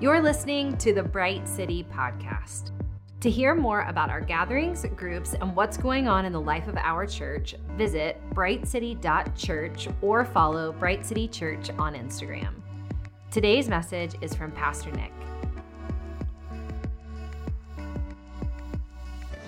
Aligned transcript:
You're 0.00 0.20
listening 0.20 0.76
to 0.76 0.94
the 0.94 1.02
Bright 1.02 1.48
City 1.48 1.84
Podcast. 1.92 2.70
To 3.18 3.28
hear 3.28 3.56
more 3.56 3.80
about 3.88 4.10
our 4.10 4.20
gatherings, 4.20 4.86
groups, 4.94 5.34
and 5.34 5.56
what's 5.56 5.76
going 5.76 6.06
on 6.06 6.24
in 6.24 6.32
the 6.32 6.40
life 6.40 6.68
of 6.68 6.76
our 6.76 7.04
church, 7.04 7.56
visit 7.76 8.16
brightcity.church 8.32 9.88
or 10.00 10.24
follow 10.24 10.70
Bright 10.70 11.04
City 11.04 11.26
Church 11.26 11.70
on 11.80 11.94
Instagram. 11.94 12.54
Today's 13.32 13.68
message 13.68 14.14
is 14.20 14.36
from 14.36 14.52
Pastor 14.52 14.92
Nick. 14.92 15.10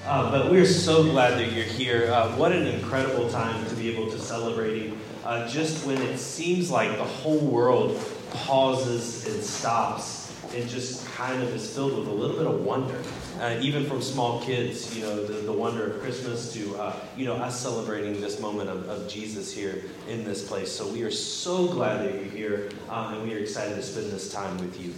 Uh, 0.04 0.32
but 0.32 0.50
we're 0.50 0.66
so 0.66 1.04
glad 1.04 1.38
that 1.38 1.52
you're 1.52 1.64
here. 1.64 2.10
Uh, 2.10 2.28
what 2.34 2.50
an 2.50 2.66
incredible 2.66 3.30
time 3.30 3.64
to 3.68 3.76
be 3.76 3.88
able 3.88 4.10
to 4.10 4.18
celebrate 4.18 4.94
uh, 5.24 5.46
just 5.46 5.86
when 5.86 6.02
it 6.02 6.18
seems 6.18 6.72
like 6.72 6.98
the 6.98 7.04
whole 7.04 7.38
world 7.38 7.96
pauses 8.32 9.28
and 9.32 9.40
stops 9.44 10.19
and 10.54 10.68
just 10.68 11.06
kind 11.12 11.42
of 11.42 11.54
is 11.54 11.72
filled 11.74 11.96
with 11.96 12.08
a 12.08 12.12
little 12.12 12.36
bit 12.36 12.46
of 12.46 12.64
wonder. 12.64 13.00
Uh, 13.40 13.58
even 13.60 13.86
from 13.86 14.02
small 14.02 14.40
kids, 14.42 14.96
you 14.96 15.02
know, 15.02 15.24
the, 15.24 15.34
the 15.34 15.52
wonder 15.52 15.92
of 15.92 16.00
Christmas 16.00 16.52
to, 16.52 16.76
uh, 16.76 16.96
you 17.16 17.24
know, 17.24 17.36
us 17.36 17.60
celebrating 17.60 18.20
this 18.20 18.40
moment 18.40 18.68
of, 18.68 18.88
of 18.88 19.08
Jesus 19.08 19.52
here 19.52 19.84
in 20.08 20.24
this 20.24 20.46
place. 20.46 20.70
So 20.70 20.86
we 20.88 21.02
are 21.02 21.10
so 21.10 21.66
glad 21.68 22.04
that 22.04 22.14
you're 22.14 22.24
here, 22.24 22.70
um, 22.88 23.14
and 23.14 23.22
we 23.22 23.34
are 23.34 23.38
excited 23.38 23.76
to 23.76 23.82
spend 23.82 24.10
this 24.10 24.32
time 24.32 24.58
with 24.58 24.80
you. 24.80 24.94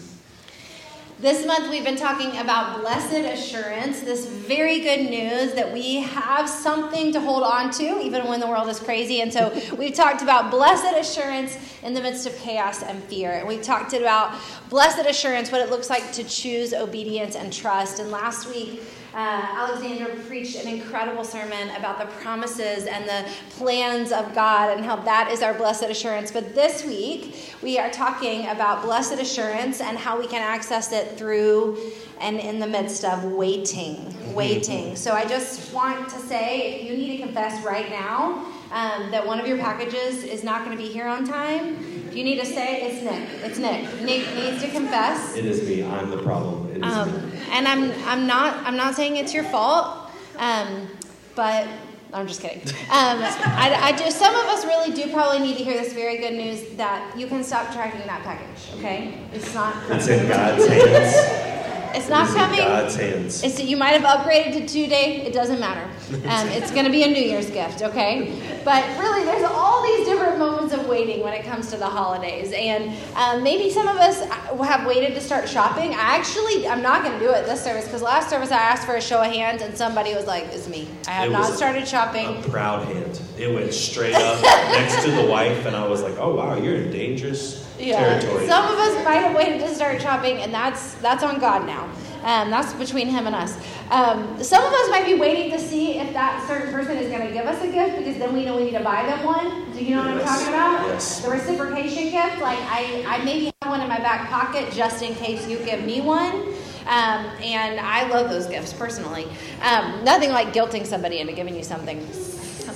This 1.23 1.47
month, 1.47 1.71
we've 1.71 1.85
been 1.85 1.95
talking 1.95 2.37
about 2.39 2.81
blessed 2.81 3.12
assurance, 3.12 4.01
this 4.01 4.27
very 4.27 4.81
good 4.81 5.09
news 5.09 5.53
that 5.53 5.73
we 5.73 6.01
have 6.01 6.48
something 6.48 7.12
to 7.12 7.21
hold 7.21 7.45
on 7.45 7.71
to, 7.75 8.01
even 8.01 8.27
when 8.27 8.41
the 8.41 8.48
world 8.48 8.69
is 8.69 8.81
crazy. 8.81 9.21
And 9.21 9.33
so, 9.33 9.57
we've 9.79 9.95
talked 9.95 10.23
about 10.23 10.51
blessed 10.51 10.97
assurance 10.97 11.57
in 11.85 11.95
the 11.95 12.01
midst 12.01 12.27
of 12.27 12.37
chaos 12.39 12.83
and 12.83 13.01
fear. 13.05 13.31
And 13.35 13.47
we've 13.47 13.62
talked 13.62 13.93
about 13.93 14.37
blessed 14.69 15.07
assurance, 15.07 15.53
what 15.53 15.61
it 15.61 15.71
looks 15.71 15.89
like 15.89 16.11
to 16.14 16.25
choose 16.25 16.75
obedience 16.75 17.36
and 17.36 17.53
trust. 17.53 18.01
And 18.01 18.11
last 18.11 18.48
week, 18.48 18.83
uh, 19.14 19.46
Alexander 19.52 20.06
preached 20.27 20.56
an 20.56 20.66
incredible 20.66 21.24
sermon 21.24 21.68
about 21.77 21.98
the 21.98 22.06
promises 22.22 22.86
and 22.86 23.06
the 23.06 23.30
plans 23.50 24.10
of 24.10 24.34
God 24.34 24.74
and 24.74 24.84
how 24.84 24.96
that 24.96 25.30
is 25.30 25.42
our 25.42 25.52
blessed 25.52 25.84
assurance. 25.84 26.30
But 26.30 26.55
this 26.55 26.84
week, 26.84 27.55
we 27.62 27.78
are 27.78 27.90
talking 27.90 28.48
about 28.48 28.83
blessed 28.83 29.20
assurance 29.20 29.80
and 29.83 29.98
how 29.98 30.18
we 30.18 30.27
can 30.27 30.40
access 30.40 30.92
it 30.92 31.18
through 31.18 31.78
and 32.20 32.38
in 32.38 32.58
the 32.58 32.66
midst 32.66 33.05
of 33.05 33.24
waiting. 33.24 33.96
Mm-hmm. 33.96 34.34
Waiting. 34.34 34.96
So 34.96 35.12
I 35.12 35.27
just 35.27 35.74
want 35.74 36.08
to 36.08 36.18
say 36.18 36.80
if 36.80 36.90
you 36.90 36.96
need 36.96 37.18
to 37.18 37.22
confess 37.22 37.62
right 37.64 37.90
now 37.90 38.46
um, 38.72 39.10
that 39.10 39.27
one 39.27 39.38
of 39.38 39.46
your 39.46 39.58
packages 39.58 40.24
is 40.24 40.42
not 40.42 40.64
going 40.64 40.77
to 40.77 40.83
be 40.83 40.88
here 40.88 41.06
on 41.06 41.27
time, 41.27 42.02
if 42.12 42.18
you 42.18 42.24
need 42.24 42.41
to 42.41 42.44
say 42.44 42.82
it's 42.82 43.02
Nick. 43.02 43.27
It's 43.42 43.58
Nick. 43.58 44.02
Nick 44.02 44.34
needs 44.34 44.62
to 44.62 44.68
confess. 44.68 45.34
It 45.34 45.46
is 45.46 45.66
me. 45.66 45.82
I'm 45.82 46.10
the 46.10 46.22
problem. 46.22 46.70
It 46.70 46.77
is 46.77 46.82
um, 46.82 47.30
me. 47.30 47.38
And 47.50 47.66
I'm 47.66 47.91
I'm 48.06 48.27
not 48.27 48.55
I'm 48.66 48.77
not 48.77 48.94
saying 48.94 49.16
it's 49.16 49.32
your 49.32 49.44
fault, 49.44 50.10
um, 50.36 50.88
but 51.34 51.66
I'm 52.12 52.27
just 52.28 52.42
kidding. 52.42 52.60
Um, 52.90 53.22
I, 53.22 53.78
I, 53.80 53.92
just 53.92 54.18
some 54.18 54.34
of 54.34 54.44
us 54.44 54.66
really 54.66 54.92
do 54.92 55.10
probably 55.10 55.38
need 55.38 55.56
to 55.56 55.64
hear 55.64 55.72
this 55.72 55.94
very 55.94 56.18
good 56.18 56.34
news 56.34 56.77
that 56.77 57.16
you 57.16 57.27
can 57.27 57.42
stop 57.42 57.72
tracking 57.72 58.06
that 58.06 58.22
package. 58.22 58.78
Okay, 58.78 59.18
it's 59.33 59.55
not. 59.55 59.74
It's 59.88 60.08
in 60.08 60.28
God's 60.28 60.68
hands. 60.68 61.48
It's 61.95 62.09
not 62.09 62.27
it's 62.27 62.35
coming. 62.35 62.59
God's 62.59 62.97
hands. 62.97 63.43
It's, 63.43 63.62
you 63.62 63.77
might 63.77 64.01
have 64.01 64.03
upgraded 64.03 64.53
to 64.55 64.67
two 64.67 64.87
day. 64.87 65.23
It 65.23 65.33
doesn't 65.33 65.61
matter. 65.61 65.89
Um, 66.12 66.47
it's 66.48 66.71
going 66.71 66.85
to 66.85 66.91
be 66.91 67.03
a 67.05 67.07
New 67.07 67.23
Year's 67.23 67.51
gift, 67.51 67.83
okay? 67.83 68.39
But 68.65 68.85
really, 68.98 69.25
there's 69.25 69.45
all 69.51 69.83
these 69.83 70.07
different 70.07 70.39
moments 70.39 70.73
of 70.75 70.87
waiting 70.87 71.23
when 71.23 71.33
it 71.33 71.45
comes 71.45 71.70
to 71.70 71.77
the 71.79 71.87
holidays, 71.87 72.53
and 72.53 72.95
um, 73.17 73.43
maybe 73.43 73.70
some 73.70 73.89
of 73.89 73.97
us 73.97 74.23
have 74.23 74.87
waited 74.87 75.15
to 75.15 75.20
start 75.20 75.48
shopping. 75.48 75.95
I 75.95 76.17
actually, 76.17 76.69
I'm 76.69 76.83
not 76.83 77.03
going 77.03 77.19
to 77.19 77.25
do 77.25 77.33
it 77.33 77.47
this 77.47 77.65
service 77.65 77.87
because 77.87 78.03
last 78.03 78.29
service 78.31 78.51
I 78.51 78.59
asked 78.59 78.87
for 78.87 78.97
a 78.97 79.01
show 79.01 79.23
of 79.23 79.33
hands, 79.33 79.63
and 79.63 79.77
somebody 79.77 80.14
was 80.14 80.27
like, 80.27 80.45
"It's 80.52 80.69
me. 80.69 80.86
I 81.08 81.13
have 81.13 81.33
not 81.33 81.55
started 81.55 81.89
shopping." 81.89 82.36
A 82.36 82.48
proud 82.48 82.86
hand. 82.86 83.20
It 83.39 83.52
went 83.52 83.73
straight 83.73 84.14
up 84.14 84.42
next 84.42 85.02
to 85.05 85.11
the 85.11 85.25
wife, 85.25 85.64
and 85.67 85.75
I 85.75 85.86
was 85.89 86.02
like, 86.02 86.19
"Oh 86.19 86.35
wow, 86.35 86.57
you're 86.57 86.77
in 86.77 86.91
dangerous." 86.91 87.61
Yeah. 87.78 88.18
territory. 88.20 88.46
Some 88.46 88.64
of 88.64 88.78
us 88.78 89.05
might 89.05 89.16
have 89.16 89.34
waited 89.36 89.60
to 89.60 89.74
start 89.74 90.00
shopping, 90.00 90.38
and 90.38 90.52
that's 90.52 90.94
that's 90.94 91.22
on 91.22 91.38
God 91.38 91.66
now. 91.66 91.88
Um, 92.24 92.50
that's 92.50 92.72
between 92.74 93.08
Him 93.08 93.27
and 93.27 93.34
us. 93.34 93.56
Um, 93.90 94.42
some 94.42 94.64
of 94.64 94.72
us 94.72 94.90
might 94.90 95.05
be 95.05 95.14
waiting 95.14 95.50
to 95.50 95.58
see 95.58 95.98
if 95.98 96.12
that 96.12 96.46
certain 96.46 96.72
person 96.72 96.96
is 96.96 97.10
going 97.10 97.27
to 97.27 97.33
give 97.33 97.46
us 97.46 97.62
a 97.62 97.70
gift, 97.70 97.98
because 97.98 98.16
then 98.18 98.33
we 98.33 98.44
know 98.44 98.56
we 98.56 98.64
need 98.64 98.78
to 98.78 98.84
buy 98.84 99.05
them 99.05 99.24
one. 99.24 99.72
Do 99.72 99.84
you 99.84 99.96
know 99.96 100.05
yes. 100.05 100.14
what 100.14 100.28
I'm 100.28 100.38
talking 100.38 100.48
about? 100.48 100.86
Yes. 100.88 101.20
The 101.20 101.30
reciprocation 101.30 102.10
gift. 102.10 102.40
Like 102.40 102.58
I, 102.62 103.05
I 103.06 103.24
maybe 103.24 103.52
have 103.60 103.70
one 103.70 103.80
in 103.80 103.89
my 103.89 103.98
back 103.98 104.28
pocket 104.28 104.72
just 104.72 105.02
in 105.02 105.14
case 105.14 105.48
you 105.48 105.58
give 105.58 105.84
me 105.84 106.00
one. 106.00 106.54
Um, 106.83 107.27
and 107.40 107.78
I 107.78 108.08
love 108.08 108.28
those 108.28 108.46
gifts 108.46 108.72
personally. 108.72 109.27
Um, 109.62 110.02
nothing 110.04 110.30
like 110.30 110.52
guilting 110.52 110.84
somebody 110.84 111.18
into 111.20 111.33
giving 111.33 111.54
you 111.54 111.62
something. 111.62 111.98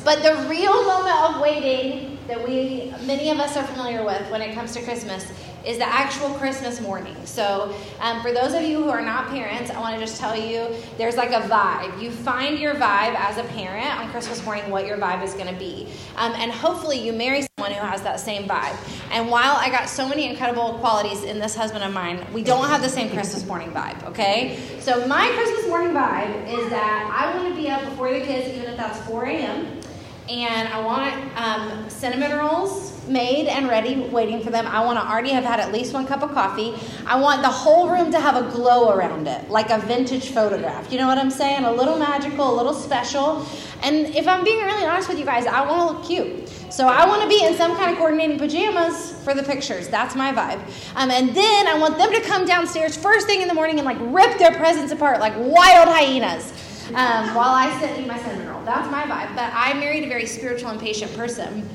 But 0.05 0.23
the 0.23 0.47
real 0.49 0.85
moment 0.85 1.17
of 1.25 1.41
waiting 1.41 2.16
that 2.29 2.47
we, 2.47 2.93
many 3.05 3.31
of 3.31 3.39
us 3.39 3.57
are 3.57 3.65
familiar 3.65 4.05
with 4.05 4.31
when 4.31 4.43
it 4.43 4.55
comes 4.55 4.73
to 4.75 4.83
Christmas, 4.83 5.31
is 5.67 5.79
the 5.79 5.87
actual 5.87 6.31
Christmas 6.35 6.81
morning. 6.81 7.17
So, 7.25 7.75
um, 8.01 8.23
for 8.23 8.33
those 8.33 8.55
of 8.55 8.63
you 8.63 8.83
who 8.85 8.89
are 8.89 9.03
not 9.03 9.29
parents, 9.29 9.69
I 9.71 9.81
want 9.81 9.95
to 9.95 10.01
just 10.01 10.21
tell 10.21 10.37
you 10.37 10.69
there's 10.97 11.17
like 11.17 11.31
a 11.31 11.41
vibe. 11.49 12.01
You 12.01 12.13
find 12.13 12.59
your 12.59 12.75
vibe 12.75 13.17
as 13.17 13.37
a 13.37 13.43
parent 13.45 13.99
on 13.99 14.09
Christmas 14.11 14.45
morning, 14.45 14.71
what 14.71 14.87
your 14.87 14.97
vibe 14.97 15.25
is 15.25 15.35
going 15.35 15.53
to 15.53 15.59
be. 15.59 15.89
Um, 16.17 16.33
and 16.37 16.53
hopefully, 16.53 17.05
you 17.05 17.13
marry 17.13 17.47
someone 17.59 17.77
who 17.77 17.85
has 17.85 18.01
that 18.03 18.21
same 18.21 18.49
vibe. 18.49 18.77
And 19.11 19.29
while 19.29 19.57
I 19.57 19.69
got 19.71 19.89
so 19.89 20.09
many 20.09 20.31
incredible 20.31 20.75
qualities 20.75 21.25
in 21.25 21.41
this 21.41 21.57
husband 21.57 21.83
of 21.83 21.93
mine, 21.93 22.25
we 22.33 22.45
don't 22.45 22.69
have 22.69 22.81
the 22.81 22.89
same 22.89 23.11
Christmas 23.11 23.45
morning 23.45 23.73
vibe, 23.73 24.05
okay? 24.05 24.61
So, 24.79 25.05
my 25.09 25.29
Christmas 25.35 25.67
morning 25.67 25.95
vibe 25.95 26.47
is 26.47 26.71
that 26.71 27.11
I 27.13 27.37
want 27.37 27.49
to 27.49 27.61
be 27.61 27.69
up 27.69 27.85
before 27.85 28.13
the 28.13 28.21
kids, 28.21 28.57
even 28.57 28.71
if 28.71 28.77
that's 28.77 29.01
4 29.09 29.25
a.m 29.25 29.81
and 30.29 30.69
I 30.69 30.81
want 30.81 31.15
um, 31.37 31.89
cinnamon 31.89 32.37
rolls 32.37 32.93
made 33.07 33.47
and 33.47 33.69
ready, 33.69 34.01
waiting 34.09 34.43
for 34.43 34.51
them. 34.51 34.67
I 34.67 34.85
want 34.85 34.99
to 34.99 35.07
already 35.09 35.31
have 35.31 35.45
had 35.45 35.61
at 35.61 35.73
least 35.73 35.93
one 35.93 36.07
cup 36.07 36.23
of 36.23 36.33
coffee. 36.33 36.75
I 37.07 37.21
want 37.21 37.43
the 37.43 37.49
whole 37.49 37.89
room 37.89 38.11
to 38.11 38.21
have 38.21 38.35
a 38.35 38.51
glow 38.51 38.91
around 38.91 39.29
it, 39.29 39.49
like 39.49 39.71
a 39.71 39.79
vintage 39.79 40.31
photograph. 40.31 40.91
You 40.91 40.99
know 40.99 41.07
what 41.07 41.19
I'm 41.19 41.31
saying? 41.31 41.65
A 41.65 41.73
little 41.73 41.99
magical, 41.99 42.53
a 42.53 42.57
little 42.57 42.75
special. 42.75 43.47
And 43.83 44.07
if 44.17 44.27
I'm 44.27 44.43
being 44.43 44.65
really 44.65 44.85
honest 44.85 45.09
with 45.09 45.19
you 45.19 45.25
guys, 45.25 45.47
I 45.47 45.65
want 45.65 45.89
to 45.89 45.95
look 45.95 46.07
cute. 46.07 46.49
So 46.73 46.89
I 46.89 47.07
want 47.07 47.23
to 47.23 47.29
be 47.29 47.45
in 47.45 47.55
some 47.55 47.77
kind 47.77 47.93
of 47.93 47.97
coordinating 47.97 48.39
pajamas 48.39 49.13
for 49.23 49.35
the 49.35 49.43
pictures. 49.43 49.89
That's 49.89 50.17
my 50.17 50.33
vibe. 50.33 50.61
Um, 50.97 51.11
and 51.11 51.35
then 51.35 51.69
I 51.69 51.79
want 51.79 51.97
them 51.97 52.13
to 52.13 52.21
come 52.23 52.45
downstairs 52.45 52.97
first 52.97 53.27
thing 53.27 53.41
in 53.41 53.49
the 53.49 53.55
morning 53.55 53.79
and 53.79 53.87
like 53.87 53.99
rip 54.01 54.39
their 54.39 54.53
presents 54.53 54.93
apart 54.93 55.21
like 55.21 55.35
wild 55.37 55.89
hyenas 55.89 56.53
um, 56.95 57.35
while 57.35 57.55
I 57.55 57.79
sit 57.81 57.99
in 57.99 58.07
my 58.07 58.19
cinnamon 58.19 58.49
roll. 58.49 58.65
That's 58.65 58.91
my 58.91 59.03
vibe. 59.03 59.35
But 59.35 59.53
I 59.55 59.75
married 59.75 60.05
a 60.05 60.09
very 60.09 60.27
spiritual 60.27 60.71
and 60.71 60.81
patient 60.81 61.15
person. 61.17 61.69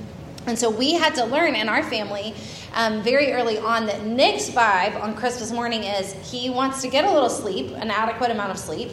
And 0.48 0.58
so 0.58 0.70
we 0.70 0.94
had 0.94 1.14
to 1.16 1.26
learn 1.26 1.56
in 1.56 1.70
our 1.70 1.84
family 1.84 2.34
um, 2.74 3.04
very 3.04 3.32
early 3.34 3.58
on 3.58 3.86
that 3.88 4.06
Nick's 4.06 4.50
vibe 4.50 5.00
on 5.02 5.16
Christmas 5.16 5.52
morning 5.52 5.84
is 5.84 6.14
he 6.32 6.50
wants 6.50 6.82
to 6.82 6.88
get 6.88 7.06
a 7.06 7.12
little 7.12 7.30
sleep, 7.30 7.72
an 7.76 7.92
adequate 7.92 8.32
amount 8.32 8.52
of 8.52 8.58
sleep. 8.58 8.90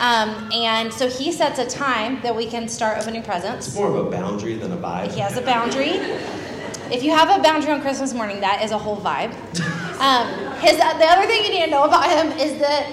Um, 0.00 0.50
and 0.52 0.92
so 0.92 1.08
he 1.08 1.32
sets 1.32 1.58
a 1.58 1.66
time 1.66 2.20
that 2.20 2.36
we 2.36 2.46
can 2.46 2.68
start 2.68 2.98
opening 2.98 3.22
presents. 3.22 3.68
It's 3.68 3.76
more 3.76 3.88
of 3.88 4.06
a 4.06 4.10
boundary 4.10 4.54
than 4.54 4.72
a 4.72 4.76
vibe. 4.76 5.12
He 5.12 5.20
has 5.20 5.36
a 5.36 5.42
boundary. 5.42 5.98
If 6.92 7.02
you 7.02 7.12
have 7.12 7.30
a 7.30 7.42
boundary 7.42 7.72
on 7.72 7.80
Christmas 7.80 8.12
morning, 8.12 8.40
that 8.40 8.62
is 8.62 8.70
a 8.70 8.78
whole 8.78 8.98
vibe. 8.98 9.34
Um, 9.94 10.26
his, 10.56 10.76
the 10.76 10.84
other 10.84 11.26
thing 11.26 11.44
you 11.44 11.50
need 11.50 11.64
to 11.64 11.70
know 11.70 11.84
about 11.84 12.10
him 12.10 12.36
is 12.38 12.58
that 12.58 12.92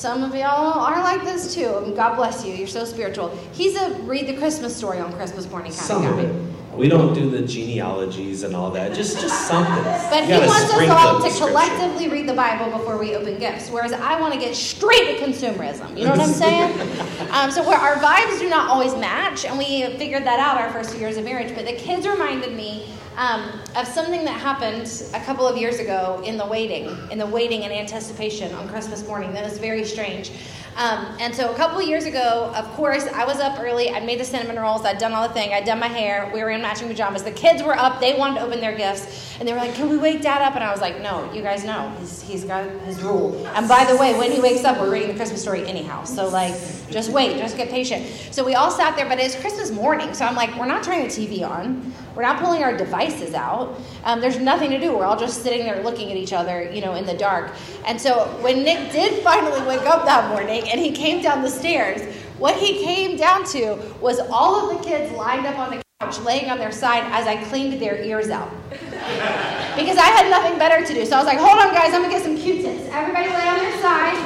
some 0.00 0.22
of 0.22 0.34
y'all 0.34 0.80
are 0.80 1.02
like 1.02 1.22
this 1.24 1.54
too. 1.54 1.76
And 1.76 1.94
God 1.94 2.16
bless 2.16 2.42
you. 2.42 2.54
You're 2.54 2.66
so 2.66 2.86
spiritual. 2.86 3.28
He's 3.52 3.76
a 3.76 3.90
read 4.04 4.26
the 4.26 4.36
Christmas 4.38 4.74
story 4.74 4.98
on 4.98 5.12
Christmas 5.12 5.48
morning 5.50 5.72
kind 5.72 5.82
Some 5.82 6.06
of 6.06 6.16
guy. 6.16 6.76
We 6.76 6.88
don't 6.88 7.12
do 7.12 7.28
the 7.28 7.42
genealogies 7.42 8.42
and 8.42 8.56
all 8.56 8.70
that. 8.70 8.94
Just 8.94 9.20
just 9.20 9.46
something. 9.46 9.84
But 9.84 10.24
he 10.24 10.32
wants 10.32 10.72
us 10.72 10.88
all 10.88 11.20
to 11.20 11.46
collectively 11.46 12.08
read 12.08 12.26
the 12.26 12.32
Bible 12.32 12.78
before 12.78 12.96
we 12.96 13.14
open 13.14 13.38
gifts. 13.38 13.68
Whereas 13.68 13.92
I 13.92 14.18
want 14.18 14.32
to 14.32 14.40
get 14.40 14.56
straight 14.56 15.18
to 15.18 15.24
consumerism. 15.24 15.98
You 15.98 16.04
know 16.04 16.12
what 16.12 16.20
I'm 16.20 16.32
saying? 16.32 16.80
um, 17.32 17.50
so 17.50 17.68
where 17.68 17.76
our 17.76 17.96
vibes 17.96 18.38
do 18.38 18.48
not 18.48 18.70
always 18.70 18.94
match, 18.94 19.44
and 19.44 19.58
we 19.58 19.82
figured 19.98 20.24
that 20.24 20.40
out 20.40 20.58
our 20.58 20.70
first 20.72 20.92
few 20.92 21.00
years 21.00 21.18
of 21.18 21.24
marriage. 21.24 21.54
But 21.54 21.66
the 21.66 21.74
kids 21.74 22.06
reminded 22.06 22.56
me 22.56 22.86
um, 23.16 23.50
of 23.76 23.86
something 23.86 24.24
that 24.24 24.40
happened 24.40 25.04
a 25.14 25.20
couple 25.24 25.46
of 25.46 25.56
years 25.56 25.78
ago 25.78 26.22
in 26.24 26.36
the 26.36 26.46
waiting, 26.46 26.96
in 27.10 27.18
the 27.18 27.26
waiting 27.26 27.64
and 27.64 27.72
anticipation 27.72 28.52
on 28.54 28.68
Christmas 28.68 29.06
morning. 29.06 29.32
That 29.32 29.44
was 29.44 29.58
very 29.58 29.84
strange. 29.84 30.32
Um, 30.80 31.14
and 31.20 31.34
so 31.34 31.52
a 31.52 31.54
couple 31.56 31.82
years 31.82 32.06
ago, 32.06 32.50
of 32.56 32.64
course, 32.68 33.06
I 33.08 33.26
was 33.26 33.38
up 33.38 33.60
early. 33.60 33.90
I'd 33.90 34.06
made 34.06 34.18
the 34.18 34.24
cinnamon 34.24 34.58
rolls. 34.58 34.86
I'd 34.86 34.96
done 34.96 35.12
all 35.12 35.28
the 35.28 35.34
thing. 35.34 35.52
I'd 35.52 35.66
done 35.66 35.78
my 35.78 35.88
hair. 35.88 36.30
We 36.32 36.42
were 36.42 36.48
in 36.48 36.62
matching 36.62 36.88
pajamas. 36.88 37.22
The 37.22 37.32
kids 37.32 37.62
were 37.62 37.76
up. 37.76 38.00
They 38.00 38.16
wanted 38.16 38.36
to 38.36 38.46
open 38.46 38.60
their 38.62 38.74
gifts. 38.74 39.36
And 39.38 39.46
they 39.46 39.52
were 39.52 39.58
like, 39.58 39.74
Can 39.74 39.90
we 39.90 39.98
wake 39.98 40.22
dad 40.22 40.40
up? 40.40 40.54
And 40.54 40.64
I 40.64 40.70
was 40.70 40.80
like, 40.80 41.02
No, 41.02 41.30
you 41.34 41.42
guys 41.42 41.64
know. 41.64 41.94
He's, 41.98 42.22
he's 42.22 42.44
got 42.44 42.66
his 42.86 43.02
rule. 43.02 43.46
And 43.48 43.68
by 43.68 43.84
the 43.84 43.96
way, 43.98 44.16
when 44.18 44.32
he 44.32 44.40
wakes 44.40 44.64
up, 44.64 44.80
we're 44.80 44.90
reading 44.90 45.08
the 45.08 45.16
Christmas 45.16 45.42
story 45.42 45.66
anyhow. 45.66 46.04
So, 46.04 46.28
like, 46.28 46.54
just 46.88 47.10
wait. 47.10 47.36
Just 47.36 47.58
get 47.58 47.68
patient. 47.68 48.06
So 48.30 48.42
we 48.42 48.54
all 48.54 48.70
sat 48.70 48.96
there, 48.96 49.06
but 49.06 49.18
it's 49.18 49.38
Christmas 49.38 49.70
morning. 49.70 50.14
So 50.14 50.24
I'm 50.24 50.34
like, 50.34 50.58
We're 50.58 50.64
not 50.64 50.82
turning 50.82 51.08
the 51.08 51.12
TV 51.12 51.46
on. 51.46 51.92
We're 52.14 52.22
not 52.22 52.40
pulling 52.40 52.62
our 52.62 52.76
devices 52.76 53.34
out. 53.34 53.78
Um, 54.04 54.20
there's 54.20 54.38
nothing 54.38 54.70
to 54.70 54.80
do. 54.80 54.96
We're 54.96 55.04
all 55.04 55.18
just 55.18 55.42
sitting 55.42 55.64
there 55.64 55.82
looking 55.82 56.10
at 56.10 56.16
each 56.16 56.32
other, 56.32 56.70
you 56.72 56.80
know, 56.80 56.94
in 56.94 57.06
the 57.06 57.16
dark. 57.16 57.52
And 57.86 58.00
so 58.00 58.26
when 58.40 58.62
Nick 58.62 58.92
did 58.92 59.22
finally 59.22 59.60
wake 59.66 59.86
up 59.86 60.04
that 60.06 60.28
morning 60.30 60.68
and 60.70 60.80
he 60.80 60.92
came 60.92 61.22
down 61.22 61.42
the 61.42 61.50
stairs, 61.50 62.02
what 62.38 62.56
he 62.56 62.84
came 62.84 63.16
down 63.16 63.44
to 63.46 63.74
was 64.00 64.18
all 64.30 64.70
of 64.70 64.78
the 64.78 64.88
kids 64.88 65.12
lined 65.12 65.46
up 65.46 65.58
on 65.58 65.70
the 65.70 65.82
couch, 66.00 66.18
laying 66.20 66.48
on 66.50 66.58
their 66.58 66.72
side 66.72 67.04
as 67.12 67.26
I 67.26 67.42
cleaned 67.44 67.80
their 67.80 68.02
ears 68.02 68.30
out. 68.30 68.50
because 68.70 69.98
I 69.98 70.06
had 70.06 70.30
nothing 70.30 70.58
better 70.58 70.86
to 70.86 70.94
do. 70.94 71.04
So 71.04 71.16
I 71.16 71.18
was 71.18 71.26
like, 71.26 71.38
hold 71.38 71.58
on, 71.58 71.74
guys, 71.74 71.92
I'm 71.92 72.02
gonna 72.02 72.12
get 72.12 72.22
some 72.22 72.36
Q-tips. 72.36 72.88
Everybody 72.92 73.28
lay 73.28 73.48
on 73.48 73.58
their 73.58 73.80
side. 73.82 74.16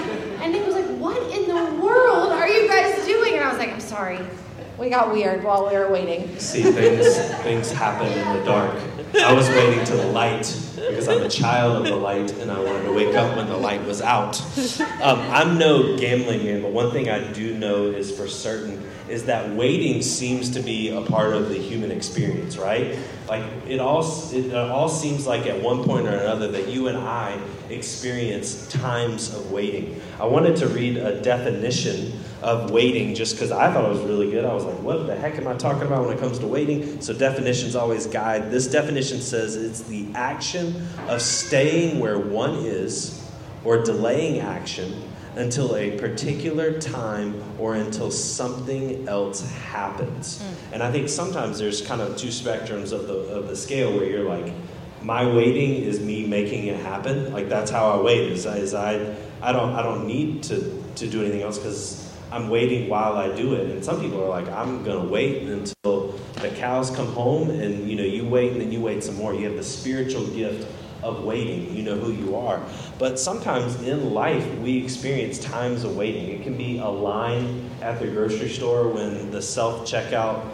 And 0.42 0.52
Nick 0.52 0.66
was 0.66 0.74
like, 0.74 0.86
what 0.98 1.16
in 1.32 1.48
the 1.48 1.82
world 1.82 2.32
are 2.32 2.48
you 2.48 2.68
guys 2.68 3.04
doing? 3.06 3.34
And 3.34 3.44
I 3.44 3.48
was 3.48 3.58
like, 3.58 3.70
I'm 3.70 3.80
sorry. 3.80 4.18
We 4.78 4.90
got 4.90 5.12
weird 5.12 5.44
while 5.44 5.68
we 5.68 5.76
were 5.76 5.90
waiting. 5.90 6.36
See, 6.38 6.62
things, 6.62 7.16
things 7.42 7.70
happen 7.70 8.08
in 8.08 8.38
the 8.38 8.44
dark. 8.44 8.76
I 9.14 9.32
was 9.32 9.48
waiting 9.48 9.84
to 9.84 9.96
the 9.96 10.06
light 10.08 10.42
because 10.74 11.08
I'm 11.08 11.22
a 11.22 11.28
child 11.28 11.76
of 11.76 11.84
the 11.84 11.96
light 11.96 12.32
and 12.38 12.50
I 12.50 12.58
wanted 12.58 12.82
to 12.84 12.92
wake 12.92 13.14
up 13.14 13.36
when 13.36 13.46
the 13.46 13.56
light 13.56 13.84
was 13.84 14.02
out. 14.02 14.40
Um, 15.00 15.20
I'm 15.30 15.58
no 15.58 15.96
gambling 15.96 16.44
man, 16.44 16.62
but 16.62 16.72
one 16.72 16.90
thing 16.90 17.08
I 17.08 17.32
do 17.32 17.56
know 17.56 17.86
is 17.86 18.16
for 18.16 18.26
certain 18.26 18.82
is 19.08 19.26
that 19.26 19.50
waiting 19.50 20.02
seems 20.02 20.50
to 20.50 20.60
be 20.60 20.88
a 20.88 21.02
part 21.02 21.34
of 21.34 21.50
the 21.50 21.58
human 21.58 21.92
experience, 21.92 22.56
right? 22.56 22.98
Like 23.28 23.44
it 23.68 23.78
all, 23.78 24.02
it 24.32 24.54
all 24.54 24.88
seems 24.88 25.26
like 25.26 25.46
at 25.46 25.60
one 25.60 25.84
point 25.84 26.06
or 26.06 26.16
another 26.16 26.48
that 26.52 26.68
you 26.68 26.88
and 26.88 26.98
I 26.98 27.38
experience 27.68 28.66
times 28.68 29.32
of 29.34 29.52
waiting. 29.52 30.00
I 30.18 30.24
wanted 30.24 30.56
to 30.56 30.68
read 30.68 30.96
a 30.96 31.20
definition 31.20 32.18
of 32.44 32.70
waiting 32.70 33.14
just 33.14 33.34
because 33.34 33.50
I 33.50 33.72
thought 33.72 33.86
it 33.86 33.88
was 33.88 34.02
really 34.02 34.30
good. 34.30 34.44
I 34.44 34.52
was 34.52 34.66
like, 34.66 34.78
what 34.82 35.06
the 35.06 35.16
heck 35.16 35.38
am 35.38 35.48
I 35.48 35.54
talking 35.54 35.86
about 35.86 36.04
when 36.04 36.14
it 36.14 36.20
comes 36.20 36.38
to 36.40 36.46
waiting? 36.46 37.00
So 37.00 37.14
definitions 37.14 37.74
always 37.74 38.06
guide. 38.06 38.50
This 38.50 38.66
definition 38.66 39.22
says 39.22 39.56
it's 39.56 39.80
the 39.80 40.06
action 40.14 40.86
of 41.08 41.22
staying 41.22 42.00
where 42.00 42.18
one 42.18 42.56
is 42.56 43.26
or 43.64 43.82
delaying 43.82 44.40
action 44.40 45.02
until 45.36 45.74
a 45.74 45.96
particular 45.98 46.78
time 46.78 47.42
or 47.58 47.76
until 47.76 48.10
something 48.10 49.08
else 49.08 49.50
happens. 49.50 50.42
Mm. 50.42 50.74
And 50.74 50.82
I 50.82 50.92
think 50.92 51.08
sometimes 51.08 51.58
there's 51.58 51.80
kind 51.80 52.02
of 52.02 52.18
two 52.18 52.28
spectrums 52.28 52.92
of 52.92 53.08
the 53.08 53.14
of 53.34 53.48
the 53.48 53.56
scale 53.56 53.90
where 53.96 54.04
you're 54.04 54.28
like, 54.28 54.52
my 55.00 55.26
waiting 55.26 55.82
is 55.82 55.98
me 55.98 56.26
making 56.26 56.66
it 56.66 56.78
happen. 56.80 57.32
Like 57.32 57.48
that's 57.48 57.70
how 57.70 57.98
I 57.98 58.02
wait. 58.02 58.30
Is, 58.30 58.44
is 58.44 58.74
I 58.74 59.16
I 59.40 59.52
don't 59.52 59.72
I 59.72 59.82
don't 59.82 60.06
need 60.06 60.42
to 60.44 60.84
to 60.96 61.06
do 61.08 61.22
anything 61.22 61.40
else 61.40 61.58
because 61.58 62.03
I'm 62.34 62.48
waiting 62.48 62.88
while 62.88 63.16
I 63.16 63.32
do 63.36 63.54
it. 63.54 63.70
And 63.70 63.84
some 63.84 64.00
people 64.00 64.20
are 64.20 64.28
like, 64.28 64.48
I'm 64.48 64.82
gonna 64.82 65.04
wait 65.08 65.44
until 65.44 66.18
the 66.40 66.48
cows 66.56 66.90
come 66.90 67.06
home, 67.06 67.48
and 67.48 67.88
you 67.88 67.94
know, 67.94 68.02
you 68.02 68.26
wait 68.26 68.50
and 68.50 68.60
then 68.60 68.72
you 68.72 68.80
wait 68.80 69.04
some 69.04 69.14
more. 69.14 69.32
You 69.32 69.46
have 69.46 69.54
the 69.54 69.62
spiritual 69.62 70.26
gift 70.26 70.68
of 71.04 71.22
waiting. 71.22 71.72
You 71.72 71.84
know 71.84 71.96
who 71.96 72.10
you 72.10 72.34
are. 72.34 72.60
But 72.98 73.20
sometimes 73.20 73.80
in 73.82 74.12
life, 74.12 74.52
we 74.58 74.82
experience 74.82 75.38
times 75.38 75.84
of 75.84 75.96
waiting. 75.96 76.28
It 76.28 76.42
can 76.42 76.56
be 76.56 76.78
a 76.78 76.88
line 76.88 77.70
at 77.80 78.00
the 78.00 78.08
grocery 78.08 78.48
store 78.48 78.88
when 78.88 79.30
the 79.30 79.40
self 79.40 79.88
checkout 79.88 80.44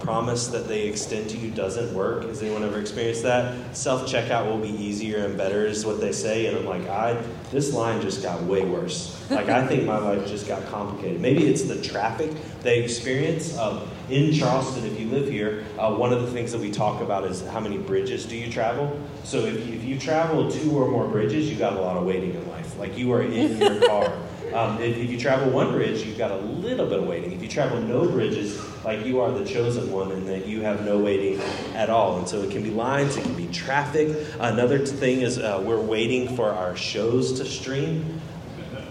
promise 0.00 0.48
that 0.48 0.66
they 0.66 0.88
extend 0.88 1.30
to 1.30 1.36
you 1.36 1.50
doesn't 1.50 1.94
work. 1.94 2.24
Has 2.24 2.42
anyone 2.42 2.64
ever 2.64 2.80
experienced 2.80 3.22
that? 3.22 3.76
Self 3.76 4.10
checkout 4.10 4.46
will 4.46 4.58
be 4.58 4.70
easier 4.70 5.24
and 5.24 5.36
better, 5.36 5.66
is 5.66 5.86
what 5.86 6.00
they 6.00 6.12
say. 6.12 6.46
And 6.46 6.56
I'm 6.56 6.66
like, 6.66 6.88
I 6.88 7.22
this 7.50 7.72
line 7.72 8.00
just 8.00 8.22
got 8.22 8.42
way 8.42 8.64
worse. 8.64 9.16
Like 9.30 9.48
I 9.48 9.66
think 9.66 9.84
my 9.84 9.98
life 9.98 10.26
just 10.26 10.48
got 10.48 10.66
complicated. 10.66 11.20
Maybe 11.20 11.46
it's 11.46 11.62
the 11.62 11.80
traffic 11.80 12.32
they 12.62 12.82
experience. 12.82 13.56
Um, 13.56 13.82
in 14.08 14.32
Charleston, 14.32 14.84
if 14.86 14.98
you 14.98 15.08
live 15.08 15.28
here, 15.28 15.64
uh, 15.78 15.94
one 15.94 16.12
of 16.12 16.22
the 16.22 16.30
things 16.32 16.50
that 16.50 16.60
we 16.60 16.70
talk 16.70 17.00
about 17.00 17.24
is 17.24 17.46
how 17.48 17.60
many 17.60 17.78
bridges 17.78 18.26
do 18.26 18.36
you 18.36 18.50
travel. 18.50 19.00
So 19.22 19.38
if, 19.38 19.68
if 19.68 19.84
you 19.84 19.98
travel 19.98 20.50
two 20.50 20.72
or 20.72 20.90
more 20.90 21.06
bridges, 21.06 21.48
you 21.48 21.56
got 21.56 21.74
a 21.74 21.80
lot 21.80 21.96
of 21.96 22.04
waiting 22.04 22.34
in 22.34 22.48
life. 22.48 22.76
Like 22.78 22.98
you 22.98 23.12
are 23.12 23.22
in 23.22 23.58
your 23.58 23.80
car. 23.86 24.12
Um, 24.52 24.82
if, 24.82 24.96
if, 24.96 25.10
you 25.10 25.18
travel 25.18 25.48
one 25.50 25.70
bridge, 25.70 26.04
you've 26.04 26.18
got 26.18 26.32
a 26.32 26.36
little 26.36 26.86
bit 26.86 26.98
of 26.98 27.06
waiting. 27.06 27.30
If 27.30 27.40
you 27.40 27.48
travel 27.48 27.80
no 27.80 28.08
bridges, 28.08 28.60
like 28.84 29.04
you 29.04 29.20
are 29.20 29.30
the 29.30 29.44
chosen 29.44 29.90
one 29.92 30.10
and 30.12 30.26
that 30.28 30.46
you 30.46 30.62
have 30.62 30.84
no 30.84 30.98
waiting 30.98 31.40
at 31.74 31.90
all. 31.90 32.18
And 32.18 32.26
so 32.26 32.42
it 32.42 32.50
can 32.50 32.62
be 32.62 32.70
lines, 32.70 33.16
it 33.16 33.22
can 33.22 33.34
be 33.34 33.46
traffic. 33.48 34.16
Another 34.38 34.78
thing 34.78 35.20
is 35.20 35.38
uh, 35.38 35.62
we're 35.64 35.80
waiting 35.80 36.34
for 36.36 36.50
our 36.50 36.76
shows 36.76 37.32
to 37.34 37.44
stream. 37.44 38.20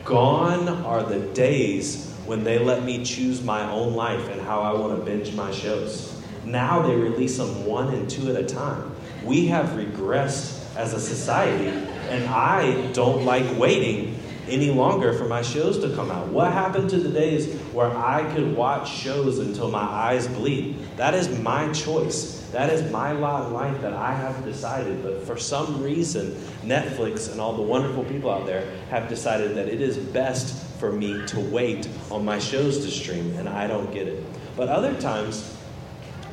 Gone 0.06 0.68
are 0.68 1.03
the 1.03 1.19
days 1.33 2.13
when 2.25 2.44
they 2.44 2.59
let 2.59 2.83
me 2.83 3.03
choose 3.03 3.44
my 3.44 3.69
own 3.69 3.94
life 3.94 4.30
and 4.30 4.39
how 4.41 4.62
I 4.62 4.74
want 4.74 4.97
to 4.97 5.03
binge 5.03 5.33
my 5.33 5.51
shows. 5.51 6.15
Now 6.45 6.81
they 6.81 6.95
release 6.95 7.38
them 7.38 7.65
one 7.65 7.94
and 7.94 8.09
two 8.09 8.30
at 8.30 8.35
a 8.35 8.45
time. 8.45 8.95
We 9.24 9.47
have 9.47 9.69
regressed 9.69 10.75
as 10.75 10.94
a 10.94 11.00
society, 11.00 11.68
and 12.09 12.24
I 12.25 12.92
don't 12.94 13.25
like 13.25 13.57
waiting 13.57 14.08
any 14.49 14.71
longer 14.71 15.13
for 15.13 15.25
my 15.25 15.41
shows 15.41 15.79
to 15.79 15.95
come 15.95 16.11
out? 16.11 16.27
What 16.27 16.51
happened 16.51 16.89
to 16.89 16.97
the 16.97 17.09
days 17.09 17.53
where 17.71 17.95
I 17.95 18.23
could 18.33 18.55
watch 18.55 18.89
shows 18.89 19.39
until 19.39 19.69
my 19.69 19.79
eyes 19.79 20.27
bleed? 20.27 20.77
That 20.97 21.13
is 21.13 21.29
my 21.39 21.71
choice. 21.71 22.47
That 22.51 22.71
is 22.71 22.91
my 22.91 23.11
lot 23.11 23.47
in 23.47 23.53
life 23.53 23.79
that 23.81 23.93
I 23.93 24.13
have 24.13 24.43
decided. 24.43 25.03
But 25.03 25.23
for 25.23 25.37
some 25.37 25.81
reason, 25.83 26.31
Netflix 26.63 27.31
and 27.31 27.39
all 27.39 27.53
the 27.53 27.61
wonderful 27.61 28.03
people 28.03 28.31
out 28.31 28.45
there 28.45 28.69
have 28.89 29.07
decided 29.07 29.55
that 29.55 29.67
it 29.67 29.81
is 29.81 29.97
best 29.97 30.65
for 30.79 30.91
me 30.91 31.25
to 31.27 31.39
wait 31.39 31.87
on 32.09 32.25
my 32.25 32.39
shows 32.39 32.79
to 32.85 32.91
stream, 32.91 33.35
and 33.37 33.47
I 33.47 33.67
don't 33.67 33.91
get 33.93 34.07
it. 34.07 34.23
But 34.57 34.69
other 34.69 34.99
times, 34.99 35.55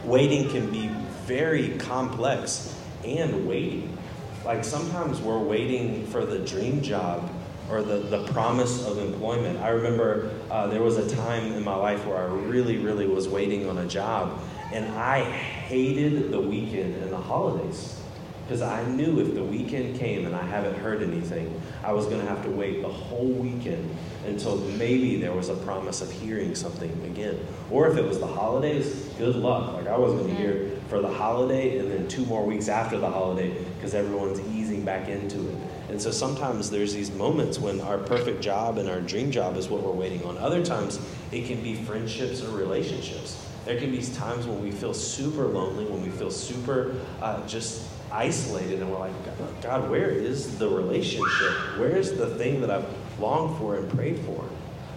waiting 0.04 0.48
can 0.50 0.70
be 0.70 0.88
very 1.26 1.76
complex 1.78 2.74
and 3.04 3.46
waiting. 3.46 3.96
Like 4.44 4.64
sometimes 4.64 5.20
we're 5.20 5.42
waiting 5.42 6.06
for 6.06 6.24
the 6.24 6.38
dream 6.38 6.80
job 6.80 7.28
or 7.70 7.82
the, 7.82 7.98
the 7.98 8.24
promise 8.32 8.86
of 8.86 8.98
employment. 8.98 9.58
I 9.60 9.70
remember 9.70 10.30
uh, 10.50 10.66
there 10.68 10.82
was 10.82 10.96
a 10.96 11.16
time 11.16 11.52
in 11.52 11.64
my 11.64 11.74
life 11.74 12.06
where 12.06 12.18
I 12.18 12.24
really, 12.24 12.78
really 12.78 13.06
was 13.06 13.28
waiting 13.28 13.68
on 13.68 13.78
a 13.78 13.86
job, 13.86 14.40
and 14.72 14.86
I 14.96 15.22
hated 15.22 16.30
the 16.30 16.40
weekend 16.40 16.94
and 17.02 17.12
the 17.12 17.18
holidays. 17.18 18.00
Because 18.46 18.62
I 18.62 18.84
knew 18.86 19.18
if 19.18 19.34
the 19.34 19.42
weekend 19.42 19.98
came 19.98 20.24
and 20.24 20.32
I 20.32 20.44
haven't 20.44 20.78
heard 20.78 21.02
anything, 21.02 21.60
I 21.82 21.92
was 21.92 22.06
going 22.06 22.20
to 22.20 22.26
have 22.28 22.44
to 22.44 22.50
wait 22.50 22.80
the 22.80 22.88
whole 22.88 23.26
weekend 23.26 23.90
until 24.24 24.58
maybe 24.58 25.20
there 25.20 25.32
was 25.32 25.48
a 25.48 25.56
promise 25.56 26.00
of 26.00 26.12
hearing 26.12 26.54
something 26.54 26.90
again. 27.06 27.44
Or 27.72 27.88
if 27.88 27.96
it 27.96 28.04
was 28.04 28.20
the 28.20 28.26
holidays, 28.28 29.10
good 29.18 29.34
luck. 29.34 29.72
Like 29.72 29.88
I 29.88 29.98
was 29.98 30.12
going 30.12 30.28
to 30.28 30.34
hear 30.36 30.70
for 30.88 31.00
the 31.00 31.08
holiday 31.08 31.78
and 31.78 31.90
then 31.90 32.06
two 32.06 32.24
more 32.26 32.44
weeks 32.44 32.68
after 32.68 32.98
the 32.98 33.10
holiday 33.10 33.52
because 33.74 33.94
everyone's 33.94 34.38
easing 34.54 34.84
back 34.84 35.08
into 35.08 35.40
it. 35.40 35.56
And 35.88 36.00
so 36.00 36.10
sometimes 36.10 36.70
there's 36.70 36.94
these 36.94 37.12
moments 37.12 37.58
when 37.58 37.80
our 37.80 37.98
perfect 37.98 38.40
job 38.40 38.78
and 38.78 38.88
our 38.88 39.00
dream 39.00 39.30
job 39.30 39.56
is 39.56 39.68
what 39.68 39.82
we're 39.82 39.92
waiting 39.92 40.24
on. 40.24 40.36
Other 40.38 40.64
times 40.64 40.98
it 41.30 41.46
can 41.46 41.62
be 41.62 41.74
friendships 41.74 42.42
or 42.42 42.56
relationships. 42.56 43.42
There 43.64 43.78
can 43.78 43.90
be 43.90 44.02
times 44.02 44.46
when 44.46 44.62
we 44.62 44.70
feel 44.70 44.94
super 44.94 45.46
lonely, 45.46 45.84
when 45.86 46.02
we 46.02 46.10
feel 46.10 46.30
super 46.30 46.94
uh, 47.20 47.44
just 47.46 47.84
isolated, 48.12 48.80
and 48.80 48.90
we're 48.90 48.98
like, 48.98 49.12
God, 49.60 49.90
where 49.90 50.08
is 50.08 50.58
the 50.58 50.68
relationship? 50.68 51.52
Where 51.76 51.96
is 51.96 52.16
the 52.16 52.28
thing 52.36 52.60
that 52.60 52.70
I've 52.70 52.86
longed 53.18 53.58
for 53.58 53.76
and 53.76 53.90
prayed 53.90 54.20
for? 54.20 54.44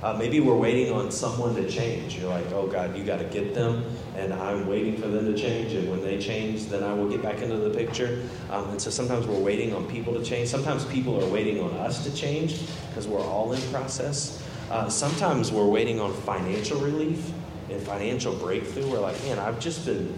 Uh, 0.02 0.14
maybe 0.14 0.40
we're 0.40 0.56
waiting 0.56 0.94
on 0.94 1.12
someone 1.12 1.54
to 1.56 1.70
change. 1.70 2.18
You're 2.18 2.30
like, 2.30 2.50
oh 2.54 2.68
God, 2.68 2.98
you 2.98 3.04
got 3.04 3.20
to 3.20 3.26
get 3.26 3.54
them, 3.54 3.84
and 4.16 4.34
I'm 4.34 4.66
waiting 4.66 4.96
for 4.96 5.10
them 5.10 5.26
to 5.26 5.38
change. 5.38 5.74
And 5.74 5.92
when 5.92 6.02
they 6.02 6.18
change, 6.18 6.68
then 6.68 6.84
I 6.84 6.94
will 6.94 7.10
get 7.10 7.22
back 7.22 7.42
into 7.42 7.58
the 7.58 7.70
picture. 7.70 8.24
Um, 8.50 8.70
and 8.70 8.82
so 8.82 8.90
sometimes 8.90 9.28
we're 9.28 9.40
waiting 9.40 9.74
on 9.74 9.86
people 9.88 10.14
to 10.14 10.24
change. 10.24 10.48
Sometimes 10.48 10.86
people 10.86 11.22
are 11.22 11.28
waiting 11.30 11.60
on 11.60 11.72
us 11.74 12.06
to 12.06 12.16
change 12.16 12.62
because 12.88 13.10
we're 13.10 13.20
all 13.20 13.52
in 13.52 13.62
process. 13.74 14.42
Uh, 14.72 14.88
sometimes 14.88 15.52
we're 15.52 15.68
waiting 15.68 16.00
on 16.00 16.14
financial 16.14 16.80
relief 16.80 17.32
and 17.70 17.82
financial 17.82 18.34
breakthrough. 18.36 18.90
We're 18.90 19.00
like, 19.00 19.22
man, 19.24 19.38
I've 19.38 19.60
just 19.60 19.86
been 19.86 20.14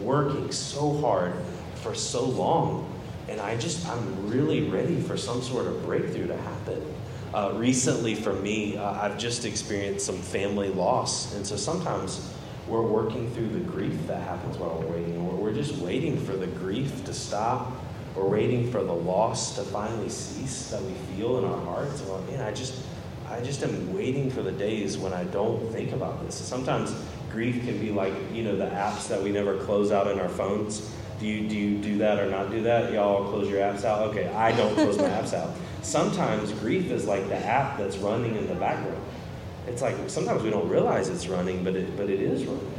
working 0.00 0.52
so 0.52 0.96
hard 0.98 1.34
for 1.82 1.92
so 1.92 2.24
long, 2.24 2.88
and 3.28 3.40
I 3.40 3.56
just, 3.56 3.84
I'm 3.88 4.30
really 4.30 4.68
ready 4.68 5.00
for 5.00 5.16
some 5.16 5.42
sort 5.42 5.66
of 5.66 5.84
breakthrough 5.84 6.28
to 6.28 6.36
happen. 6.36 6.93
Uh, 7.34 7.52
recently, 7.56 8.14
for 8.14 8.32
me, 8.32 8.76
uh, 8.76 8.92
I've 8.92 9.18
just 9.18 9.44
experienced 9.44 10.06
some 10.06 10.18
family 10.18 10.68
loss. 10.68 11.34
And 11.34 11.44
so 11.44 11.56
sometimes 11.56 12.32
we're 12.68 12.80
working 12.80 13.28
through 13.32 13.48
the 13.48 13.58
grief 13.58 14.06
that 14.06 14.22
happens 14.22 14.56
while 14.56 14.78
we're 14.78 14.98
waiting. 14.98 15.26
We're, 15.26 15.34
we're 15.34 15.52
just 15.52 15.74
waiting 15.78 16.16
for 16.16 16.36
the 16.36 16.46
grief 16.46 17.04
to 17.06 17.12
stop. 17.12 17.72
We're 18.14 18.28
waiting 18.28 18.70
for 18.70 18.84
the 18.84 18.92
loss 18.92 19.56
to 19.56 19.64
finally 19.64 20.10
cease 20.10 20.70
that 20.70 20.80
we 20.80 20.92
feel 21.16 21.38
in 21.38 21.44
our 21.44 21.60
hearts. 21.62 22.02
And 22.02 22.28
man, 22.28 22.40
I 22.40 22.52
just, 22.52 22.80
I 23.28 23.40
just 23.40 23.64
am 23.64 23.92
waiting 23.92 24.30
for 24.30 24.42
the 24.42 24.52
days 24.52 24.96
when 24.96 25.12
I 25.12 25.24
don't 25.24 25.72
think 25.72 25.90
about 25.90 26.24
this. 26.24 26.36
Sometimes 26.36 26.94
grief 27.32 27.64
can 27.64 27.80
be 27.80 27.90
like, 27.90 28.14
you 28.32 28.44
know, 28.44 28.54
the 28.54 28.66
apps 28.66 29.08
that 29.08 29.20
we 29.20 29.32
never 29.32 29.58
close 29.64 29.90
out 29.90 30.06
in 30.06 30.20
our 30.20 30.28
phones. 30.28 30.88
Do 31.18 31.26
you 31.26 31.48
do 31.48 31.56
you 31.56 31.78
do 31.78 31.98
that 31.98 32.18
or 32.20 32.30
not 32.30 32.50
do 32.50 32.62
that? 32.62 32.92
Y'all 32.92 33.28
close 33.28 33.48
your 33.48 33.60
apps 33.60 33.84
out? 33.84 34.02
Okay, 34.10 34.28
I 34.28 34.52
don't 34.52 34.74
close 34.74 34.98
my 34.98 35.04
apps 35.08 35.32
out. 35.32 35.50
Sometimes 35.84 36.50
grief 36.52 36.90
is 36.90 37.06
like 37.06 37.28
the 37.28 37.36
app 37.36 37.76
that's 37.76 37.98
running 37.98 38.36
in 38.36 38.46
the 38.46 38.54
background. 38.54 39.02
It's 39.66 39.82
like 39.82 39.94
sometimes 40.08 40.42
we 40.42 40.48
don't 40.48 40.68
realize 40.68 41.10
it's 41.10 41.28
running, 41.28 41.62
but 41.62 41.76
it 41.76 41.94
but 41.96 42.08
it 42.08 42.20
is 42.20 42.44
running. 42.44 42.72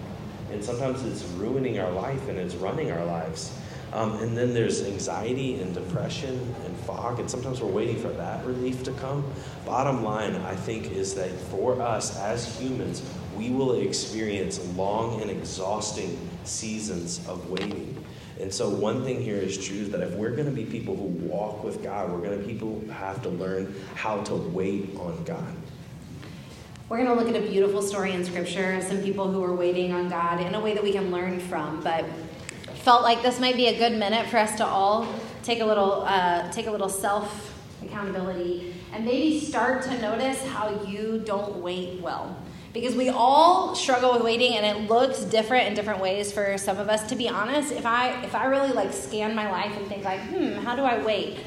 And 0.52 0.64
sometimes 0.64 1.04
it's 1.04 1.24
ruining 1.34 1.80
our 1.80 1.92
life 1.92 2.28
and 2.28 2.40
it's 2.40 2.56
running 2.56 2.92
our 2.92 3.06
lives. 3.06 3.56
Um, 3.94 4.14
and 4.20 4.36
then 4.36 4.54
there's 4.54 4.84
anxiety 4.84 5.62
and 5.62 5.74
depression 5.74 6.56
and 6.66 6.76
fog, 6.80 7.20
and 7.20 7.30
sometimes 7.30 7.62
we're 7.62 7.72
waiting 7.72 7.98
for 7.98 8.10
that 8.10 8.44
relief 8.46 8.84
to 8.84 8.92
come. 8.94 9.24
Bottom 9.66 10.04
line, 10.04 10.36
I 10.36 10.56
think, 10.56 10.92
is 10.92 11.14
that 11.16 11.30
for 11.30 11.80
us 11.82 12.18
as 12.18 12.60
humans, 12.60 13.04
we 13.36 13.50
will 13.50 13.76
experience 13.76 14.60
long 14.76 15.22
and 15.22 15.30
exhausting 15.30 16.18
seasons 16.44 17.26
of 17.28 17.50
waiting. 17.50 18.04
And 18.40 18.54
so, 18.54 18.70
one 18.70 19.04
thing 19.04 19.22
here 19.22 19.38
is 19.38 19.58
true 19.66 19.86
that 19.86 20.02
if 20.02 20.14
we're 20.16 20.32
going 20.32 20.46
to 20.46 20.52
be 20.52 20.66
people 20.66 20.96
who 20.96 21.06
walk 21.06 21.64
with 21.64 21.82
God, 21.82 22.12
we're 22.12 22.22
going 22.22 22.38
to 22.38 22.46
people 22.46 22.84
have 22.92 23.22
to 23.24 23.30
learn 23.30 23.74
how 23.96 24.22
to 24.24 24.36
wait 24.36 24.96
on 24.98 25.24
God. 25.24 25.56
We're 26.90 27.04
going 27.04 27.18
to 27.18 27.24
look 27.24 27.34
at 27.34 27.42
a 27.42 27.48
beautiful 27.50 27.82
story 27.82 28.12
in 28.12 28.24
Scripture 28.26 28.74
of 28.74 28.84
some 28.84 29.02
people 29.02 29.32
who 29.32 29.40
were 29.40 29.56
waiting 29.56 29.94
on 29.94 30.10
God 30.10 30.42
in 30.42 30.54
a 30.54 30.60
way 30.60 30.74
that 30.74 30.84
we 30.84 30.92
can 30.92 31.12
learn 31.12 31.40
from. 31.40 31.82
But 31.82 32.06
felt 32.84 33.04
like 33.04 33.24
this 33.24 33.40
might 33.40 33.56
be 33.56 33.68
a 33.68 33.78
good 33.78 33.98
minute 33.98 34.28
for 34.28 34.38
us 34.38 34.56
to 34.58 34.66
all 34.66 35.08
take 35.42 35.62
a 35.62 35.66
little 35.66 36.04
uh, 36.04 36.52
take 36.52 36.68
a 36.68 36.72
little 36.72 36.90
self 36.90 37.54
accountability 37.84 38.76
and 38.94 39.06
maybe 39.06 39.40
start 39.40 39.82
to 39.84 40.02
notice 40.02 40.44
how 40.48 40.84
you 40.84 41.22
don't 41.26 41.56
wait 41.58 42.02
well 42.02 42.38
because 42.76 42.94
we 42.94 43.08
all 43.08 43.74
struggle 43.74 44.12
with 44.12 44.22
waiting 44.22 44.58
and 44.58 44.66
it 44.66 44.90
looks 44.90 45.22
different 45.22 45.66
in 45.66 45.74
different 45.74 46.02
ways 46.02 46.34
for 46.34 46.58
some 46.58 46.78
of 46.78 46.90
us 46.90 47.08
to 47.08 47.16
be 47.16 47.30
honest 47.30 47.72
if 47.72 47.86
i 47.86 48.22
if 48.24 48.36
i 48.36 48.46
really 48.46 48.74
like 48.74 48.92
scan 48.92 49.34
my 49.34 49.50
life 49.50 49.76
and 49.78 49.88
think 49.88 50.04
like 50.04 50.20
hmm 50.20 50.54
how 50.60 50.76
do 50.76 50.84
i 50.84 51.02
wait 51.02 51.40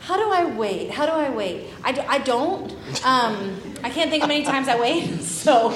how 0.00 0.16
do 0.16 0.30
i 0.30 0.44
wait 0.54 0.90
how 0.90 1.06
do 1.06 1.12
i 1.12 1.30
wait 1.30 1.70
i, 1.82 1.92
do, 1.92 2.02
I 2.06 2.18
don't 2.18 2.70
um, 3.04 3.58
i 3.82 3.88
can't 3.88 4.10
think 4.10 4.22
of 4.22 4.28
many 4.28 4.44
times 4.44 4.68
i 4.68 4.78
wait 4.78 5.20
so 5.22 5.70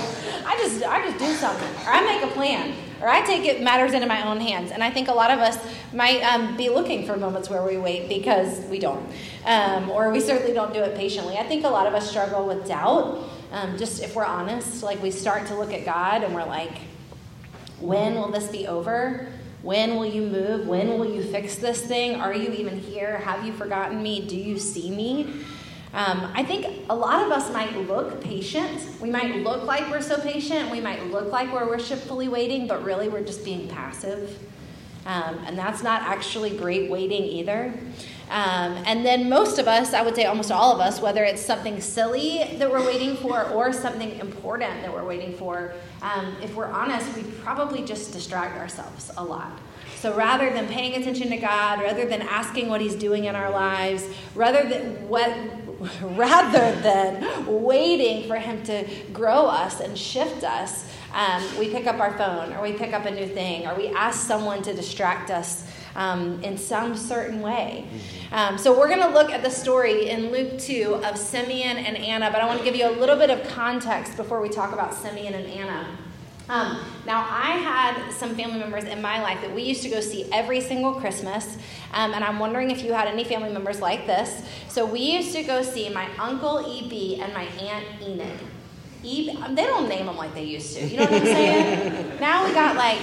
i 0.46 0.54
just 0.58 0.84
i 0.84 1.02
just 1.02 1.18
do 1.18 1.32
something 1.32 1.86
or 1.86 1.90
i 1.90 2.04
make 2.04 2.22
a 2.22 2.32
plan 2.34 2.74
or 3.00 3.08
I 3.08 3.24
take 3.24 3.44
it 3.44 3.62
matters 3.62 3.92
into 3.92 4.06
my 4.06 4.26
own 4.26 4.40
hands. 4.40 4.72
And 4.72 4.82
I 4.82 4.90
think 4.90 5.08
a 5.08 5.12
lot 5.12 5.30
of 5.30 5.38
us 5.38 5.56
might 5.92 6.20
um, 6.22 6.56
be 6.56 6.68
looking 6.68 7.06
for 7.06 7.16
moments 7.16 7.48
where 7.48 7.62
we 7.62 7.78
wait 7.78 8.08
because 8.08 8.58
we 8.66 8.80
don't, 8.80 9.08
um, 9.44 9.88
or 9.90 10.10
we 10.10 10.20
certainly 10.20 10.52
don't 10.52 10.72
do 10.72 10.80
it 10.80 10.96
patiently. 10.96 11.36
I 11.36 11.44
think 11.44 11.64
a 11.64 11.68
lot 11.68 11.86
of 11.86 11.94
us 11.94 12.10
struggle 12.10 12.44
with 12.44 12.66
doubt. 12.66 13.18
Um, 13.50 13.78
just 13.78 14.02
if 14.02 14.14
we're 14.14 14.24
honest, 14.24 14.82
like 14.82 15.02
we 15.02 15.10
start 15.10 15.46
to 15.46 15.54
look 15.54 15.72
at 15.72 15.84
God 15.84 16.22
and 16.22 16.34
we're 16.34 16.44
like, 16.44 16.78
when 17.80 18.14
will 18.14 18.30
this 18.30 18.48
be 18.48 18.66
over? 18.66 19.28
When 19.62 19.96
will 19.96 20.06
you 20.06 20.22
move? 20.22 20.66
When 20.66 20.98
will 20.98 21.10
you 21.10 21.22
fix 21.22 21.56
this 21.56 21.80
thing? 21.80 22.20
Are 22.20 22.34
you 22.34 22.52
even 22.52 22.78
here? 22.78 23.18
Have 23.18 23.44
you 23.44 23.52
forgotten 23.52 24.02
me? 24.02 24.26
Do 24.26 24.36
you 24.36 24.58
see 24.58 24.90
me? 24.90 25.44
Um, 25.94 26.30
I 26.34 26.44
think 26.44 26.84
a 26.90 26.94
lot 26.94 27.24
of 27.24 27.32
us 27.32 27.50
might 27.52 27.74
look 27.88 28.20
patient. 28.20 28.86
We 29.00 29.10
might 29.10 29.36
look 29.36 29.64
like 29.64 29.90
we're 29.90 30.02
so 30.02 30.20
patient. 30.20 30.70
We 30.70 30.80
might 30.80 31.10
look 31.10 31.32
like 31.32 31.50
we're 31.52 31.66
worshipfully 31.66 32.28
waiting, 32.28 32.66
but 32.66 32.84
really 32.84 33.08
we're 33.08 33.24
just 33.24 33.44
being 33.44 33.68
passive. 33.68 34.38
Um, 35.06 35.40
and 35.46 35.56
that's 35.56 35.82
not 35.82 36.02
actually 36.02 36.50
great 36.50 36.90
waiting 36.90 37.24
either. 37.24 37.72
Um, 38.30 38.76
and 38.84 39.06
then 39.06 39.28
most 39.28 39.58
of 39.58 39.66
us, 39.66 39.94
I 39.94 40.02
would 40.02 40.14
say 40.14 40.24
almost 40.24 40.50
all 40.50 40.74
of 40.74 40.80
us, 40.80 41.00
whether 41.00 41.24
it's 41.24 41.40
something 41.40 41.80
silly 41.80 42.56
that 42.58 42.70
we're 42.70 42.84
waiting 42.84 43.16
for 43.16 43.44
or 43.50 43.72
something 43.72 44.18
important 44.18 44.82
that 44.82 44.92
we're 44.92 45.04
waiting 45.04 45.32
for, 45.34 45.72
um, 46.02 46.36
if 46.42 46.54
we're 46.54 46.66
honest, 46.66 47.16
we 47.16 47.22
probably 47.22 47.82
just 47.82 48.12
distract 48.12 48.58
ourselves 48.58 49.10
a 49.16 49.24
lot. 49.24 49.58
So 49.96 50.14
rather 50.14 50.50
than 50.50 50.68
paying 50.68 51.00
attention 51.00 51.30
to 51.30 51.38
God, 51.38 51.80
rather 51.80 52.04
than 52.04 52.22
asking 52.22 52.68
what 52.68 52.80
He's 52.80 52.94
doing 52.94 53.24
in 53.24 53.34
our 53.34 53.50
lives, 53.50 54.06
rather 54.34 54.68
than 54.68 55.08
what 55.08 55.36
rather 56.02 56.74
than 56.80 57.46
waiting 57.62 58.26
for 58.28 58.36
Him 58.36 58.62
to 58.64 58.84
grow 59.12 59.46
us 59.46 59.80
and 59.80 59.96
shift 59.96 60.44
us, 60.44 60.88
um, 61.14 61.42
we 61.58 61.70
pick 61.70 61.86
up 61.86 61.98
our 62.00 62.16
phone 62.18 62.52
or 62.52 62.62
we 62.62 62.72
pick 62.72 62.92
up 62.92 63.06
a 63.06 63.10
new 63.10 63.26
thing 63.26 63.66
or 63.66 63.74
we 63.74 63.88
ask 63.88 64.26
someone 64.26 64.62
to 64.62 64.74
distract 64.74 65.30
us 65.30 65.64
um, 65.98 66.40
in 66.44 66.56
some 66.56 66.96
certain 66.96 67.40
way. 67.42 67.84
Um, 68.30 68.56
so 68.56 68.78
we're 68.78 68.88
going 68.88 69.02
to 69.02 69.08
look 69.08 69.30
at 69.30 69.42
the 69.42 69.50
story 69.50 70.08
in 70.08 70.30
Luke 70.30 70.58
2 70.58 71.00
of 71.04 71.18
Simeon 71.18 71.76
and 71.76 71.96
Anna, 71.96 72.30
but 72.30 72.40
I 72.40 72.46
want 72.46 72.58
to 72.60 72.64
give 72.64 72.76
you 72.76 72.88
a 72.88 72.94
little 72.98 73.16
bit 73.16 73.30
of 73.30 73.46
context 73.48 74.16
before 74.16 74.40
we 74.40 74.48
talk 74.48 74.72
about 74.72 74.94
Simeon 74.94 75.34
and 75.34 75.46
Anna. 75.46 75.86
Um, 76.48 76.78
now, 77.04 77.26
I 77.28 77.50
had 77.58 78.10
some 78.12 78.34
family 78.36 78.58
members 78.60 78.84
in 78.84 79.02
my 79.02 79.20
life 79.20 79.40
that 79.42 79.52
we 79.54 79.62
used 79.64 79.82
to 79.82 79.90
go 79.90 80.00
see 80.00 80.30
every 80.32 80.60
single 80.62 80.94
Christmas, 80.94 81.56
um, 81.92 82.14
and 82.14 82.24
I'm 82.24 82.38
wondering 82.38 82.70
if 82.70 82.82
you 82.82 82.92
had 82.92 83.08
any 83.08 83.24
family 83.24 83.52
members 83.52 83.80
like 83.80 84.06
this. 84.06 84.42
So, 84.68 84.86
we 84.86 85.00
used 85.00 85.34
to 85.34 85.42
go 85.42 85.62
see 85.62 85.90
my 85.90 86.08
uncle 86.18 86.64
E.B. 86.66 87.20
and 87.20 87.34
my 87.34 87.42
aunt 87.42 87.84
Enid. 88.00 88.38
E- 89.02 89.36
they 89.50 89.66
don't 89.66 89.88
name 89.88 90.06
them 90.06 90.16
like 90.16 90.32
they 90.32 90.44
used 90.44 90.76
to. 90.76 90.86
You 90.86 90.98
know 90.98 91.04
what 91.04 91.12
I'm 91.12 91.24
saying? 91.24 92.08
now 92.20 92.46
we 92.46 92.54
got 92.54 92.76
like 92.76 92.98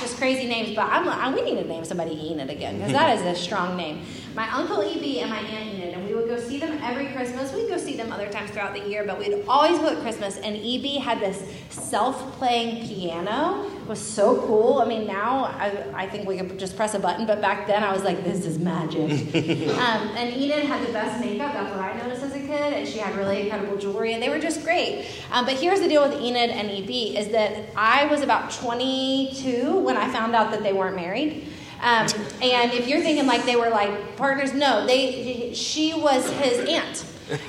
just 0.00 0.16
crazy 0.16 0.46
names, 0.46 0.74
but 0.74 0.88
I'm, 0.90 1.08
I, 1.08 1.34
we 1.34 1.42
need 1.42 1.60
to 1.60 1.68
name 1.68 1.84
somebody 1.84 2.30
Enid 2.30 2.50
again 2.50 2.76
because 2.76 2.92
that 2.92 3.18
is 3.18 3.22
a 3.24 3.34
strong 3.40 3.76
name. 3.76 4.04
My 4.34 4.48
uncle 4.50 4.82
E.B. 4.82 5.20
and 5.20 5.30
my 5.30 5.38
aunt 5.38 5.74
Enid, 5.74 5.94
and 5.94 6.06
we 6.06 6.14
would 6.14 6.28
go 6.28 6.38
see 6.38 6.58
them 6.58 6.78
every 6.82 7.08
Christmas. 7.08 7.52
We'd 7.52 7.68
go 7.68 7.76
see 7.76 7.96
them 7.96 8.12
other 8.12 8.28
times 8.28 8.50
throughout 8.50 8.74
the 8.74 8.88
year, 8.88 9.04
but 9.04 9.18
we'd 9.18 9.44
always 9.48 9.78
go 9.78 9.88
at 9.88 9.98
Christmas. 10.02 10.36
And 10.38 10.56
E.B. 10.56 10.98
had 10.98 11.20
this 11.20 11.42
self-playing 11.70 12.86
piano. 12.86 13.68
Was 13.90 13.98
so 13.98 14.40
cool. 14.46 14.78
I 14.78 14.84
mean, 14.84 15.04
now 15.04 15.46
I, 15.46 15.84
I 16.04 16.08
think 16.08 16.28
we 16.28 16.36
could 16.36 16.60
just 16.60 16.76
press 16.76 16.94
a 16.94 17.00
button, 17.00 17.26
but 17.26 17.40
back 17.40 17.66
then 17.66 17.82
I 17.82 17.92
was 17.92 18.04
like, 18.04 18.22
this 18.22 18.46
is 18.46 18.56
magic. 18.56 19.10
um, 19.74 20.08
and 20.16 20.32
Enid 20.32 20.64
had 20.64 20.86
the 20.86 20.92
best 20.92 21.18
makeup. 21.18 21.52
That's 21.52 21.74
what 21.74 21.80
I 21.80 21.98
noticed 21.98 22.22
as 22.22 22.32
a 22.32 22.38
kid, 22.38 22.72
and 22.72 22.86
she 22.86 23.00
had 23.00 23.16
really 23.16 23.40
incredible 23.40 23.76
jewelry, 23.76 24.12
and 24.12 24.22
they 24.22 24.28
were 24.28 24.38
just 24.38 24.62
great. 24.62 25.08
Um, 25.32 25.44
but 25.44 25.54
here's 25.54 25.80
the 25.80 25.88
deal 25.88 26.08
with 26.08 26.20
Enid 26.20 26.50
and 26.50 26.70
E.B. 26.70 27.18
is 27.18 27.30
that 27.30 27.64
I 27.74 28.06
was 28.06 28.20
about 28.20 28.52
22 28.52 29.80
when 29.80 29.96
I 29.96 30.08
found 30.12 30.36
out 30.36 30.52
that 30.52 30.62
they 30.62 30.72
weren't 30.72 30.94
married. 30.94 31.48
Um, 31.82 32.06
and 32.42 32.72
if 32.72 32.86
you're 32.86 33.00
thinking 33.00 33.26
like 33.26 33.44
they 33.44 33.56
were 33.56 33.70
like 33.70 34.16
partners, 34.16 34.54
no, 34.54 34.86
they 34.86 35.52
she 35.52 35.94
was 35.94 36.30
his 36.34 36.60
aunt. 36.60 37.04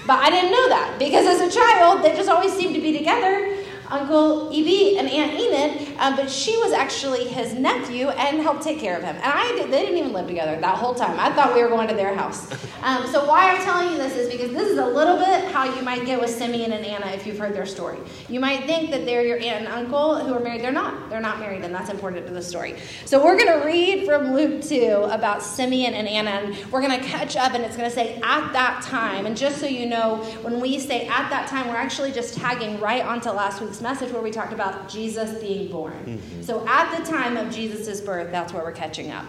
But 0.07 0.17
I 0.17 0.31
didn't 0.31 0.51
know 0.51 0.69
that 0.69 0.95
because 0.97 1.27
as 1.27 1.53
a 1.53 1.55
child, 1.55 2.03
they 2.03 2.15
just 2.15 2.29
always 2.29 2.51
seemed 2.53 2.73
to 2.73 2.81
be 2.81 2.97
together. 2.97 3.60
Uncle 3.91 4.49
Evie 4.53 4.97
and 4.97 5.09
Aunt 5.09 5.33
Enid, 5.33 5.97
um, 5.99 6.15
but 6.15 6.29
she 6.29 6.57
was 6.57 6.71
actually 6.71 7.27
his 7.27 7.53
nephew 7.53 8.07
and 8.09 8.41
helped 8.41 8.63
take 8.63 8.79
care 8.79 8.97
of 8.97 9.03
him. 9.03 9.15
And 9.17 9.25
I 9.25 9.51
did, 9.55 9.71
they 9.71 9.81
didn't 9.81 9.97
even 9.97 10.13
live 10.13 10.27
together 10.27 10.59
that 10.59 10.77
whole 10.77 10.95
time. 10.95 11.19
I 11.19 11.31
thought 11.33 11.53
we 11.53 11.61
were 11.61 11.69
going 11.69 11.87
to 11.89 11.93
their 11.93 12.15
house. 12.15 12.51
Um, 12.83 13.05
so 13.07 13.25
why 13.25 13.51
I'm 13.51 13.61
telling 13.63 13.91
you 13.91 13.97
this 13.97 14.15
is 14.15 14.31
because 14.31 14.51
this 14.51 14.69
is 14.69 14.77
a 14.77 14.85
little 14.85 15.17
bit 15.17 15.51
how 15.51 15.65
you 15.65 15.81
might 15.83 16.05
get 16.05 16.19
with 16.19 16.29
Simeon 16.29 16.71
and 16.71 16.85
Anna 16.85 17.07
if 17.07 17.27
you've 17.27 17.37
heard 17.37 17.53
their 17.53 17.65
story. 17.65 17.99
You 18.29 18.39
might 18.39 18.65
think 18.65 18.89
that 18.91 19.05
they're 19.05 19.25
your 19.25 19.37
aunt 19.37 19.65
and 19.65 19.67
uncle 19.67 20.15
who 20.23 20.33
are 20.33 20.39
married. 20.39 20.61
They're 20.61 20.71
not. 20.71 21.09
They're 21.09 21.21
not 21.21 21.39
married, 21.39 21.63
and 21.63 21.75
that's 21.75 21.89
important 21.89 22.25
to 22.25 22.33
the 22.33 22.41
story. 22.41 22.77
So 23.05 23.23
we're 23.23 23.37
going 23.37 23.59
to 23.59 23.65
read 23.65 24.05
from 24.05 24.33
Luke 24.33 24.63
2 24.63 25.09
about 25.11 25.43
Simeon 25.43 25.93
and 25.93 26.07
Anna, 26.07 26.29
and 26.29 26.71
we're 26.71 26.81
going 26.81 26.97
to 26.97 27.05
catch 27.05 27.35
up, 27.35 27.53
and 27.53 27.63
it's 27.63 27.75
going 27.75 27.89
to 27.89 27.95
say 27.95 28.15
at 28.23 28.51
that 28.53 28.81
time. 28.83 29.25
And 29.25 29.35
just 29.35 29.59
so 29.59 29.65
you 29.65 29.85
know, 29.85 30.17
when 30.41 30.59
we 30.59 30.79
say 30.79 31.07
at 31.07 31.29
that 31.29 31.47
time, 31.47 31.67
we're 31.67 31.75
actually 31.75 32.11
just 32.11 32.35
tagging 32.35 32.79
right 32.79 33.03
onto 33.03 33.29
last 33.29 33.61
week's 33.61 33.80
message 33.81 34.11
where 34.11 34.21
we 34.21 34.31
talked 34.31 34.53
about 34.53 34.89
Jesus 34.89 35.39
being 35.41 35.71
born. 35.71 35.93
Mm-hmm. 35.93 36.41
So 36.43 36.65
at 36.67 36.97
the 36.97 37.05
time 37.09 37.37
of 37.37 37.53
Jesus' 37.53 38.01
birth, 38.01 38.31
that's 38.31 38.53
where 38.53 38.63
we're 38.63 38.71
catching 38.71 39.11
up. 39.11 39.25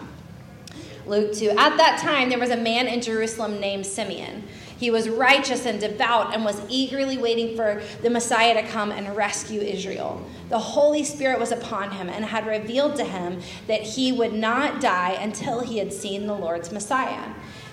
Luke 1.05 1.33
2. 1.33 1.49
At 1.49 1.77
that 1.77 1.99
time, 1.99 2.29
there 2.29 2.39
was 2.39 2.49
a 2.49 2.57
man 2.57 2.87
in 2.87 3.01
Jerusalem 3.01 3.59
named 3.59 3.85
Simeon. 3.85 4.43
He 4.77 4.89
was 4.91 5.07
righteous 5.07 5.65
and 5.65 5.79
devout 5.79 6.33
and 6.33 6.43
was 6.43 6.61
eagerly 6.69 7.17
waiting 7.17 7.55
for 7.55 7.81
the 8.01 8.09
Messiah 8.09 8.53
to 8.53 8.67
come 8.67 8.91
and 8.91 9.15
rescue 9.15 9.61
Israel. 9.61 10.25
The 10.49 10.59
Holy 10.59 11.03
Spirit 11.03 11.39
was 11.39 11.51
upon 11.51 11.91
him 11.91 12.09
and 12.09 12.25
had 12.25 12.45
revealed 12.47 12.95
to 12.97 13.03
him 13.03 13.41
that 13.67 13.81
he 13.81 14.11
would 14.11 14.33
not 14.33 14.81
die 14.81 15.11
until 15.11 15.61
he 15.61 15.77
had 15.77 15.93
seen 15.93 16.27
the 16.27 16.33
Lord's 16.33 16.71
Messiah. 16.71 17.33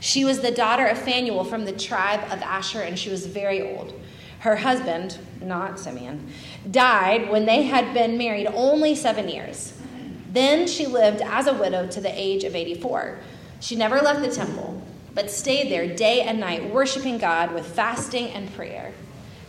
She 0.00 0.24
was 0.24 0.40
the 0.40 0.50
daughter 0.50 0.86
of 0.86 0.98
Phanuel 0.98 1.44
from 1.44 1.66
the 1.66 1.72
tribe 1.72 2.20
of 2.32 2.42
Asher, 2.42 2.80
and 2.80 2.98
she 2.98 3.10
was 3.10 3.26
very 3.26 3.62
old. 3.62 3.92
Her 4.40 4.56
husband, 4.56 5.18
not 5.42 5.78
Simeon, 5.78 6.32
died 6.70 7.30
when 7.30 7.44
they 7.44 7.64
had 7.64 7.92
been 7.92 8.16
married 8.16 8.46
only 8.46 8.94
seven 8.94 9.28
years. 9.28 9.74
Then 10.32 10.66
she 10.66 10.86
lived 10.86 11.20
as 11.20 11.46
a 11.46 11.54
widow 11.54 11.86
to 11.88 12.00
the 12.00 12.12
age 12.18 12.44
of 12.44 12.56
84. 12.56 13.18
She 13.60 13.76
never 13.76 14.00
left 14.00 14.22
the 14.22 14.30
temple, 14.30 14.82
but 15.14 15.30
stayed 15.30 15.70
there 15.70 15.94
day 15.94 16.22
and 16.22 16.40
night, 16.40 16.72
worshiping 16.72 17.18
God 17.18 17.52
with 17.52 17.66
fasting 17.66 18.28
and 18.30 18.52
prayer. 18.54 18.92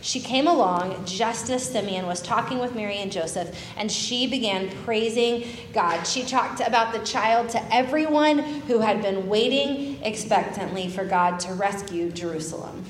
She 0.02 0.18
came 0.18 0.48
along 0.48 1.04
just 1.06 1.48
as 1.48 1.62
Simeon 1.62 2.06
was 2.06 2.20
talking 2.20 2.58
with 2.58 2.74
Mary 2.74 2.96
and 2.96 3.10
Joseph, 3.10 3.56
and 3.76 3.90
she 3.90 4.26
began 4.26 4.68
praising 4.84 5.44
God. 5.72 6.02
She 6.02 6.24
talked 6.24 6.60
about 6.60 6.92
the 6.92 6.98
child 7.06 7.50
to 7.50 7.74
everyone 7.74 8.40
who 8.40 8.80
had 8.80 9.00
been 9.00 9.28
waiting 9.28 10.02
expectantly 10.02 10.88
for 10.88 11.04
God 11.04 11.38
to 11.40 11.54
rescue 11.54 12.10
Jerusalem. 12.10 12.84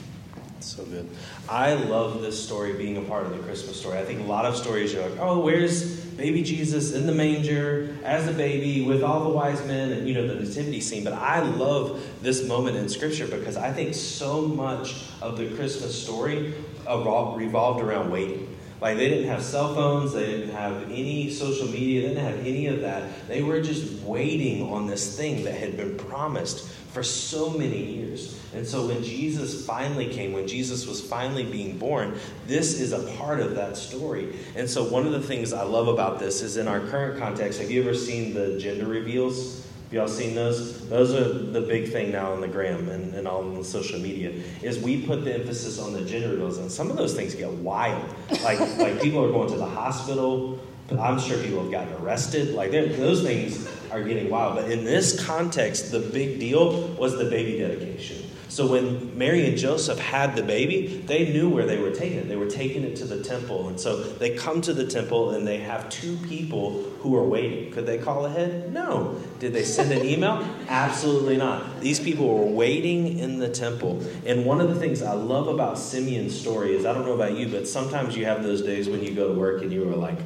So 0.60 0.84
good. 0.84 1.08
I 1.48 1.74
love 1.74 2.22
this 2.22 2.42
story 2.42 2.72
being 2.74 2.96
a 2.96 3.02
part 3.02 3.26
of 3.26 3.36
the 3.36 3.42
Christmas 3.42 3.78
story. 3.78 3.98
I 3.98 4.04
think 4.04 4.20
a 4.20 4.24
lot 4.24 4.46
of 4.46 4.56
stories 4.56 4.94
are 4.94 5.06
like, 5.06 5.18
oh, 5.18 5.40
where's 5.40 6.00
baby 6.12 6.42
Jesus 6.42 6.92
in 6.92 7.06
the 7.06 7.12
manger 7.12 7.96
as 8.04 8.28
a 8.28 8.32
baby 8.32 8.84
with 8.84 9.02
all 9.02 9.24
the 9.24 9.30
wise 9.30 9.64
men 9.66 9.90
and, 9.90 10.06
you 10.06 10.14
know, 10.14 10.26
the 10.26 10.34
nativity 10.34 10.80
scene. 10.80 11.02
But 11.04 11.14
I 11.14 11.40
love 11.40 12.02
this 12.22 12.46
moment 12.46 12.76
in 12.76 12.88
Scripture 12.88 13.26
because 13.26 13.56
I 13.56 13.72
think 13.72 13.94
so 13.94 14.42
much 14.42 15.02
of 15.20 15.36
the 15.36 15.48
Christmas 15.56 16.00
story 16.00 16.54
revolved 16.86 17.82
around 17.82 18.10
waiting. 18.10 18.48
Like 18.80 18.96
they 18.96 19.08
didn't 19.08 19.28
have 19.28 19.44
cell 19.44 19.74
phones, 19.76 20.12
they 20.12 20.26
didn't 20.26 20.56
have 20.56 20.82
any 20.90 21.30
social 21.30 21.68
media, 21.68 22.02
they 22.02 22.14
didn't 22.14 22.24
have 22.24 22.44
any 22.44 22.66
of 22.66 22.80
that. 22.80 23.28
They 23.28 23.40
were 23.40 23.60
just 23.60 24.02
waiting 24.02 24.68
on 24.72 24.88
this 24.88 25.16
thing 25.16 25.44
that 25.44 25.54
had 25.54 25.76
been 25.76 25.96
promised 25.96 26.68
for 26.92 27.04
so 27.04 27.50
many 27.50 27.78
years. 27.78 28.38
And 28.54 28.66
so 28.66 28.86
when 28.86 29.02
Jesus 29.02 29.64
finally 29.64 30.08
came, 30.08 30.32
when 30.32 30.48
Jesus 30.48 30.86
was 30.86 31.00
finally 31.00 31.44
being 31.44 31.78
born, 31.78 32.18
this 32.46 32.80
is 32.80 32.92
a 32.92 33.04
part 33.12 33.38
of 33.38 33.54
that 33.54 33.76
story. 33.76 34.36
And 34.56 34.68
so 34.68 34.84
one 34.84 35.06
of 35.06 35.12
the 35.12 35.22
things 35.22 35.52
I 35.52 35.62
love 35.62 35.86
about 35.86 36.18
this 36.18 36.42
is 36.42 36.56
in 36.56 36.66
our 36.66 36.80
current 36.80 37.18
context, 37.18 37.60
have 37.60 37.70
you 37.70 37.80
ever 37.82 37.94
seen 37.94 38.34
the 38.34 38.58
gender 38.58 38.86
reveals? 38.86 39.66
Y'all 39.92 40.08
seen 40.08 40.34
those? 40.34 40.88
Those 40.88 41.12
are 41.12 41.30
the 41.30 41.60
big 41.60 41.92
thing 41.92 42.12
now 42.12 42.32
on 42.32 42.40
the 42.40 42.48
gram 42.48 42.88
and, 42.88 43.14
and 43.14 43.28
all 43.28 43.40
on 43.40 43.54
the 43.54 43.64
social 43.64 44.00
media. 44.00 44.32
Is 44.62 44.78
we 44.78 45.02
put 45.06 45.22
the 45.22 45.34
emphasis 45.34 45.78
on 45.78 45.92
the 45.92 46.02
gender 46.02 46.30
reveals, 46.30 46.56
and 46.56 46.72
some 46.72 46.90
of 46.90 46.96
those 46.96 47.14
things 47.14 47.34
get 47.34 47.50
wild. 47.50 48.02
Like 48.42 48.58
like 48.78 49.02
people 49.02 49.22
are 49.22 49.30
going 49.30 49.50
to 49.50 49.58
the 49.58 49.66
hospital. 49.66 50.58
I'm 50.98 51.20
sure 51.20 51.38
people 51.38 51.62
have 51.62 51.70
gotten 51.70 51.92
arrested. 52.02 52.54
Like 52.54 52.70
those 52.70 53.22
things 53.22 53.68
are 53.90 54.02
getting 54.02 54.30
wild. 54.30 54.56
But 54.56 54.70
in 54.70 54.84
this 54.84 55.22
context, 55.24 55.90
the 55.92 56.00
big 56.00 56.40
deal 56.40 56.88
was 56.94 57.18
the 57.18 57.26
baby 57.26 57.58
dedication. 57.58 58.24
So 58.52 58.66
when 58.66 59.16
Mary 59.16 59.46
and 59.48 59.56
Joseph 59.56 59.98
had 59.98 60.36
the 60.36 60.42
baby, 60.42 61.02
they 61.06 61.32
knew 61.32 61.48
where 61.48 61.64
they 61.64 61.78
were 61.78 61.90
taking 61.90 62.18
it. 62.18 62.28
They 62.28 62.36
were 62.36 62.50
taking 62.50 62.84
it 62.84 62.96
to 62.96 63.06
the 63.06 63.24
temple. 63.24 63.68
And 63.68 63.80
so 63.80 64.02
they 64.02 64.36
come 64.36 64.60
to 64.60 64.74
the 64.74 64.86
temple 64.86 65.30
and 65.30 65.46
they 65.46 65.56
have 65.60 65.88
two 65.88 66.18
people 66.28 66.82
who 67.00 67.16
are 67.16 67.24
waiting. 67.24 67.72
Could 67.72 67.86
they 67.86 67.96
call 67.96 68.26
ahead? 68.26 68.70
No. 68.70 69.18
Did 69.38 69.54
they 69.54 69.64
send 69.64 69.90
an 69.90 70.04
email? 70.04 70.46
Absolutely 70.68 71.38
not. 71.38 71.80
These 71.80 71.98
people 71.98 72.28
were 72.28 72.44
waiting 72.44 73.18
in 73.18 73.38
the 73.38 73.48
temple. 73.48 74.02
And 74.26 74.44
one 74.44 74.60
of 74.60 74.68
the 74.68 74.78
things 74.78 75.00
I 75.00 75.14
love 75.14 75.48
about 75.48 75.78
Simeon's 75.78 76.38
story 76.38 76.76
is 76.76 76.84
I 76.84 76.92
don't 76.92 77.06
know 77.06 77.14
about 77.14 77.34
you, 77.34 77.48
but 77.48 77.66
sometimes 77.66 78.18
you 78.18 78.26
have 78.26 78.42
those 78.42 78.60
days 78.60 78.86
when 78.86 79.02
you 79.02 79.14
go 79.14 79.32
to 79.32 79.40
work 79.40 79.62
and 79.62 79.72
you 79.72 79.90
are 79.90 79.96
like, 79.96 80.18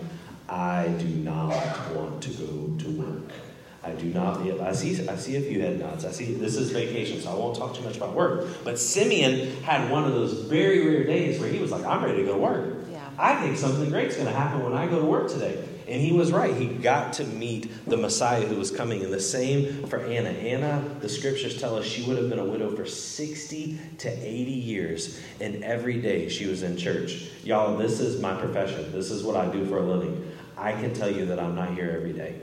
I 0.49 0.89
do 0.99 1.07
not 1.07 1.95
want 1.95 2.25
to 2.25 2.31
go 2.31 2.75
to 2.77 2.91
work. 2.91 3.46
I 3.87 3.93
do 3.93 4.07
not. 4.07 4.41
I 4.61 4.73
see. 4.73 5.09
I 5.09 5.15
see 5.17 5.37
a 5.37 5.41
few 5.41 5.61
head 5.61 5.79
nods. 5.79 6.05
I 6.05 6.11
see. 6.11 6.35
This 6.35 6.57
is 6.57 6.71
vacation, 6.71 7.21
so 7.21 7.31
I 7.31 7.35
won't 7.35 7.57
talk 7.57 7.75
too 7.77 7.85
much 7.85 7.97
about 7.97 8.15
work. 8.15 8.49
But 8.65 8.81
Simeon 8.81 9.63
had 9.63 9.91
one 9.91 10.05
of 10.05 10.13
those 10.13 10.41
very 10.43 10.85
rare 10.85 11.05
days 11.05 11.39
where 11.39 11.49
he 11.49 11.61
was 11.61 11.71
like, 11.71 11.85
"I'm 11.85 12.03
ready 12.03 12.19
to 12.19 12.25
go 12.25 12.33
to 12.33 12.39
work. 12.39 12.75
Yeah. 12.91 13.09
I 13.17 13.41
think 13.41 13.57
something 13.57 13.89
great's 13.89 14.17
going 14.17 14.27
to 14.27 14.35
happen 14.35 14.65
when 14.65 14.73
I 14.73 14.89
go 14.89 14.99
to 14.99 15.07
work 15.07 15.31
today." 15.31 15.63
And 15.87 16.01
he 16.01 16.11
was 16.11 16.33
right. 16.33 16.53
He 16.53 16.67
got 16.67 17.13
to 17.15 17.25
meet 17.25 17.71
the 17.87 17.97
Messiah 17.97 18.45
who 18.45 18.57
was 18.57 18.73
coming. 18.73 19.05
And 19.05 19.13
the 19.13 19.21
same 19.21 19.87
for 19.87 20.01
Anna. 20.01 20.31
Anna, 20.31 20.83
the 20.99 21.09
scriptures 21.09 21.61
tell 21.61 21.77
us 21.77 21.87
she 21.87 22.03
would 22.03 22.17
have 22.17 22.29
been 22.29 22.41
a 22.41 22.45
widow 22.45 22.75
for 22.75 22.85
60 22.85 23.79
to 23.99 24.09
80 24.09 24.51
years. 24.51 25.21
And 25.41 25.63
every 25.63 26.01
day 26.01 26.29
she 26.29 26.47
was 26.47 26.65
in 26.65 26.77
church. 26.77 27.29
Y'all, 27.45 27.77
this 27.77 28.01
is 28.01 28.21
my 28.21 28.35
profession. 28.35 28.91
This 28.91 29.13
is 29.13 29.23
what 29.23 29.37
I 29.37 29.47
do 29.47 29.65
for 29.67 29.79
a 29.79 29.83
living. 29.83 30.33
I 30.57 30.73
can 30.73 30.93
tell 30.93 31.11
you 31.11 31.27
that 31.27 31.39
I'm 31.39 31.55
not 31.55 31.75
here 31.75 31.95
every 31.97 32.13
day. 32.13 32.41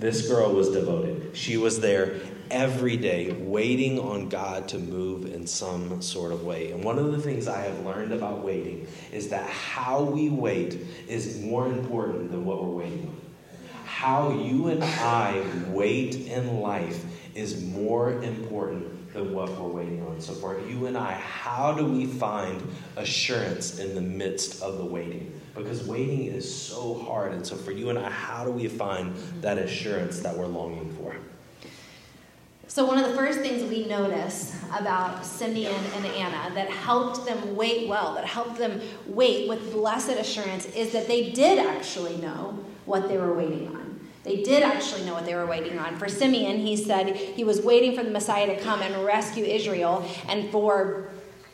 This 0.00 0.26
girl 0.26 0.54
was 0.54 0.70
devoted. 0.70 1.36
She 1.36 1.58
was 1.58 1.78
there 1.78 2.20
every 2.50 2.96
day 2.96 3.32
waiting 3.32 3.98
on 3.98 4.30
God 4.30 4.66
to 4.68 4.78
move 4.78 5.30
in 5.30 5.46
some 5.46 6.00
sort 6.00 6.32
of 6.32 6.42
way. 6.42 6.72
And 6.72 6.82
one 6.82 6.98
of 6.98 7.12
the 7.12 7.18
things 7.18 7.46
I 7.46 7.60
have 7.60 7.84
learned 7.84 8.14
about 8.14 8.42
waiting 8.42 8.88
is 9.12 9.28
that 9.28 9.46
how 9.50 10.02
we 10.02 10.30
wait 10.30 10.78
is 11.06 11.42
more 11.42 11.66
important 11.66 12.30
than 12.30 12.46
what 12.46 12.64
we're 12.64 12.70
waiting 12.70 13.08
on. 13.08 13.20
How 13.84 14.30
you 14.30 14.68
and 14.68 14.82
I 14.82 15.44
wait 15.68 16.14
in 16.14 16.62
life 16.62 17.04
is 17.34 17.62
more 17.62 18.22
important 18.22 19.12
than 19.12 19.34
what 19.34 19.50
we're 19.50 19.68
waiting 19.68 20.02
on. 20.06 20.18
So, 20.22 20.32
for 20.32 20.58
you 20.66 20.86
and 20.86 20.96
I, 20.96 21.12
how 21.12 21.74
do 21.74 21.84
we 21.84 22.06
find 22.06 22.66
assurance 22.96 23.78
in 23.78 23.94
the 23.94 24.00
midst 24.00 24.62
of 24.62 24.78
the 24.78 24.84
waiting? 24.86 25.39
Because 25.54 25.84
waiting 25.84 26.26
is 26.26 26.52
so 26.52 26.94
hard. 26.94 27.32
And 27.32 27.46
so, 27.46 27.56
for 27.56 27.72
you 27.72 27.90
and 27.90 27.98
I, 27.98 28.10
how 28.10 28.44
do 28.44 28.50
we 28.50 28.68
find 28.68 29.16
that 29.40 29.58
assurance 29.58 30.20
that 30.20 30.36
we're 30.36 30.46
longing 30.46 30.92
for? 30.96 31.16
So, 32.66 32.86
one 32.86 32.98
of 32.98 33.10
the 33.10 33.16
first 33.16 33.40
things 33.40 33.68
we 33.68 33.86
notice 33.86 34.56
about 34.78 35.26
Simeon 35.26 35.74
and 35.96 36.06
Anna 36.06 36.54
that 36.54 36.70
helped 36.70 37.26
them 37.26 37.56
wait 37.56 37.88
well, 37.88 38.14
that 38.14 38.24
helped 38.24 38.58
them 38.58 38.80
wait 39.06 39.48
with 39.48 39.72
blessed 39.72 40.10
assurance, 40.10 40.66
is 40.66 40.92
that 40.92 41.08
they 41.08 41.30
did 41.30 41.58
actually 41.58 42.16
know 42.18 42.64
what 42.84 43.08
they 43.08 43.18
were 43.18 43.34
waiting 43.34 43.68
on. 43.68 43.80
They 44.22 44.42
did 44.42 44.62
actually 44.62 45.04
know 45.04 45.14
what 45.14 45.24
they 45.24 45.34
were 45.34 45.46
waiting 45.46 45.78
on. 45.78 45.96
For 45.98 46.08
Simeon, 46.08 46.58
he 46.58 46.76
said 46.76 47.16
he 47.16 47.42
was 47.42 47.62
waiting 47.62 47.96
for 47.96 48.04
the 48.04 48.10
Messiah 48.10 48.46
to 48.54 48.62
come 48.62 48.82
and 48.82 49.04
rescue 49.04 49.44
Israel. 49.44 50.06
And 50.28 50.50
for 50.50 51.08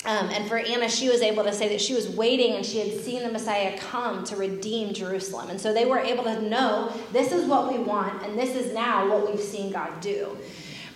um, 0.06 0.30
and 0.30 0.48
for 0.48 0.56
Anna, 0.56 0.88
she 0.88 1.08
was 1.08 1.20
able 1.20 1.42
to 1.42 1.52
say 1.52 1.68
that 1.68 1.80
she 1.80 1.92
was 1.92 2.08
waiting 2.08 2.54
and 2.54 2.64
she 2.64 2.78
had 2.78 3.00
seen 3.00 3.24
the 3.24 3.30
Messiah 3.30 3.76
come 3.76 4.22
to 4.24 4.36
redeem 4.36 4.94
Jerusalem. 4.94 5.50
And 5.50 5.60
so 5.60 5.72
they 5.74 5.84
were 5.84 5.98
able 5.98 6.22
to 6.24 6.40
know 6.40 6.92
this 7.12 7.32
is 7.32 7.44
what 7.46 7.72
we 7.72 7.78
want, 7.78 8.22
and 8.22 8.38
this 8.38 8.54
is 8.54 8.72
now 8.72 9.08
what 9.10 9.28
we've 9.28 9.40
seen 9.40 9.72
God 9.72 10.00
do. 10.00 10.36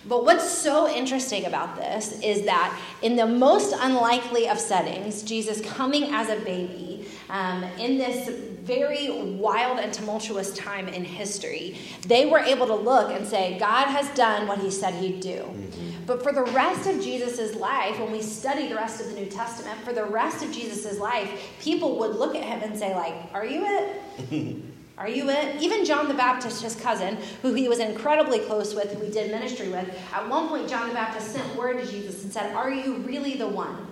But 0.07 0.25
what's 0.25 0.49
so 0.49 0.89
interesting 0.89 1.45
about 1.45 1.75
this 1.75 2.19
is 2.21 2.45
that 2.45 2.79
in 3.01 3.15
the 3.15 3.27
most 3.27 3.75
unlikely 3.77 4.49
of 4.49 4.57
settings, 4.57 5.21
Jesus 5.21 5.61
coming 5.61 6.05
as 6.05 6.29
a 6.29 6.37
baby 6.37 6.90
um, 7.31 7.63
in 7.79 7.97
this 7.97 8.29
very 8.61 9.09
wild 9.09 9.79
and 9.79 9.91
tumultuous 9.93 10.53
time 10.53 10.87
in 10.87 11.03
history, 11.03 11.77
they 12.05 12.25
were 12.25 12.39
able 12.39 12.67
to 12.67 12.75
look 12.75 13.11
and 13.11 13.25
say, 13.25 13.57
God 13.57 13.87
has 13.87 14.07
done 14.09 14.47
what 14.47 14.59
he 14.59 14.69
said 14.69 14.93
he'd 14.95 15.21
do. 15.21 15.37
Mm-hmm. 15.37 16.05
But 16.05 16.21
for 16.21 16.33
the 16.33 16.43
rest 16.43 16.87
of 16.87 17.01
Jesus' 17.01 17.55
life, 17.55 17.97
when 17.99 18.11
we 18.11 18.21
study 18.21 18.67
the 18.67 18.75
rest 18.75 18.99
of 19.01 19.07
the 19.07 19.13
New 19.13 19.27
Testament, 19.27 19.79
for 19.79 19.93
the 19.93 20.03
rest 20.03 20.43
of 20.43 20.51
Jesus' 20.51 20.99
life, 20.99 21.55
people 21.61 21.97
would 21.99 22.17
look 22.17 22.35
at 22.35 22.43
him 22.43 22.61
and 22.69 22.77
say, 22.77 22.93
like, 22.93 23.13
are 23.33 23.45
you 23.45 23.65
it? 23.65 24.63
Are 24.97 25.09
you 25.09 25.31
it? 25.31 25.59
Even 25.59 25.83
John 25.83 26.07
the 26.07 26.13
Baptist, 26.13 26.61
his 26.61 26.75
cousin, 26.75 27.17
who 27.41 27.55
he 27.55 27.67
was 27.67 27.79
incredibly 27.79 28.37
close 28.37 28.75
with, 28.75 28.93
who 28.93 29.03
he 29.03 29.11
did 29.11 29.31
ministry 29.31 29.67
with, 29.67 29.89
at 30.13 30.29
one 30.29 30.47
point, 30.47 30.69
John 30.69 30.89
the 30.89 30.93
Baptist 30.93 31.31
sent 31.31 31.55
word 31.55 31.83
to 31.83 31.91
Jesus 31.91 32.23
and 32.23 32.31
said, 32.31 32.53
Are 32.53 32.69
you 32.69 32.97
really 32.97 33.35
the 33.35 33.47
one? 33.47 33.87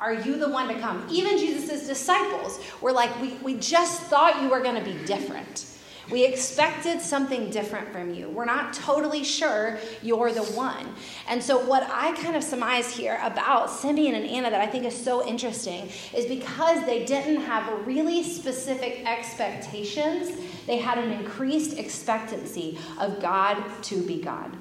Are 0.00 0.14
you 0.14 0.36
the 0.38 0.48
one 0.48 0.68
to 0.68 0.80
come? 0.80 1.06
Even 1.10 1.36
Jesus' 1.38 1.86
disciples 1.86 2.58
were 2.80 2.92
like, 2.92 3.20
We, 3.20 3.34
we 3.42 3.54
just 3.54 4.02
thought 4.02 4.42
you 4.42 4.48
were 4.48 4.60
going 4.60 4.82
to 4.82 4.84
be 4.84 5.04
different. 5.04 5.66
We 6.10 6.24
expected 6.24 7.00
something 7.00 7.50
different 7.50 7.92
from 7.92 8.12
you. 8.12 8.28
We're 8.28 8.44
not 8.44 8.72
totally 8.72 9.22
sure 9.22 9.78
you're 10.02 10.32
the 10.32 10.42
one. 10.42 10.92
And 11.28 11.40
so, 11.40 11.64
what 11.64 11.84
I 11.88 12.12
kind 12.16 12.34
of 12.34 12.42
surmise 12.42 12.90
here 12.90 13.20
about 13.22 13.70
Simeon 13.70 14.16
and 14.16 14.26
Anna 14.26 14.50
that 14.50 14.60
I 14.60 14.66
think 14.66 14.84
is 14.86 14.96
so 14.96 15.24
interesting 15.26 15.88
is 16.12 16.26
because 16.26 16.84
they 16.84 17.04
didn't 17.04 17.42
have 17.42 17.86
really 17.86 18.24
specific 18.24 19.06
expectations, 19.06 20.36
they 20.66 20.78
had 20.78 20.98
an 20.98 21.12
increased 21.12 21.78
expectancy 21.78 22.76
of 22.98 23.20
God 23.20 23.62
to 23.82 24.02
be 24.04 24.20
God. 24.20 24.56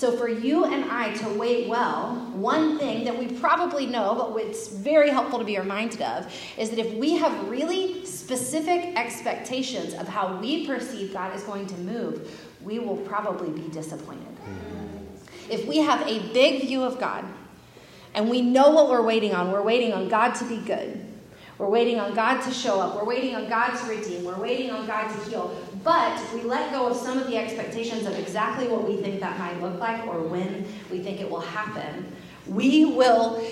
So, 0.00 0.16
for 0.16 0.30
you 0.30 0.64
and 0.64 0.90
I 0.90 1.12
to 1.12 1.28
wait 1.34 1.68
well, 1.68 2.14
one 2.32 2.78
thing 2.78 3.04
that 3.04 3.18
we 3.18 3.26
probably 3.38 3.84
know, 3.84 4.14
but 4.34 4.42
it's 4.42 4.68
very 4.68 5.10
helpful 5.10 5.38
to 5.38 5.44
be 5.44 5.58
reminded 5.58 6.00
of, 6.00 6.34
is 6.56 6.70
that 6.70 6.78
if 6.78 6.94
we 6.94 7.18
have 7.18 7.50
really 7.50 8.06
specific 8.06 8.98
expectations 8.98 9.92
of 9.92 10.08
how 10.08 10.38
we 10.38 10.66
perceive 10.66 11.12
God 11.12 11.36
is 11.36 11.42
going 11.42 11.66
to 11.66 11.76
move, 11.76 12.48
we 12.62 12.78
will 12.78 12.96
probably 12.96 13.50
be 13.50 13.68
disappointed. 13.68 14.26
Mm-hmm. 14.26 15.50
If 15.50 15.66
we 15.66 15.76
have 15.80 16.00
a 16.08 16.32
big 16.32 16.62
view 16.62 16.82
of 16.82 16.98
God 16.98 17.26
and 18.14 18.30
we 18.30 18.40
know 18.40 18.70
what 18.70 18.88
we're 18.88 19.02
waiting 19.02 19.34
on, 19.34 19.52
we're 19.52 19.60
waiting 19.60 19.92
on 19.92 20.08
God 20.08 20.32
to 20.36 20.46
be 20.46 20.56
good. 20.56 20.98
We're 21.58 21.68
waiting 21.68 22.00
on 22.00 22.14
God 22.14 22.40
to 22.44 22.50
show 22.52 22.80
up. 22.80 22.96
We're 22.96 23.04
waiting 23.04 23.36
on 23.36 23.50
God 23.50 23.76
to 23.76 23.86
redeem. 23.86 24.24
We're 24.24 24.40
waiting 24.40 24.70
on 24.70 24.86
God 24.86 25.08
to 25.08 25.28
heal. 25.28 25.54
But 25.82 26.20
we 26.34 26.42
let 26.42 26.72
go 26.72 26.86
of 26.86 26.96
some 26.96 27.18
of 27.18 27.26
the 27.26 27.36
expectations 27.36 28.06
of 28.06 28.18
exactly 28.18 28.68
what 28.68 28.86
we 28.86 28.96
think 28.96 29.20
that 29.20 29.38
might 29.38 29.60
look 29.62 29.78
like 29.80 30.06
or 30.06 30.20
when 30.22 30.66
we 30.90 31.02
think 31.02 31.20
it 31.20 31.30
will 31.30 31.40
happen. 31.40 32.14
We 32.46 32.84
will 32.84 33.42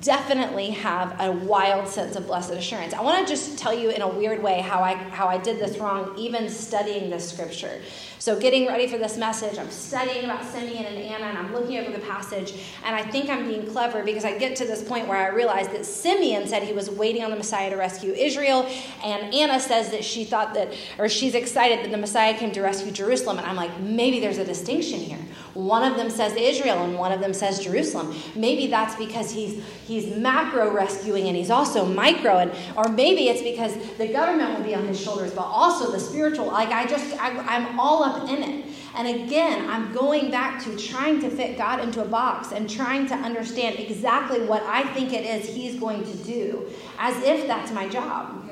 definitely 0.00 0.70
have 0.70 1.20
a 1.20 1.30
wild 1.30 1.88
sense 1.88 2.16
of 2.16 2.26
blessed 2.26 2.52
assurance. 2.52 2.92
I 2.92 3.02
want 3.02 3.26
to 3.26 3.32
just 3.32 3.58
tell 3.58 3.72
you 3.72 3.90
in 3.90 4.02
a 4.02 4.08
weird 4.08 4.42
way 4.42 4.60
how 4.60 4.80
I 4.80 4.94
how 4.94 5.26
I 5.28 5.38
did 5.38 5.58
this 5.58 5.78
wrong 5.78 6.14
even 6.18 6.48
studying 6.48 7.10
this 7.10 7.30
scripture. 7.30 7.80
So, 8.18 8.36
getting 8.40 8.66
ready 8.66 8.88
for 8.88 8.98
this 8.98 9.16
message, 9.16 9.56
I'm 9.56 9.70
studying 9.70 10.24
about 10.24 10.44
Simeon 10.44 10.84
and 10.84 10.96
Anna, 10.96 11.26
and 11.26 11.38
I'm 11.38 11.52
looking 11.52 11.78
over 11.78 11.92
the 11.92 12.04
passage, 12.04 12.54
and 12.84 12.96
I 12.96 13.02
think 13.02 13.30
I'm 13.30 13.46
being 13.46 13.70
clever 13.70 14.02
because 14.02 14.24
I 14.24 14.36
get 14.36 14.56
to 14.56 14.64
this 14.64 14.82
point 14.82 15.06
where 15.06 15.18
I 15.18 15.28
realize 15.28 15.68
that 15.68 15.86
Simeon 15.86 16.48
said 16.48 16.64
he 16.64 16.72
was 16.72 16.90
waiting 16.90 17.22
on 17.22 17.30
the 17.30 17.36
Messiah 17.36 17.70
to 17.70 17.76
rescue 17.76 18.12
Israel, 18.12 18.68
and 19.04 19.32
Anna 19.32 19.60
says 19.60 19.90
that 19.90 20.04
she 20.04 20.24
thought 20.24 20.54
that, 20.54 20.72
or 20.98 21.08
she's 21.08 21.36
excited 21.36 21.84
that 21.84 21.92
the 21.92 21.98
Messiah 21.98 22.36
came 22.36 22.50
to 22.50 22.62
rescue 22.62 22.90
Jerusalem, 22.90 23.38
and 23.38 23.46
I'm 23.46 23.54
like, 23.54 23.78
maybe 23.78 24.18
there's 24.18 24.38
a 24.38 24.44
distinction 24.44 24.98
here. 24.98 25.20
One 25.56 25.90
of 25.90 25.96
them 25.96 26.10
says 26.10 26.34
Israel, 26.36 26.84
and 26.84 26.98
one 26.98 27.12
of 27.12 27.20
them 27.20 27.32
says 27.32 27.64
Jerusalem. 27.64 28.14
Maybe 28.34 28.66
that's 28.66 28.94
because 28.96 29.30
he's 29.30 29.64
he's 29.86 30.14
macro 30.14 30.70
rescuing, 30.70 31.28
and 31.28 31.36
he's 31.36 31.50
also 31.50 31.86
micro, 31.86 32.36
and 32.36 32.52
or 32.76 32.88
maybe 32.90 33.28
it's 33.28 33.40
because 33.40 33.74
the 33.96 34.08
government 34.08 34.58
will 34.58 34.64
be 34.66 34.74
on 34.74 34.86
his 34.86 35.00
shoulders, 35.00 35.32
but 35.32 35.46
also 35.46 35.90
the 35.90 35.98
spiritual. 35.98 36.46
Like 36.46 36.68
I 36.68 36.86
just, 36.86 37.10
I, 37.18 37.30
I'm 37.38 37.80
all 37.80 38.04
up 38.04 38.28
in 38.28 38.42
it. 38.42 38.66
And 38.96 39.08
again, 39.08 39.68
I'm 39.68 39.92
going 39.92 40.30
back 40.30 40.62
to 40.64 40.76
trying 40.76 41.20
to 41.20 41.30
fit 41.30 41.56
God 41.56 41.80
into 41.80 42.02
a 42.02 42.06
box 42.06 42.52
and 42.52 42.68
trying 42.68 43.06
to 43.08 43.14
understand 43.14 43.78
exactly 43.78 44.46
what 44.46 44.62
I 44.62 44.84
think 44.94 45.12
it 45.14 45.24
is 45.24 45.54
He's 45.54 45.80
going 45.80 46.04
to 46.04 46.16
do, 46.18 46.66
as 46.98 47.16
if 47.22 47.46
that's 47.46 47.72
my 47.72 47.88
job. 47.88 48.46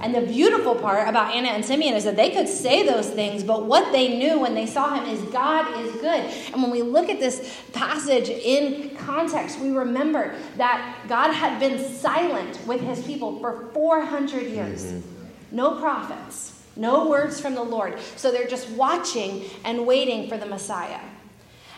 And 0.00 0.14
the 0.14 0.22
beautiful 0.22 0.74
part 0.74 1.08
about 1.08 1.34
Anna 1.34 1.48
and 1.48 1.64
Simeon 1.64 1.94
is 1.94 2.04
that 2.04 2.16
they 2.16 2.30
could 2.30 2.48
say 2.48 2.86
those 2.86 3.10
things, 3.10 3.44
but 3.44 3.66
what 3.66 3.92
they 3.92 4.18
knew 4.18 4.38
when 4.38 4.54
they 4.54 4.66
saw 4.66 4.94
him 4.94 5.04
is 5.04 5.20
God 5.30 5.78
is 5.80 5.92
good. 6.00 6.24
And 6.52 6.62
when 6.62 6.70
we 6.70 6.80
look 6.80 7.10
at 7.10 7.20
this 7.20 7.58
passage 7.72 8.28
in 8.30 8.96
context, 8.96 9.60
we 9.60 9.70
remember 9.70 10.34
that 10.56 11.04
God 11.06 11.32
had 11.32 11.60
been 11.60 11.78
silent 11.92 12.58
with 12.66 12.80
his 12.80 13.04
people 13.04 13.38
for 13.40 13.68
400 13.74 14.42
years. 14.44 14.84
Mm-hmm. 14.84 15.56
No 15.56 15.78
prophets, 15.78 16.58
no 16.76 17.08
words 17.08 17.40
from 17.40 17.54
the 17.54 17.62
Lord. 17.62 17.98
So 18.16 18.30
they're 18.30 18.48
just 18.48 18.70
watching 18.70 19.44
and 19.64 19.86
waiting 19.86 20.28
for 20.28 20.38
the 20.38 20.46
Messiah. 20.46 21.00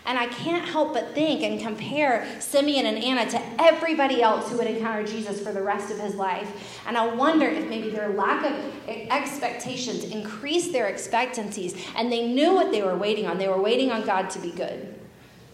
And 0.05 0.19
I 0.19 0.27
can't 0.27 0.65
help 0.65 0.95
but 0.95 1.15
think 1.15 1.43
and 1.43 1.61
compare 1.61 2.27
Simeon 2.41 2.87
and 2.87 2.99
Anna 2.99 3.31
to 3.31 3.63
everybody 3.63 4.21
else 4.21 4.51
who 4.51 4.59
would 4.59 4.67
encounter 4.67 5.05
Jesus 5.05 5.41
for 5.41 5.53
the 5.53 5.63
rest 5.63 5.93
of 5.93 5.99
his 5.99 6.17
life. 6.17 6.81
And 6.87 6.99
I 6.99 7.15
wonder 7.15 7.47
if 7.47 7.69
maybe 7.69 7.91
their 7.91 8.09
lack 8.09 8.45
of 8.45 8.89
expectations 8.89 10.05
increased 10.05 10.73
their 10.73 10.87
expectancies 10.87 11.77
and 11.97 12.11
they 12.11 12.27
knew 12.27 12.55
what 12.55 12.73
they 12.73 12.83
were 12.83 12.97
waiting 12.97 13.27
on. 13.27 13.39
They 13.39 13.49
were 13.49 13.63
waiting 13.63 13.93
on 13.93 14.05
God 14.05 14.29
to 14.31 14.41
be 14.41 14.51
good. 14.51 14.99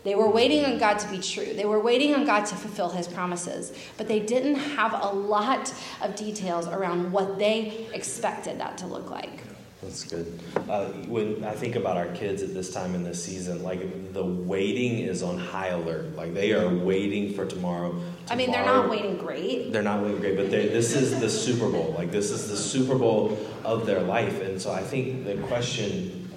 They 0.04 0.14
were 0.14 0.30
waiting 0.30 0.64
on 0.64 0.78
God 0.78 0.98
to 1.00 1.08
be 1.10 1.18
true. 1.18 1.52
They 1.52 1.66
were 1.66 1.80
waiting 1.80 2.14
on 2.14 2.24
God 2.24 2.46
to 2.46 2.54
fulfill 2.54 2.88
his 2.88 3.06
promises. 3.06 3.72
But 3.98 4.08
they 4.08 4.20
didn't 4.20 4.54
have 4.54 4.94
a 4.94 5.08
lot 5.08 5.74
of 6.00 6.16
details 6.16 6.66
around 6.66 7.12
what 7.12 7.38
they 7.38 7.88
expected 7.92 8.58
that 8.60 8.78
to 8.78 8.86
look 8.86 9.10
like. 9.10 9.42
That's 9.82 10.04
good. 10.04 10.40
Uh, 10.68 10.86
when 11.06 11.44
I 11.44 11.52
think 11.52 11.76
about 11.76 11.96
our 11.96 12.08
kids 12.08 12.42
at 12.42 12.52
this 12.52 12.72
time 12.72 12.96
in 12.96 13.04
the 13.04 13.14
season, 13.14 13.62
like 13.62 14.12
the 14.12 14.24
waiting 14.24 14.98
is 14.98 15.22
on 15.22 15.38
high 15.38 15.68
alert. 15.68 16.16
Like 16.16 16.34
they 16.34 16.52
are 16.52 16.68
waiting 16.68 17.32
for 17.32 17.46
tomorrow. 17.46 17.90
tomorrow. 17.90 18.12
I 18.30 18.34
mean, 18.34 18.50
they're 18.50 18.64
not 18.64 18.90
waiting 18.90 19.16
great. 19.18 19.72
They're 19.72 19.82
not 19.82 20.02
waiting 20.02 20.18
great, 20.18 20.36
but 20.36 20.50
this 20.50 20.96
is 20.96 21.20
the 21.20 21.30
Super 21.30 21.70
Bowl. 21.70 21.94
Like 21.96 22.10
this 22.10 22.32
is 22.32 22.48
the 22.48 22.56
Super 22.56 22.98
Bowl 22.98 23.38
of 23.64 23.86
their 23.86 24.00
life, 24.00 24.40
and 24.42 24.60
so 24.60 24.72
I 24.72 24.82
think 24.82 25.24
the 25.24 25.36
question 25.46 26.28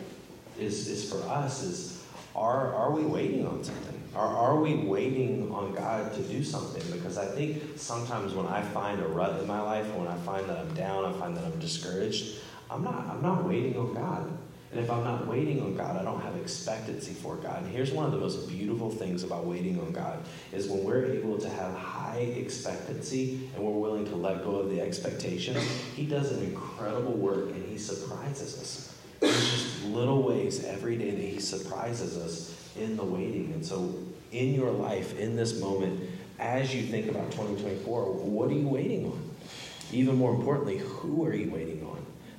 is 0.59 0.87
is 0.87 1.11
for 1.11 1.21
us 1.27 1.63
is 1.63 1.91
are, 2.35 2.73
are 2.73 2.91
we 2.91 3.03
waiting 3.03 3.45
on 3.45 3.63
something? 3.63 4.01
Are, 4.15 4.27
are 4.27 4.55
we 4.57 4.75
waiting 4.75 5.51
on 5.51 5.73
God 5.73 6.13
to 6.13 6.21
do 6.21 6.43
something? 6.43 6.83
Because 6.91 7.17
I 7.17 7.25
think 7.25 7.77
sometimes 7.77 8.33
when 8.33 8.45
I 8.45 8.61
find 8.61 9.01
a 9.01 9.07
rut 9.07 9.39
in 9.39 9.47
my 9.47 9.61
life, 9.61 9.87
when 9.95 10.07
I 10.07 10.17
find 10.17 10.47
that 10.49 10.57
I'm 10.57 10.73
down, 10.73 11.05
I 11.05 11.13
find 11.17 11.35
that 11.35 11.43
I'm 11.43 11.59
discouraged, 11.59 12.39
I'm 12.71 12.83
not, 12.83 13.07
I'm 13.09 13.21
not 13.21 13.43
waiting 13.43 13.77
on 13.77 13.93
God. 13.93 14.31
And 14.71 14.79
if 14.79 14.89
I'm 14.89 15.03
not 15.03 15.27
waiting 15.27 15.61
on 15.61 15.75
God, 15.75 15.97
I 15.97 16.03
don't 16.03 16.21
have 16.21 16.37
expectancy 16.37 17.11
for 17.11 17.35
God. 17.35 17.63
And 17.63 17.71
here's 17.71 17.91
one 17.91 18.05
of 18.05 18.13
the 18.13 18.17
most 18.17 18.47
beautiful 18.47 18.89
things 18.89 19.23
about 19.23 19.45
waiting 19.45 19.77
on 19.81 19.91
God 19.91 20.23
is 20.53 20.69
when 20.69 20.85
we're 20.85 21.05
able 21.07 21.37
to 21.39 21.49
have 21.49 21.75
high 21.75 22.33
expectancy 22.37 23.49
and 23.53 23.61
we're 23.61 23.77
willing 23.77 24.05
to 24.05 24.15
let 24.15 24.45
go 24.45 24.55
of 24.55 24.69
the 24.69 24.79
expectations, 24.79 25.57
He 25.93 26.05
does 26.05 26.31
an 26.31 26.45
incredible 26.45 27.11
work 27.11 27.49
and 27.49 27.65
He 27.69 27.77
surprises 27.77 28.57
us. 28.57 28.97
There's 29.19 29.51
just 29.51 29.85
little 29.87 30.23
ways 30.23 30.63
every 30.63 30.95
day 30.95 31.11
that 31.11 31.21
He 31.21 31.39
surprises 31.39 32.17
us 32.17 32.55
in 32.77 32.95
the 32.95 33.03
waiting. 33.03 33.51
And 33.53 33.65
so, 33.65 33.93
in 34.31 34.53
your 34.53 34.71
life, 34.71 35.19
in 35.19 35.35
this 35.35 35.59
moment, 35.59 35.99
as 36.39 36.73
you 36.73 36.83
think 36.83 37.09
about 37.09 37.29
2024, 37.31 38.13
what 38.13 38.49
are 38.49 38.53
you 38.53 38.69
waiting 38.69 39.07
on? 39.07 39.29
Even 39.91 40.15
more 40.15 40.33
importantly, 40.33 40.77
who 40.77 41.25
are 41.25 41.33
you 41.33 41.51
waiting 41.51 41.80
on? 41.80 41.80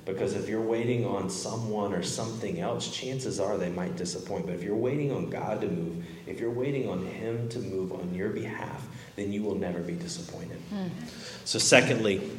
Because 0.05 0.33
if 0.33 0.49
you're 0.49 0.61
waiting 0.61 1.05
on 1.05 1.29
someone 1.29 1.93
or 1.93 2.03
something 2.03 2.59
else, 2.59 2.89
chances 2.89 3.39
are 3.39 3.57
they 3.57 3.69
might 3.69 3.95
disappoint. 3.95 4.45
But 4.45 4.55
if 4.55 4.63
you're 4.63 4.75
waiting 4.75 5.11
on 5.11 5.29
God 5.29 5.61
to 5.61 5.67
move, 5.67 6.05
if 6.27 6.39
you're 6.39 6.51
waiting 6.51 6.89
on 6.89 7.05
Him 7.05 7.47
to 7.49 7.59
move 7.59 7.93
on 7.93 8.13
your 8.13 8.29
behalf, 8.29 8.85
then 9.15 9.31
you 9.31 9.43
will 9.43 9.55
never 9.55 9.79
be 9.79 9.93
disappointed. 9.93 10.59
Mm. 10.73 10.89
So, 11.45 11.57
secondly, 11.57 12.29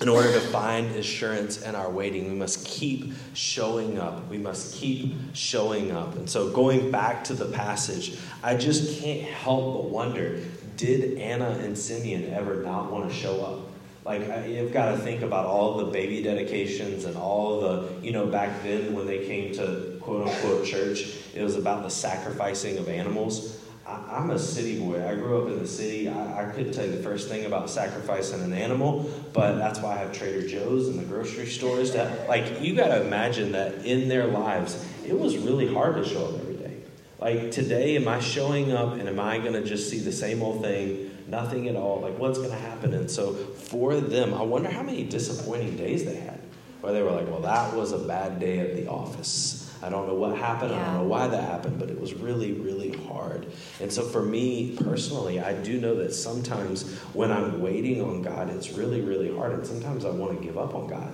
in 0.00 0.08
order 0.08 0.32
to 0.32 0.40
find 0.40 0.94
assurance 0.94 1.62
in 1.62 1.74
our 1.74 1.90
waiting, 1.90 2.30
we 2.30 2.36
must 2.36 2.64
keep 2.64 3.14
showing 3.34 3.98
up. 3.98 4.28
We 4.28 4.38
must 4.38 4.74
keep 4.74 5.16
showing 5.32 5.90
up. 5.90 6.14
And 6.14 6.30
so, 6.30 6.50
going 6.50 6.92
back 6.92 7.24
to 7.24 7.34
the 7.34 7.46
passage, 7.46 8.16
I 8.44 8.56
just 8.56 9.00
can't 9.00 9.22
help 9.22 9.74
but 9.74 9.90
wonder 9.90 10.40
did 10.76 11.18
Anna 11.18 11.48
and 11.48 11.76
Simeon 11.76 12.32
ever 12.34 12.62
not 12.62 12.92
want 12.92 13.08
to 13.08 13.14
show 13.14 13.40
up? 13.40 13.60
Like, 14.06 14.46
you've 14.46 14.72
got 14.72 14.92
to 14.92 14.98
think 14.98 15.22
about 15.22 15.46
all 15.46 15.78
the 15.78 15.86
baby 15.86 16.22
dedications 16.22 17.06
and 17.06 17.16
all 17.16 17.60
the, 17.60 17.88
you 18.00 18.12
know, 18.12 18.24
back 18.24 18.62
then 18.62 18.94
when 18.94 19.04
they 19.04 19.26
came 19.26 19.52
to 19.54 19.98
quote 20.00 20.28
unquote 20.28 20.64
church, 20.64 21.16
it 21.34 21.42
was 21.42 21.56
about 21.56 21.82
the 21.82 21.90
sacrificing 21.90 22.78
of 22.78 22.88
animals. 22.88 23.60
I, 23.84 24.22
am 24.22 24.30
a 24.30 24.38
city 24.38 24.78
boy. 24.78 25.04
I 25.04 25.16
grew 25.16 25.42
up 25.42 25.48
in 25.48 25.58
the 25.58 25.66
city. 25.66 26.08
I, 26.08 26.48
I 26.48 26.52
couldn't 26.52 26.72
tell 26.72 26.86
you 26.86 26.92
the 26.92 27.02
first 27.02 27.28
thing 27.28 27.46
about 27.46 27.68
sacrificing 27.68 28.42
an 28.42 28.52
animal, 28.52 29.10
but 29.32 29.56
that's 29.56 29.80
why 29.80 29.94
I 29.94 29.98
have 29.98 30.12
Trader 30.12 30.46
Joe's 30.46 30.86
and 30.86 31.00
the 31.00 31.04
grocery 31.04 31.46
stores. 31.46 31.90
To, 31.90 32.24
like, 32.28 32.60
you 32.60 32.76
got 32.76 32.88
to 32.88 33.04
imagine 33.04 33.52
that 33.52 33.84
in 33.84 34.08
their 34.08 34.28
lives, 34.28 34.86
it 35.04 35.18
was 35.18 35.36
really 35.36 35.72
hard 35.72 35.96
to 35.96 36.08
show 36.08 36.26
up 36.26 36.40
every 36.40 36.54
day. 36.54 36.76
Like, 37.18 37.50
today, 37.50 37.96
am 37.96 38.06
I 38.06 38.20
showing 38.20 38.70
up 38.70 38.92
and 38.92 39.08
am 39.08 39.18
I 39.18 39.38
going 39.38 39.54
to 39.54 39.64
just 39.64 39.90
see 39.90 39.98
the 39.98 40.12
same 40.12 40.42
old 40.42 40.62
thing, 40.62 41.05
nothing 41.28 41.68
at 41.68 41.76
all? 41.76 42.00
Like, 42.00 42.18
what's 42.18 42.38
going 42.38 42.50
to 42.50 42.56
happen? 42.56 42.94
And 42.94 43.10
so, 43.10 43.34
for 43.34 44.00
them, 44.00 44.34
I 44.34 44.42
wonder 44.42 44.70
how 44.70 44.82
many 44.82 45.04
disappointing 45.04 45.76
days 45.76 46.04
they 46.04 46.16
had, 46.16 46.40
where 46.80 46.92
they 46.92 47.02
were 47.02 47.12
like, 47.12 47.28
well, 47.28 47.40
that 47.40 47.74
was 47.74 47.92
a 47.92 47.98
bad 47.98 48.40
day 48.40 48.60
at 48.60 48.76
the 48.76 48.88
office 48.88 49.66
I 49.82 49.88
don't 49.88 50.06
know 50.06 50.14
what 50.14 50.36
happened. 50.36 50.70
Yeah. 50.70 50.80
I 50.80 50.84
don't 50.84 50.94
know 51.02 51.08
why 51.08 51.28
that 51.28 51.44
happened, 51.44 51.78
but 51.78 51.90
it 51.90 52.00
was 52.00 52.14
really, 52.14 52.52
really 52.52 52.92
hard. 53.06 53.46
And 53.80 53.92
so 53.92 54.02
for 54.02 54.22
me 54.22 54.76
personally, 54.76 55.38
I 55.40 55.52
do 55.52 55.80
know 55.80 55.94
that 55.96 56.14
sometimes 56.14 56.90
when 57.12 57.30
I'm 57.30 57.60
waiting 57.60 58.02
on 58.02 58.22
God, 58.22 58.50
it's 58.50 58.72
really, 58.72 59.00
really 59.00 59.34
hard. 59.34 59.52
And 59.52 59.66
sometimes 59.66 60.04
I 60.04 60.10
want 60.10 60.38
to 60.38 60.44
give 60.44 60.56
up 60.56 60.74
on 60.74 60.88
God. 60.88 61.12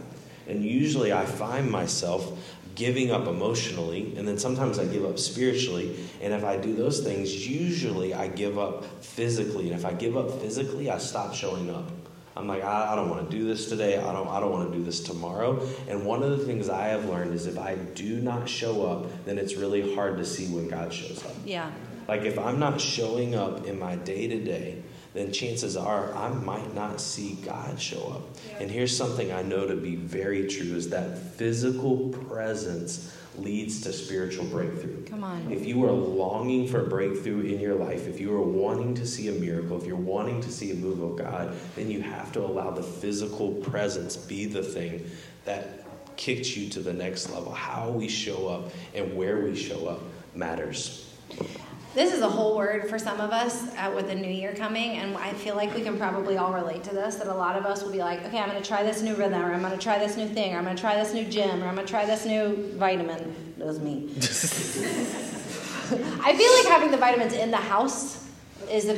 And 0.48 0.64
usually 0.64 1.12
I 1.12 1.24
find 1.24 1.70
myself 1.70 2.38
giving 2.74 3.10
up 3.10 3.26
emotionally, 3.26 4.14
and 4.16 4.26
then 4.26 4.38
sometimes 4.38 4.78
I 4.78 4.86
give 4.86 5.04
up 5.04 5.18
spiritually. 5.18 5.96
And 6.20 6.32
if 6.32 6.44
I 6.44 6.56
do 6.56 6.74
those 6.74 7.00
things, 7.00 7.48
usually 7.48 8.14
I 8.14 8.28
give 8.28 8.58
up 8.58 8.84
physically. 9.02 9.70
And 9.70 9.78
if 9.78 9.84
I 9.84 9.92
give 9.92 10.16
up 10.16 10.30
physically, 10.40 10.90
I 10.90 10.98
stop 10.98 11.34
showing 11.34 11.70
up. 11.70 11.90
I'm 12.34 12.48
like, 12.48 12.64
I, 12.64 12.92
I 12.92 12.96
don't 12.96 13.10
want 13.10 13.30
to 13.30 13.36
do 13.36 13.44
this 13.44 13.68
today. 13.68 13.98
I 13.98 14.12
don't, 14.12 14.28
I 14.28 14.40
don't 14.40 14.52
want 14.52 14.72
to 14.72 14.78
do 14.78 14.82
this 14.82 15.00
tomorrow. 15.00 15.68
And 15.86 16.06
one 16.06 16.22
of 16.22 16.30
the 16.30 16.38
things 16.38 16.70
I 16.70 16.88
have 16.88 17.04
learned 17.04 17.34
is 17.34 17.46
if 17.46 17.58
I 17.58 17.74
do 17.74 18.20
not 18.20 18.48
show 18.48 18.86
up, 18.86 19.24
then 19.26 19.36
it's 19.38 19.54
really 19.54 19.94
hard 19.94 20.16
to 20.16 20.24
see 20.24 20.46
when 20.46 20.68
God 20.68 20.92
shows 20.92 21.22
up. 21.24 21.34
Yeah. 21.44 21.70
Like 22.08 22.22
if 22.22 22.38
I'm 22.38 22.58
not 22.58 22.80
showing 22.80 23.34
up 23.34 23.66
in 23.66 23.78
my 23.78 23.96
day 23.96 24.28
to 24.28 24.38
day, 24.42 24.82
then 25.14 25.32
chances 25.32 25.76
are 25.76 26.14
I 26.14 26.30
might 26.30 26.74
not 26.74 27.00
see 27.00 27.34
God 27.44 27.80
show 27.80 28.08
up. 28.08 28.22
And 28.60 28.70
here's 28.70 28.96
something 28.96 29.30
I 29.32 29.42
know 29.42 29.66
to 29.66 29.76
be 29.76 29.96
very 29.96 30.46
true 30.46 30.74
is 30.74 30.88
that 30.90 31.18
physical 31.18 32.08
presence 32.08 33.14
leads 33.36 33.80
to 33.82 33.92
spiritual 33.92 34.44
breakthrough. 34.46 35.04
Come 35.04 35.24
on. 35.24 35.50
If 35.50 35.66
you 35.66 35.84
are 35.84 35.92
longing 35.92 36.68
for 36.68 36.84
a 36.84 36.88
breakthrough 36.88 37.40
in 37.40 37.60
your 37.60 37.74
life, 37.74 38.06
if 38.06 38.20
you 38.20 38.34
are 38.34 38.42
wanting 38.42 38.94
to 38.94 39.06
see 39.06 39.28
a 39.28 39.32
miracle, 39.32 39.80
if 39.80 39.86
you're 39.86 39.96
wanting 39.96 40.40
to 40.42 40.50
see 40.50 40.70
a 40.70 40.74
move 40.74 41.02
of 41.02 41.16
God, 41.16 41.56
then 41.76 41.90
you 41.90 42.02
have 42.02 42.32
to 42.32 42.40
allow 42.40 42.70
the 42.70 42.82
physical 42.82 43.52
presence 43.54 44.16
be 44.16 44.44
the 44.46 44.62
thing 44.62 45.10
that 45.44 45.84
kicks 46.16 46.56
you 46.56 46.68
to 46.70 46.80
the 46.80 46.92
next 46.92 47.30
level. 47.30 47.52
How 47.52 47.90
we 47.90 48.08
show 48.08 48.48
up 48.48 48.72
and 48.94 49.16
where 49.16 49.40
we 49.40 49.56
show 49.56 49.86
up 49.86 50.00
matters. 50.34 51.08
This 51.94 52.14
is 52.14 52.22
a 52.22 52.28
whole 52.28 52.56
word 52.56 52.88
for 52.88 52.98
some 52.98 53.20
of 53.20 53.32
us 53.32 53.68
uh, 53.76 53.92
with 53.94 54.08
the 54.08 54.14
new 54.14 54.30
year 54.30 54.54
coming, 54.54 54.96
and 54.96 55.14
I 55.18 55.34
feel 55.34 55.54
like 55.56 55.74
we 55.74 55.82
can 55.82 55.98
probably 55.98 56.38
all 56.38 56.50
relate 56.50 56.82
to 56.84 56.94
this. 56.94 57.16
That 57.16 57.26
a 57.26 57.34
lot 57.34 57.54
of 57.54 57.66
us 57.66 57.82
will 57.82 57.92
be 57.92 57.98
like, 57.98 58.24
okay, 58.24 58.38
I'm 58.38 58.48
going 58.48 58.62
to 58.62 58.66
try 58.66 58.82
this 58.82 59.02
new 59.02 59.14
rhythm, 59.14 59.42
or 59.42 59.52
I'm 59.52 59.60
going 59.60 59.74
to 59.74 59.78
try 59.78 59.98
this 59.98 60.16
new 60.16 60.26
thing, 60.26 60.54
or 60.54 60.58
I'm 60.58 60.64
going 60.64 60.74
to 60.74 60.80
try 60.80 60.96
this 60.96 61.12
new 61.12 61.26
gym, 61.26 61.62
or 61.62 61.66
I'm 61.66 61.74
going 61.74 61.86
to 61.86 61.90
try 61.90 62.06
this 62.06 62.24
new 62.24 62.72
vitamin. 62.76 63.54
That 63.58 63.66
was 63.66 63.78
me. 63.78 64.08
I 66.24 66.34
feel 66.34 66.52
like 66.54 66.66
having 66.66 66.90
the 66.90 66.96
vitamins 66.96 67.34
in 67.34 67.50
the 67.50 67.58
house 67.58 68.26
is 68.70 68.88
a 68.88 68.96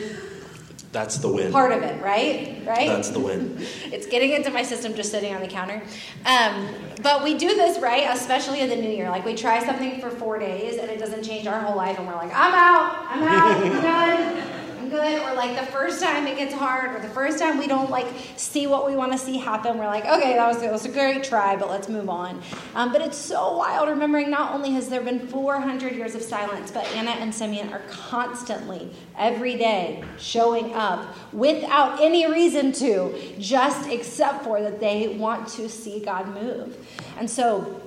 That's 0.94 1.18
the 1.18 1.28
win. 1.28 1.50
Part 1.50 1.72
of 1.72 1.82
it, 1.82 2.00
right? 2.00 2.62
Right? 2.64 2.86
That's 2.86 3.08
the 3.08 3.18
win. 3.18 3.58
it's 3.92 4.06
getting 4.06 4.30
into 4.30 4.50
my 4.50 4.62
system 4.62 4.94
just 4.94 5.10
sitting 5.10 5.34
on 5.34 5.40
the 5.40 5.48
counter. 5.48 5.82
Um, 6.24 6.68
but 7.02 7.24
we 7.24 7.36
do 7.36 7.48
this, 7.48 7.80
right? 7.80 8.06
Especially 8.14 8.60
in 8.60 8.68
the 8.68 8.76
new 8.76 8.90
year. 8.90 9.10
Like 9.10 9.24
we 9.24 9.34
try 9.34 9.58
something 9.66 10.00
for 10.00 10.10
four 10.10 10.38
days 10.38 10.78
and 10.78 10.88
it 10.88 11.00
doesn't 11.00 11.24
change 11.24 11.48
our 11.48 11.60
whole 11.60 11.76
life, 11.76 11.98
and 11.98 12.06
we're 12.06 12.14
like, 12.14 12.32
I'm 12.32 12.54
out, 12.54 13.06
I'm 13.08 13.22
out, 13.24 13.56
I'm 13.56 13.82
done 14.46 14.63
good, 14.94 15.22
or 15.22 15.34
like 15.34 15.58
the 15.58 15.66
first 15.72 16.00
time 16.00 16.26
it 16.26 16.38
gets 16.38 16.54
hard, 16.54 16.94
or 16.94 17.00
the 17.00 17.12
first 17.12 17.38
time 17.38 17.58
we 17.58 17.66
don't 17.66 17.90
like 17.90 18.06
see 18.36 18.66
what 18.66 18.86
we 18.86 18.94
want 18.94 19.10
to 19.12 19.18
see 19.18 19.36
happen, 19.36 19.76
we're 19.76 19.86
like, 19.86 20.04
okay, 20.04 20.34
that 20.34 20.46
was, 20.46 20.60
that 20.60 20.72
was 20.72 20.84
a 20.84 20.88
great 20.88 21.24
try, 21.24 21.56
but 21.56 21.68
let's 21.68 21.88
move 21.88 22.08
on. 22.08 22.40
Um, 22.74 22.92
but 22.92 23.00
it's 23.00 23.16
so 23.16 23.56
wild 23.56 23.88
remembering 23.88 24.30
not 24.30 24.54
only 24.54 24.70
has 24.72 24.88
there 24.88 25.00
been 25.00 25.26
400 25.26 25.94
years 25.94 26.14
of 26.14 26.22
silence, 26.22 26.70
but 26.70 26.84
Anna 26.94 27.10
and 27.10 27.34
Simeon 27.34 27.72
are 27.72 27.82
constantly, 27.88 28.90
every 29.18 29.56
day, 29.56 30.04
showing 30.18 30.72
up 30.74 31.16
without 31.32 32.00
any 32.00 32.30
reason 32.30 32.70
to, 32.72 33.18
just 33.38 33.88
except 33.88 34.44
for 34.44 34.62
that 34.62 34.78
they 34.78 35.08
want 35.08 35.48
to 35.48 35.68
see 35.68 35.98
God 35.98 36.28
move. 36.28 36.76
And 37.18 37.28
so, 37.28 37.80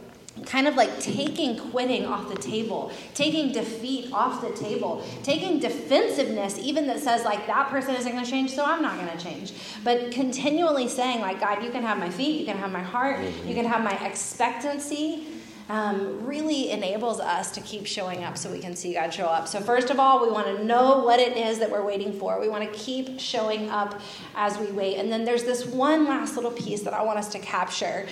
kind 0.46 0.68
of 0.68 0.76
like 0.76 1.00
taking 1.00 1.58
quitting 1.72 2.06
off 2.06 2.30
the 2.30 2.36
table, 2.36 2.92
taking 3.14 3.52
defeat 3.52 4.12
off 4.14 4.42
the 4.42 4.52
table, 4.52 5.04
taking 5.24 5.60
defensiveness, 5.60 6.58
even 6.60 6.88
that 6.88 7.00
says, 7.00 7.24
like, 7.26 7.48
that 7.48 7.70
person 7.70 7.96
isn't 7.96 8.12
going 8.12 8.24
to 8.24 8.30
change, 8.30 8.52
so 8.52 8.64
I'm 8.66 8.82
not 8.82 8.98
going 9.00 9.16
to 9.16 9.24
change. 9.24 9.54
But 9.84 10.12
continually 10.12 10.88
saying, 10.88 11.22
like, 11.22 11.40
God, 11.40 11.64
you 11.64 11.70
can 11.72 11.84
have 11.84 11.98
my 12.00 12.10
feet, 12.10 12.40
you 12.40 12.46
can 12.46 12.58
have 12.58 12.72
my 12.72 12.84
heart, 12.84 13.20
you 13.46 13.56
can 13.56 13.66
have 13.66 13.84
my 13.84 13.98
expectancy. 14.06 15.28
Um, 15.70 16.26
really 16.26 16.72
enables 16.72 17.20
us 17.20 17.52
to 17.52 17.60
keep 17.60 17.86
showing 17.86 18.24
up 18.24 18.38
so 18.38 18.50
we 18.50 18.60
can 18.60 18.74
see 18.74 18.94
God 18.94 19.14
show 19.14 19.26
up. 19.26 19.50
So, 19.50 19.60
first 19.60 19.90
of 19.90 20.00
all, 20.00 20.26
we 20.26 20.32
want 20.32 20.48
to 20.48 20.64
know 20.64 21.00
what 21.00 21.20
it 21.20 21.36
is 21.36 21.60
that 21.60 21.70
we're 21.70 21.86
waiting 21.86 22.18
for. 22.18 22.40
We 22.40 22.48
want 22.48 22.64
to 22.64 22.80
keep 22.80 23.20
showing 23.20 23.70
up 23.70 24.00
as 24.34 24.58
we 24.58 24.68
wait. 24.68 24.96
And 24.96 25.12
then 25.12 25.26
there's 25.26 25.44
this 25.44 25.66
one 25.66 26.08
last 26.08 26.38
little 26.38 26.52
piece 26.52 26.84
that 26.84 26.94
I 26.94 27.04
want 27.04 27.20
us 27.20 27.28
to 27.34 27.40
capture 27.40 28.08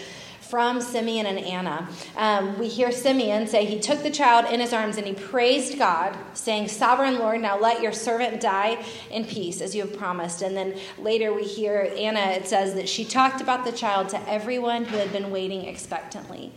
from 0.49 0.79
Simeon 0.79 1.25
and 1.25 1.39
Anna. 1.39 1.89
Um, 2.15 2.57
we 2.59 2.67
hear 2.67 2.91
Simeon 2.91 3.47
say, 3.47 3.65
He 3.65 3.79
took 3.79 4.03
the 4.03 4.09
child 4.09 4.45
in 4.51 4.59
his 4.59 4.73
arms 4.73 4.97
and 4.97 5.07
he 5.07 5.13
praised 5.13 5.77
God, 5.77 6.15
saying, 6.33 6.67
Sovereign 6.67 7.19
Lord, 7.19 7.41
now 7.41 7.59
let 7.59 7.81
your 7.81 7.91
servant 7.91 8.41
die 8.41 8.83
in 9.09 9.25
peace, 9.25 9.61
as 9.61 9.75
you 9.75 9.81
have 9.85 9.97
promised. 9.97 10.41
And 10.41 10.55
then 10.55 10.77
later 10.97 11.33
we 11.33 11.43
hear 11.43 11.91
Anna, 11.97 12.19
it 12.19 12.47
says 12.47 12.75
that 12.75 12.87
she 12.87 13.05
talked 13.05 13.41
about 13.41 13.65
the 13.65 13.71
child 13.71 14.09
to 14.09 14.29
everyone 14.29 14.85
who 14.85 14.97
had 14.97 15.11
been 15.11 15.31
waiting 15.31 15.65
expectantly. 15.65 16.51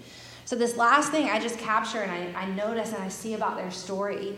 So, 0.45 0.57
this 0.57 0.77
last 0.77 1.11
thing 1.11 1.29
I 1.29 1.41
just 1.41 1.59
capture 1.59 2.03
and 2.03 2.37
I, 2.37 2.43
I 2.43 2.47
notice 2.47 2.93
and 2.93 3.03
I 3.03 3.09
see 3.09 3.35
about 3.35 3.57
their 3.57 3.71
story 3.71 4.35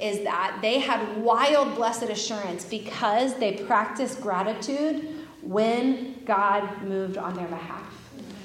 is 0.00 0.24
that 0.24 0.58
they 0.62 0.78
had 0.78 1.18
wild 1.18 1.74
blessed 1.74 2.04
assurance 2.04 2.64
because 2.64 3.34
they 3.34 3.52
practiced 3.52 4.20
gratitude 4.20 5.06
when 5.42 6.22
God 6.24 6.82
moved 6.82 7.18
on 7.18 7.34
their 7.34 7.48
behalf. 7.48 7.99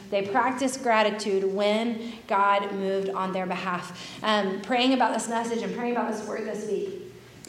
They 0.10 0.24
practiced 0.24 0.84
gratitude 0.84 1.44
when 1.44 2.13
God 2.28 2.72
moved 2.74 3.10
on 3.10 3.34
their 3.34 3.46
behalf. 3.46 4.20
Um, 4.24 4.62
praying 4.62 4.94
about 4.94 5.13
this 5.13 5.28
message 5.28 5.62
and 5.62 5.76
praying 5.76 5.94
about 5.94 6.12
this 6.12 6.26
word 6.28 6.46
this 6.46 6.68
week, 6.70 7.02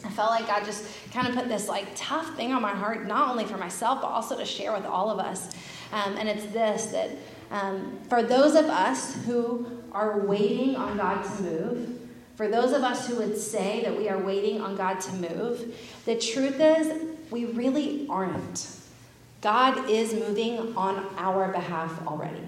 I 0.05 0.09
felt 0.09 0.31
like 0.31 0.47
God 0.47 0.63
just 0.65 0.85
kind 1.11 1.27
of 1.27 1.35
put 1.35 1.49
this 1.49 1.67
like 1.67 1.87
tough 1.95 2.35
thing 2.35 2.53
on 2.53 2.61
my 2.61 2.73
heart, 2.73 3.07
not 3.07 3.29
only 3.29 3.45
for 3.45 3.57
myself, 3.57 4.01
but 4.01 4.07
also 4.07 4.37
to 4.37 4.45
share 4.45 4.73
with 4.73 4.85
all 4.85 5.09
of 5.09 5.19
us. 5.19 5.55
Um, 5.91 6.17
and 6.17 6.29
it's 6.29 6.45
this 6.47 6.87
that 6.87 7.11
um, 7.49 7.99
for 8.09 8.21
those 8.23 8.55
of 8.55 8.65
us 8.65 9.15
who 9.25 9.83
are 9.91 10.19
waiting 10.19 10.75
on 10.75 10.97
God 10.97 11.23
to 11.23 11.43
move, 11.43 11.99
for 12.35 12.47
those 12.47 12.71
of 12.71 12.83
us 12.83 13.07
who 13.07 13.15
would 13.17 13.37
say 13.37 13.83
that 13.83 13.97
we 13.97 14.09
are 14.09 14.19
waiting 14.19 14.61
on 14.61 14.75
God 14.75 14.99
to 15.01 15.13
move, 15.13 15.75
the 16.05 16.15
truth 16.15 16.59
is 16.59 16.93
we 17.31 17.45
really 17.45 18.05
aren't. 18.09 18.76
God 19.41 19.89
is 19.89 20.13
moving 20.13 20.75
on 20.75 21.05
our 21.17 21.51
behalf 21.51 22.05
already. 22.07 22.41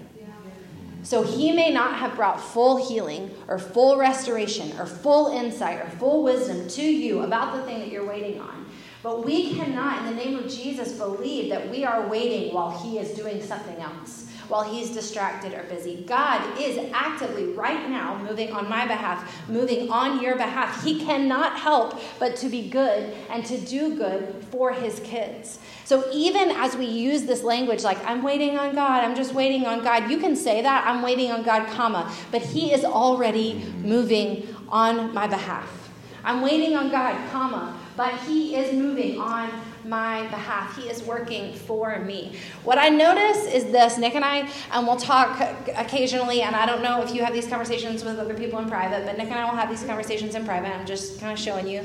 So 1.02 1.24
he 1.24 1.52
may 1.52 1.72
not 1.72 1.96
have 1.96 2.16
brought 2.16 2.42
full 2.42 2.86
healing 2.88 3.32
or 3.48 3.58
full 3.58 3.98
restoration 3.98 4.78
or 4.78 4.86
full 4.86 5.28
insight 5.28 5.80
or 5.80 5.90
full 5.92 6.24
wisdom 6.24 6.68
to 6.68 6.84
you 6.84 7.22
about 7.22 7.56
the 7.56 7.64
thing 7.64 7.80
that 7.80 7.90
you're 7.90 8.06
waiting 8.06 8.40
on. 8.42 8.66
But 9.02 9.26
we 9.26 9.56
cannot, 9.56 10.00
in 10.00 10.16
the 10.16 10.24
name 10.24 10.38
of 10.38 10.50
Jesus, 10.50 10.98
believe 10.98 11.50
that 11.52 11.70
we 11.70 11.86
are 11.86 12.08
waiting 12.08 12.54
while 12.54 12.72
he 12.72 13.00
is 13.00 13.18
doing 13.18 13.42
something 13.42 13.78
else 13.78 14.29
while 14.50 14.64
he's 14.64 14.90
distracted 14.90 15.54
or 15.54 15.64
busy. 15.64 16.04
God 16.08 16.60
is 16.60 16.78
actively 16.94 17.46
right 17.54 17.90
now 17.90 18.18
moving 18.18 18.52
on 18.52 18.68
my 18.68 18.86
behalf, 18.86 19.48
moving 19.48 19.90
on 19.90 20.22
your 20.22 20.36
behalf. 20.36 20.84
He 20.84 21.00
cannot 21.00 21.58
help 21.58 22.00
but 22.20 22.36
to 22.38 22.50
be 22.50 22.70
good 22.70 23.14
and 23.30 23.46
to 23.46 23.58
do 23.60 23.96
good 23.96 24.44
for 24.52 24.74
his 24.74 25.00
kids. 25.02 25.60
So 25.86 26.10
even 26.12 26.50
as 26.52 26.76
we 26.76 26.86
use 26.86 27.24
this 27.24 27.44
language 27.44 27.84
like, 27.84 28.04
I'm 28.06 28.22
waiting 28.24 28.58
on 28.58 28.76
God, 28.76 29.04
I'm 29.04 29.16
just 29.16 29.34
waiting 29.34 29.66
on 29.66 29.84
God, 29.84 30.10
you 30.10 30.18
can 30.18 30.36
say 30.36 30.62
that, 30.62 30.86
I'm 30.86 31.02
waiting 31.02 31.32
on 31.32 31.44
God, 31.44 31.68
comma, 31.70 32.12
but 32.32 32.42
he 32.42 32.74
is 32.74 32.84
already 32.84 33.64
moving 33.82 34.48
on 34.70 35.14
my 35.14 35.28
behalf. 35.28 35.90
I'm 36.24 36.42
waiting 36.42 36.76
on 36.76 36.92
God, 36.92 37.16
comma, 37.32 37.80
but 37.96 38.14
he 38.22 38.56
is 38.56 38.74
moving 38.74 39.20
on 39.20 39.50
my 39.86 40.24
behalf. 40.28 40.76
He 40.78 40.90
is 40.90 41.04
working 41.04 41.54
for 41.54 42.00
me. 42.00 42.36
What 42.64 42.78
I 42.78 42.90
notice 42.90 43.46
is 43.46 43.66
this 43.66 43.98
Nick 43.98 44.16
and 44.16 44.26
I, 44.26 44.50
and 44.72 44.88
we'll 44.88 44.98
talk 44.98 45.40
occasionally, 45.76 46.42
and 46.42 46.56
I 46.56 46.66
don't 46.66 46.82
know 46.82 47.02
if 47.02 47.14
you 47.14 47.24
have 47.24 47.34
these 47.34 47.48
conversations 47.48 48.04
with 48.04 48.20
other 48.20 48.34
people 48.34 48.60
in 48.60 48.70
private, 48.70 49.06
but 49.06 49.18
Nick 49.18 49.28
and 49.28 49.36
I 49.36 49.46
will 49.46 49.58
have 49.58 49.70
these 49.70 49.84
conversations 49.84 50.36
in 50.36 50.46
private. 50.46 50.70
I'm 50.70 50.86
just 50.86 51.20
kind 51.20 51.32
of 51.32 51.40
showing 51.40 51.68
you 51.68 51.84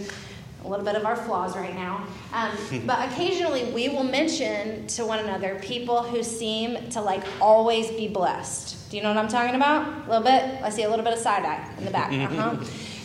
a 0.65 0.69
little 0.69 0.85
bit 0.85 0.97
of 0.97 1.05
our 1.05 1.17
flaws 1.17 1.57
right 1.57 1.75
now. 1.75 2.07
Um, 2.33 2.51
but 2.87 3.11
occasionally 3.11 3.65
we 3.73 3.89
will 3.89 4.05
mention 4.05 4.87
to 4.89 5.05
one 5.05 5.19
another 5.19 5.59
people 5.61 6.03
who 6.03 6.23
seem 6.23 6.89
to 6.91 7.01
like 7.01 7.23
always 7.41 7.91
be 7.91 8.09
blessed. 8.09 8.91
Do 8.91 8.97
you 8.97 9.03
know 9.03 9.11
what 9.11 9.19
I'm 9.19 9.29
talking 9.29 9.55
about? 9.55 10.07
A 10.07 10.09
little 10.09 10.25
bit? 10.25 10.63
I 10.63 10.71
see 10.71 10.85
a 10.85 10.91
little 10.91 11.05
bit 11.05 11.15
of 11.15 11.19
side 11.19 11.45
eye 11.45 11.69
in 11.79 11.85
the 11.85 11.91
back. 11.91 12.13
Uh-huh. 12.25 12.57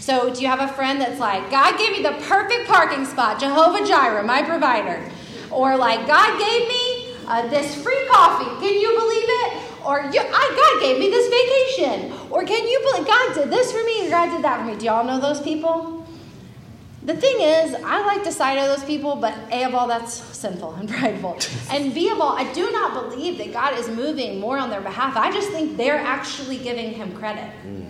So, 0.09 0.33
do 0.33 0.41
you 0.41 0.47
have 0.47 0.59
a 0.59 0.73
friend 0.73 0.99
that's 0.99 1.19
like, 1.19 1.51
God 1.51 1.77
gave 1.77 1.91
me 1.91 2.01
the 2.01 2.13
perfect 2.25 2.67
parking 2.67 3.05
spot, 3.05 3.39
Jehovah 3.39 3.85
Jireh, 3.85 4.23
my 4.23 4.41
provider? 4.41 5.07
Or 5.51 5.77
like, 5.77 6.07
God 6.07 6.39
gave 6.39 6.67
me 6.67 7.13
uh, 7.27 7.47
this 7.49 7.75
free 7.75 8.07
coffee. 8.09 8.49
Can 8.59 8.73
you 8.73 8.89
believe 8.97 9.27
it? 9.27 9.85
Or 9.85 10.01
I, 10.01 10.09
God 10.09 10.81
gave 10.81 10.97
me 10.97 11.11
this 11.11 11.29
vacation. 11.29 12.11
Or 12.31 12.43
can 12.43 12.67
you 12.67 12.79
believe 12.89 13.05
God 13.05 13.35
did 13.35 13.51
this 13.51 13.71
for 13.71 13.83
me 13.83 14.07
or 14.07 14.09
God 14.09 14.31
did 14.31 14.43
that 14.43 14.61
for 14.61 14.65
me? 14.65 14.75
Do 14.77 14.87
y'all 14.87 15.05
know 15.05 15.19
those 15.19 15.41
people? 15.41 16.07
The 17.03 17.15
thing 17.15 17.41
is, 17.41 17.75
I 17.75 18.03
like 18.07 18.23
to 18.23 18.31
side 18.31 18.57
of 18.57 18.65
those 18.65 18.83
people, 18.85 19.15
but 19.15 19.35
A 19.51 19.63
of 19.63 19.75
all, 19.75 19.87
that's 19.87 20.13
sinful 20.35 20.73
and 20.73 20.89
prideful. 20.97 21.37
And 21.69 21.93
B 21.93 22.09
of 22.09 22.19
all, 22.19 22.35
I 22.35 22.51
do 22.53 22.71
not 22.71 23.11
believe 23.11 23.37
that 23.37 23.53
God 23.53 23.77
is 23.77 23.87
moving 23.87 24.39
more 24.39 24.57
on 24.57 24.71
their 24.71 24.81
behalf. 24.81 25.15
I 25.15 25.31
just 25.31 25.51
think 25.51 25.77
they're 25.77 25.99
actually 25.99 26.57
giving 26.57 26.93
him 26.93 27.15
credit. 27.15 27.45
Mm-hmm. 27.63 27.88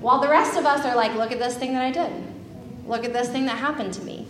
While 0.00 0.20
the 0.20 0.28
rest 0.28 0.56
of 0.56 0.66
us 0.66 0.84
are 0.84 0.94
like, 0.94 1.14
look 1.14 1.32
at 1.32 1.38
this 1.38 1.56
thing 1.56 1.72
that 1.72 1.82
I 1.82 1.90
did. 1.90 2.12
Look 2.86 3.04
at 3.04 3.12
this 3.12 3.28
thing 3.28 3.46
that 3.46 3.58
happened 3.58 3.94
to 3.94 4.02
me. 4.02 4.26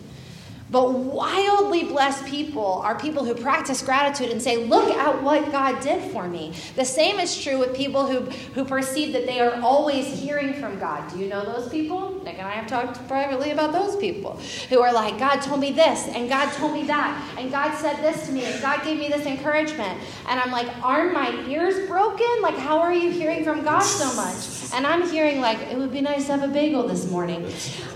But 0.69 0.93
wildly 0.95 1.85
blessed 1.85 2.27
people 2.27 2.81
are 2.85 2.99
people 2.99 3.25
who 3.25 3.35
practice 3.35 3.83
gratitude 3.83 4.31
and 4.31 4.43
say, 4.43 4.67
Look 4.67 4.91
at 4.91 5.23
what 5.23 5.53
God 5.53 5.81
did 5.81 6.11
for 6.11 6.29
me. 6.29 6.55
The 6.75 6.85
same 6.85 7.21
is 7.21 7.41
true 7.41 7.59
with 7.59 7.77
people 7.77 8.07
who, 8.07 8.23
who 8.55 8.65
perceive 8.65 9.13
that 9.13 9.27
they 9.27 9.39
are 9.39 9.61
always 9.61 10.07
hearing 10.07 10.55
from 10.55 10.79
God. 10.81 11.09
Do 11.13 11.19
you 11.19 11.29
know 11.29 11.45
those 11.45 11.69
people? 11.69 12.21
Nick 12.25 12.39
and 12.39 12.47
I 12.47 12.53
have 12.53 12.67
talked 12.67 13.07
privately 13.07 13.53
about 13.53 13.73
those 13.73 13.97
people 13.97 14.41
who 14.69 14.81
are 14.81 14.93
like, 14.93 15.19
God 15.19 15.41
told 15.41 15.61
me 15.61 15.71
this, 15.71 16.09
and 16.09 16.29
God 16.29 16.53
told 16.55 16.73
me 16.73 16.85
that, 16.89 17.37
and 17.39 17.51
God 17.53 17.77
said 17.77 17.97
this 17.99 18.27
to 18.27 18.33
me, 18.33 18.45
and 18.45 18.61
God 18.61 18.83
gave 18.83 18.99
me 18.99 19.09
this 19.09 19.25
encouragement. 19.25 20.01
And 20.29 20.41
I'm 20.41 20.51
like, 20.51 20.67
Aren't 20.83 21.13
my 21.15 21.31
ears 21.47 21.89
broken? 21.89 22.27
Like, 22.41 22.57
how 22.57 22.81
are 22.81 22.93
you 22.93 23.11
hearing 23.11 23.45
from 23.45 23.63
God 23.63 23.83
so 23.83 24.13
much? 24.17 24.73
And 24.75 24.85
I'm 24.85 25.09
hearing, 25.09 25.41
like, 25.41 25.59
it 25.71 25.79
would 25.79 25.93
be 25.93 26.01
nice 26.01 26.27
to 26.27 26.33
have 26.37 26.43
a 26.43 26.53
bagel 26.53 26.89
this 26.89 27.09
morning. 27.09 27.47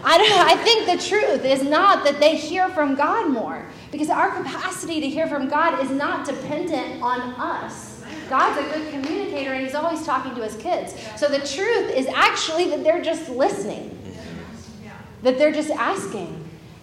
I, 0.05 0.19
don't, 0.19 0.33
I 0.33 0.55
think 0.57 0.87
the 0.87 1.05
truth 1.05 1.45
is 1.45 1.63
not 1.63 2.05
that 2.05 2.21
they 2.21 2.37
hear 2.37 2.60
hear 2.61 2.69
from 2.75 2.95
God 2.95 3.31
more. 3.31 3.65
Because 3.91 4.11
our 4.11 4.31
capacity 4.31 5.01
to 5.01 5.09
hear 5.09 5.27
from 5.27 5.49
God 5.49 5.83
is 5.83 5.91
not 5.91 6.27
dependent 6.27 7.03
on 7.03 7.21
us. 7.21 8.03
God's 8.29 8.61
a 8.61 8.79
good 8.79 8.91
communicator 8.91 9.55
and 9.55 9.65
he's 9.65 9.75
always 9.75 10.05
talking 10.05 10.35
to 10.35 10.43
his 10.43 10.57
kids. 10.57 10.95
So 11.17 11.27
the 11.27 11.39
truth 11.39 11.91
is 11.91 12.07
actually 12.07 12.71
that 12.71 12.85
they're 12.85 13.03
just 13.03 13.29
listening, 13.29 13.99
that 15.23 15.39
they're 15.39 15.53
just 15.53 15.71
asking 15.71 16.37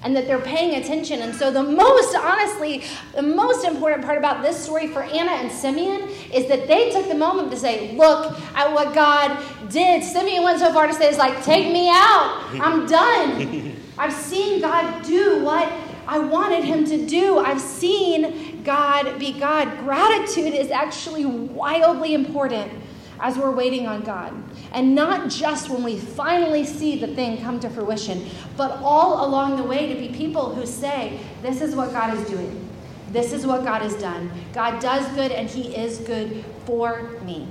and 0.03 0.15
that 0.15 0.27
they're 0.27 0.41
paying 0.41 0.75
attention. 0.81 1.21
And 1.21 1.33
so, 1.33 1.49
the 1.49 1.63
most, 1.63 2.15
honestly, 2.15 2.83
the 3.15 3.23
most 3.23 3.65
important 3.65 4.05
part 4.05 4.17
about 4.17 4.43
this 4.43 4.55
story 4.55 4.87
for 4.87 5.01
Anna 5.01 5.31
and 5.31 5.51
Simeon 5.51 6.07
is 6.31 6.47
that 6.49 6.67
they 6.67 6.91
took 6.91 7.07
the 7.07 7.15
moment 7.15 7.49
to 7.49 7.57
say, 7.57 7.95
Look 7.95 8.39
at 8.53 8.71
what 8.71 8.93
God 8.93 9.43
did. 9.71 10.03
Simeon 10.03 10.43
went 10.43 10.59
so 10.59 10.71
far 10.71 10.85
to 10.85 10.93
say, 10.93 11.09
It's 11.09 11.17
like, 11.17 11.43
take 11.43 11.73
me 11.73 11.89
out. 11.89 12.47
I'm 12.61 12.85
done. 12.85 13.75
I've 13.97 14.13
seen 14.13 14.61
God 14.61 15.03
do 15.03 15.43
what 15.43 15.71
I 16.07 16.19
wanted 16.19 16.63
him 16.63 16.85
to 16.85 17.05
do. 17.05 17.39
I've 17.39 17.59
seen 17.59 18.63
God 18.63 19.19
be 19.19 19.37
God. 19.37 19.79
Gratitude 19.79 20.53
is 20.53 20.71
actually 20.71 21.25
wildly 21.25 22.13
important 22.13 22.71
as 23.19 23.37
we're 23.37 23.51
waiting 23.51 23.87
on 23.87 24.03
God. 24.03 24.33
And 24.71 24.93
not 24.93 25.29
just 25.29 25.69
when 25.69 25.83
we 25.83 25.97
finally 25.97 26.65
see 26.65 26.99
the 26.99 27.07
thing 27.07 27.41
come 27.41 27.59
to 27.61 27.69
fruition, 27.69 28.29
but 28.55 28.71
all 28.83 29.25
along 29.25 29.57
the 29.57 29.63
way 29.63 29.91
to 29.91 29.99
be 29.99 30.15
people 30.15 30.53
who 30.53 30.65
say, 30.65 31.19
This 31.41 31.61
is 31.61 31.75
what 31.75 31.91
God 31.91 32.17
is 32.17 32.29
doing. 32.29 32.69
This 33.11 33.33
is 33.33 33.45
what 33.45 33.63
God 33.63 33.81
has 33.81 33.95
done. 33.95 34.29
God 34.53 34.81
does 34.81 35.07
good, 35.15 35.31
and 35.31 35.49
He 35.49 35.75
is 35.75 35.99
good 35.99 36.43
for 36.65 37.09
me. 37.25 37.47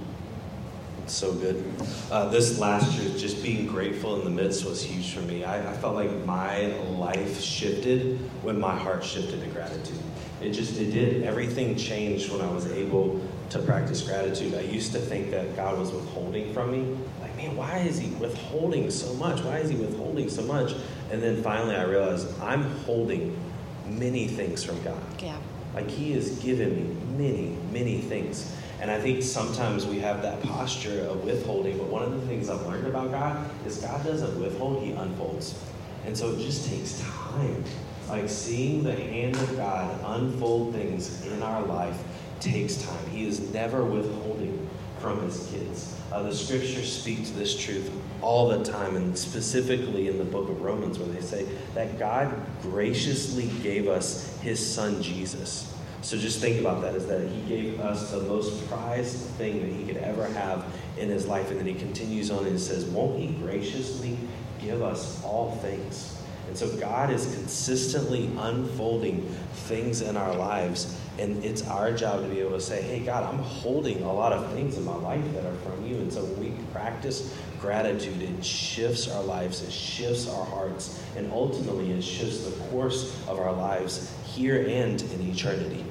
So 1.07 1.33
good. 1.33 1.65
Uh, 2.11 2.29
this 2.31 2.59
last 2.59 2.99
year, 2.99 3.17
just 3.17 3.43
being 3.43 3.67
grateful 3.67 4.19
in 4.19 4.25
the 4.25 4.31
midst 4.31 4.65
was 4.65 4.83
huge 4.83 5.15
for 5.15 5.21
me. 5.21 5.45
I, 5.45 5.71
I 5.71 5.77
felt 5.77 5.95
like 5.95 6.11
my 6.25 6.67
life 6.99 7.41
shifted 7.41 8.19
when 8.43 8.59
my 8.59 8.75
heart 8.75 9.05
shifted 9.05 9.41
to 9.41 9.47
gratitude. 9.49 9.99
It 10.43 10.51
just, 10.51 10.79
it 10.79 10.91
did. 10.91 11.23
Everything 11.23 11.77
changed 11.77 12.31
when 12.33 12.41
I 12.41 12.51
was 12.51 12.71
able 12.73 13.21
to 13.51 13.61
practice 13.61 14.03
gratitude. 14.03 14.55
I 14.55 14.63
used 14.63 14.93
to 14.93 14.99
think 14.99 15.31
that 15.31 15.55
God 15.55 15.79
was 15.79 15.93
withholding 15.93 16.53
from 16.53 16.73
me. 16.73 16.99
Like, 17.21 17.37
man, 17.37 17.57
why 17.57 17.79
is 17.79 17.99
He 17.99 18.11
withholding 18.17 18.91
so 18.91 19.15
much? 19.15 19.41
Why 19.43 19.59
is 19.59 19.71
He 19.71 19.77
withholding 19.77 20.29
so 20.29 20.43
much? 20.43 20.75
And 21.13 21.23
then 21.23 21.43
finally 21.43 21.77
I 21.77 21.85
realized 21.85 22.29
I'm 22.41 22.63
holding 22.81 23.39
many 23.87 24.27
things 24.27 24.65
from 24.65 24.83
God. 24.83 25.01
Yeah. 25.23 25.39
Like 25.73 25.89
He 25.89 26.13
has 26.13 26.39
given 26.41 26.75
me 26.75 27.17
many, 27.17 27.57
many 27.73 28.01
things. 28.01 28.53
And 28.81 28.91
I 28.91 29.01
think 29.01 29.23
sometimes 29.23 29.87
we 29.87 29.99
have 30.01 30.23
that 30.23 30.43
posture 30.43 31.01
of 31.07 31.25
withholding, 31.25 31.79
but 31.79 31.87
one 31.87 32.03
of 32.03 32.13
the 32.13 32.27
things 32.27 32.51
I've 32.51 32.65
learned 32.67 32.87
about 32.87 33.11
God 33.11 33.51
is 33.67 33.79
God 33.79 34.05
doesn't 34.05 34.39
withhold, 34.41 34.83
He 34.83 34.93
unfolds. 34.93 35.59
And 36.05 36.17
so 36.17 36.33
it 36.33 36.39
just 36.39 36.69
takes 36.69 37.01
time. 37.01 37.65
Like 38.09 38.29
seeing 38.29 38.85
the 38.85 38.95
hand 38.95 39.35
of 39.37 39.57
God 39.57 39.99
unfold 40.05 40.75
things 40.75 41.27
in 41.27 41.43
our 41.43 41.63
life 41.63 42.01
takes 42.39 42.77
time. 42.77 43.07
He 43.11 43.27
is 43.27 43.53
never 43.53 43.85
withholding 43.85 44.69
from 45.01 45.23
His 45.23 45.49
kids. 45.49 45.99
Uh, 46.13 46.23
the 46.23 46.35
scriptures 46.35 46.93
speak 46.93 47.25
to 47.27 47.33
this 47.33 47.57
truth 47.57 47.91
all 48.21 48.49
the 48.49 48.63
time, 48.63 48.97
and 48.97 49.17
specifically 49.19 50.09
in 50.09 50.19
the 50.19 50.25
book 50.25 50.49
of 50.49 50.61
Romans, 50.61 50.99
where 50.99 51.09
they 51.09 51.21
say 51.21 51.47
that 51.75 51.99
God 51.99 52.33
graciously 52.63 53.49
gave 53.63 53.89
us 53.89 54.39
His 54.39 54.65
Son 54.65 55.03
Jesus 55.03 55.73
so 56.07 56.17
just 56.17 56.39
think 56.39 56.61
about 56.61 56.83
that 56.83 56.95
is 56.95 57.05
that 57.09 57.29
he 57.29 57.41
gave 57.49 57.81
us 57.81 58.13
the 58.13 58.21
most 58.21 58.65
prized 58.69 59.17
thing 59.17 59.61
that 59.61 59.73
he 59.73 59.85
could 59.85 59.97
ever 59.97 60.25
have 60.27 60.65
in 60.97 61.09
his 61.09 61.27
life. 61.27 61.51
And 61.51 61.59
then 61.59 61.67
he 61.67 61.75
continues 61.75 62.31
on 62.31 62.47
and 62.47 62.61
says, 62.61 62.85
Won't 62.85 63.19
he 63.19 63.27
graciously 63.43 64.17
give 64.61 64.83
us 64.83 65.21
all 65.25 65.57
things? 65.57 66.17
And 66.47 66.57
so 66.57 66.69
God 66.77 67.11
is 67.11 67.35
consistently 67.35 68.31
unfolding 68.39 69.29
things 69.67 70.01
in 70.01 70.17
our 70.17 70.33
lives. 70.33 70.97
And 71.19 71.45
it's 71.45 71.67
our 71.67 71.91
job 71.91 72.23
to 72.23 72.29
be 72.29 72.39
able 72.39 72.53
to 72.53 72.61
say, 72.61 72.83
Hey, 72.83 73.01
God, 73.01 73.25
I'm 73.25 73.41
holding 73.41 74.05
a 74.05 74.13
lot 74.13 74.33
of 74.33 74.53
things 74.53 74.77
in 74.77 74.85
my 74.85 74.95
life 74.95 75.25
that 75.35 75.45
are 75.45 75.57
from 75.57 75.85
you. 75.85 75.97
And 75.97 76.13
so 76.13 76.23
when 76.23 76.39
we 76.39 76.65
practice 76.73 77.37
gratitude, 77.61 78.23
it 78.23 78.45
shifts 78.45 79.11
our 79.11 79.25
lives, 79.25 79.61
it 79.61 79.73
shifts 79.73 80.29
our 80.29 80.45
hearts, 80.45 81.03
and 81.17 81.33
ultimately 81.33 81.91
it 81.91 82.03
shifts 82.03 82.45
the 82.45 82.53
course 82.67 83.13
of 83.27 83.41
our 83.41 83.53
lives 83.53 84.15
here 84.25 84.65
and 84.69 85.03
in 85.03 85.31
eternity. 85.33 85.85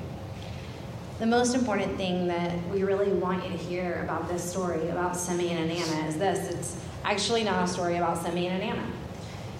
The 1.17 1.25
most 1.25 1.55
important 1.55 1.95
thing 1.95 2.27
that 2.27 2.51
we 2.67 2.83
really 2.83 3.09
want 3.09 3.45
you 3.45 3.49
to 3.49 3.57
hear 3.57 4.01
about 4.03 4.27
this 4.27 4.43
story 4.43 4.89
about 4.89 5.15
Simeon 5.15 5.57
and 5.59 5.71
Anna 5.71 6.07
is 6.09 6.17
this 6.17 6.53
it's 6.53 6.77
actually 7.05 7.45
not 7.45 7.63
a 7.63 7.67
story 7.71 7.95
about 7.95 8.21
Simeon 8.21 8.55
and 8.55 8.61
Anna. 8.61 8.85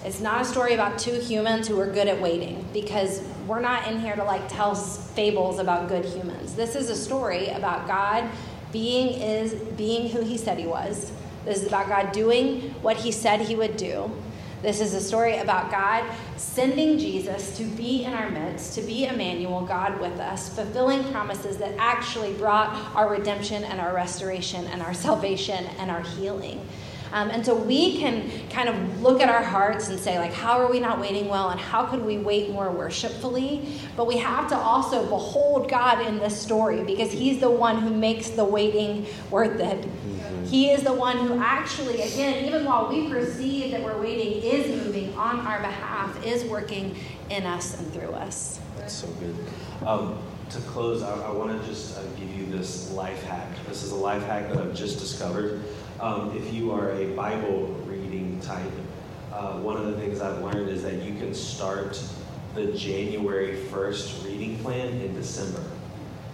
It's 0.04 0.20
not 0.20 0.42
a 0.42 0.44
story 0.44 0.74
about 0.74 0.98
two 0.98 1.18
humans 1.18 1.66
who 1.66 1.80
are 1.80 1.86
good 1.86 2.08
at 2.08 2.20
waiting 2.20 2.62
because 2.74 3.22
we're 3.46 3.60
not 3.60 3.88
in 3.88 4.00
here 4.00 4.14
to 4.16 4.22
like 4.22 4.46
tell 4.50 4.74
fables 4.74 5.58
about 5.58 5.88
good 5.88 6.04
humans. 6.04 6.54
This 6.54 6.74
is 6.74 6.90
a 6.90 6.94
story 6.94 7.48
about 7.48 7.86
God 7.86 8.28
being 8.70 9.18
is 9.18 9.54
being 9.54 10.10
who 10.10 10.20
he 10.20 10.36
said 10.36 10.58
he 10.58 10.66
was. 10.66 11.10
This 11.46 11.62
is 11.62 11.68
about 11.68 11.88
God 11.88 12.12
doing 12.12 12.74
what 12.82 12.98
he 12.98 13.10
said 13.10 13.40
he 13.40 13.56
would 13.56 13.78
do. 13.78 14.10
This 14.62 14.80
is 14.80 14.94
a 14.94 15.00
story 15.00 15.36
about 15.38 15.70
God 15.70 16.04
sending 16.36 16.98
Jesus 16.98 17.56
to 17.58 17.64
be 17.64 18.04
in 18.04 18.14
our 18.14 18.30
midst, 18.30 18.74
to 18.76 18.82
be 18.82 19.04
Emmanuel, 19.04 19.66
God 19.66 20.00
with 20.00 20.18
us, 20.18 20.48
fulfilling 20.48 21.04
promises 21.12 21.58
that 21.58 21.74
actually 21.76 22.32
brought 22.34 22.74
our 22.96 23.10
redemption 23.10 23.64
and 23.64 23.80
our 23.80 23.94
restoration 23.94 24.64
and 24.66 24.80
our 24.82 24.94
salvation 24.94 25.66
and 25.78 25.90
our 25.90 26.00
healing. 26.00 26.66
Um, 27.16 27.30
and 27.30 27.46
so 27.46 27.54
we 27.56 27.96
can 27.96 28.30
kind 28.50 28.68
of 28.68 29.00
look 29.00 29.22
at 29.22 29.30
our 29.30 29.42
hearts 29.42 29.88
and 29.88 29.98
say, 29.98 30.18
like, 30.18 30.34
how 30.34 30.60
are 30.60 30.70
we 30.70 30.80
not 30.80 31.00
waiting 31.00 31.28
well 31.28 31.48
and 31.48 31.58
how 31.58 31.86
could 31.86 32.04
we 32.04 32.18
wait 32.18 32.50
more 32.50 32.70
worshipfully? 32.70 33.66
But 33.96 34.06
we 34.06 34.18
have 34.18 34.50
to 34.50 34.54
also 34.54 35.02
behold 35.06 35.70
God 35.70 36.04
in 36.06 36.18
this 36.18 36.38
story 36.38 36.84
because 36.84 37.10
He's 37.10 37.40
the 37.40 37.50
one 37.50 37.78
who 37.78 37.88
makes 37.88 38.28
the 38.28 38.44
waiting 38.44 39.06
worth 39.30 39.58
it. 39.58 39.88
He 40.44 40.70
is 40.70 40.82
the 40.82 40.92
one 40.92 41.16
who 41.16 41.38
actually, 41.38 42.02
again, 42.02 42.44
even 42.44 42.66
while 42.66 42.90
we 42.90 43.08
perceive 43.08 43.70
that 43.70 43.82
we're 43.82 43.98
waiting, 43.98 44.42
is 44.42 44.84
moving 44.84 45.14
on 45.14 45.40
our 45.40 45.60
behalf, 45.60 46.22
is 46.22 46.44
working 46.44 46.96
in 47.30 47.44
us 47.44 47.78
and 47.78 47.90
through 47.94 48.10
us. 48.10 48.60
That's 48.76 48.92
so 48.92 49.08
good. 49.08 49.34
Um, 49.86 50.18
to 50.50 50.60
close, 50.60 51.02
I, 51.02 51.14
I 51.18 51.30
want 51.30 51.58
to 51.58 51.66
just 51.66 51.96
uh, 51.96 52.02
give 52.18 52.30
you 52.36 52.44
this 52.46 52.92
life 52.92 53.22
hack. 53.24 53.48
This 53.66 53.82
is 53.82 53.92
a 53.92 53.96
life 53.96 54.22
hack 54.24 54.50
that 54.50 54.58
I've 54.58 54.74
just 54.74 54.98
discovered. 54.98 55.62
Um, 56.00 56.36
if 56.36 56.52
you 56.52 56.72
are 56.72 56.90
a 56.92 57.06
Bible 57.14 57.68
reading 57.86 58.38
type, 58.40 58.70
uh, 59.32 59.58
one 59.60 59.76
of 59.76 59.86
the 59.86 59.94
things 59.94 60.20
I've 60.20 60.42
learned 60.42 60.68
is 60.68 60.82
that 60.82 61.02
you 61.02 61.14
can 61.14 61.34
start 61.34 62.02
the 62.54 62.66
January 62.72 63.56
1st 63.70 64.24
reading 64.26 64.58
plan 64.58 64.88
in 65.00 65.14
December. 65.14 65.62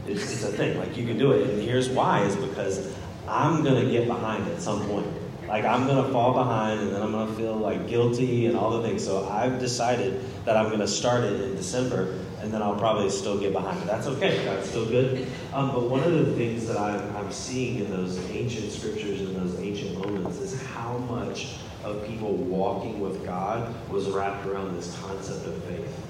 It's, 0.08 0.32
it's 0.32 0.42
a 0.42 0.48
thing, 0.48 0.78
like 0.78 0.96
you 0.96 1.06
can 1.06 1.16
do 1.16 1.30
it. 1.32 1.48
And 1.48 1.62
here's 1.62 1.88
why 1.88 2.22
is 2.22 2.34
because 2.34 2.92
I'm 3.28 3.62
going 3.62 3.84
to 3.84 3.90
get 3.90 4.08
behind 4.08 4.48
at 4.48 4.60
some 4.60 4.84
point. 4.86 5.06
Like 5.46 5.64
I'm 5.64 5.86
going 5.86 6.04
to 6.04 6.10
fall 6.10 6.32
behind 6.32 6.80
and 6.80 6.92
then 6.92 7.02
I'm 7.02 7.12
going 7.12 7.28
to 7.28 7.34
feel 7.34 7.54
like 7.54 7.86
guilty 7.86 8.46
and 8.46 8.56
all 8.56 8.70
the 8.80 8.88
things. 8.88 9.04
So 9.04 9.28
I've 9.28 9.60
decided 9.60 10.24
that 10.44 10.56
I'm 10.56 10.68
going 10.68 10.80
to 10.80 10.88
start 10.88 11.22
it 11.22 11.40
in 11.40 11.54
December 11.54 12.18
and 12.42 12.52
then 12.52 12.60
I'll 12.60 12.76
probably 12.76 13.08
still 13.08 13.38
get 13.38 13.52
behind 13.52 13.80
it. 13.80 13.86
That's 13.86 14.08
okay. 14.08 14.44
That's 14.44 14.68
still 14.68 14.86
good. 14.86 15.28
Um, 15.52 15.70
but 15.70 15.88
one 15.88 16.02
of 16.02 16.12
the 16.12 16.32
things 16.34 16.66
that 16.66 16.76
I'm, 16.76 17.16
I'm 17.16 17.30
seeing 17.30 17.78
in 17.78 17.90
those 17.90 18.18
ancient 18.30 18.72
scriptures 18.72 19.20
and 19.20 19.36
those 19.36 19.58
ancient 19.60 19.96
moments 19.96 20.38
is 20.38 20.60
how 20.62 20.98
much 20.98 21.56
of 21.84 22.04
people 22.04 22.34
walking 22.34 23.00
with 23.00 23.24
God 23.24 23.72
was 23.88 24.08
wrapped 24.08 24.44
around 24.46 24.76
this 24.76 24.98
concept 25.00 25.46
of 25.46 25.62
faith. 25.64 26.00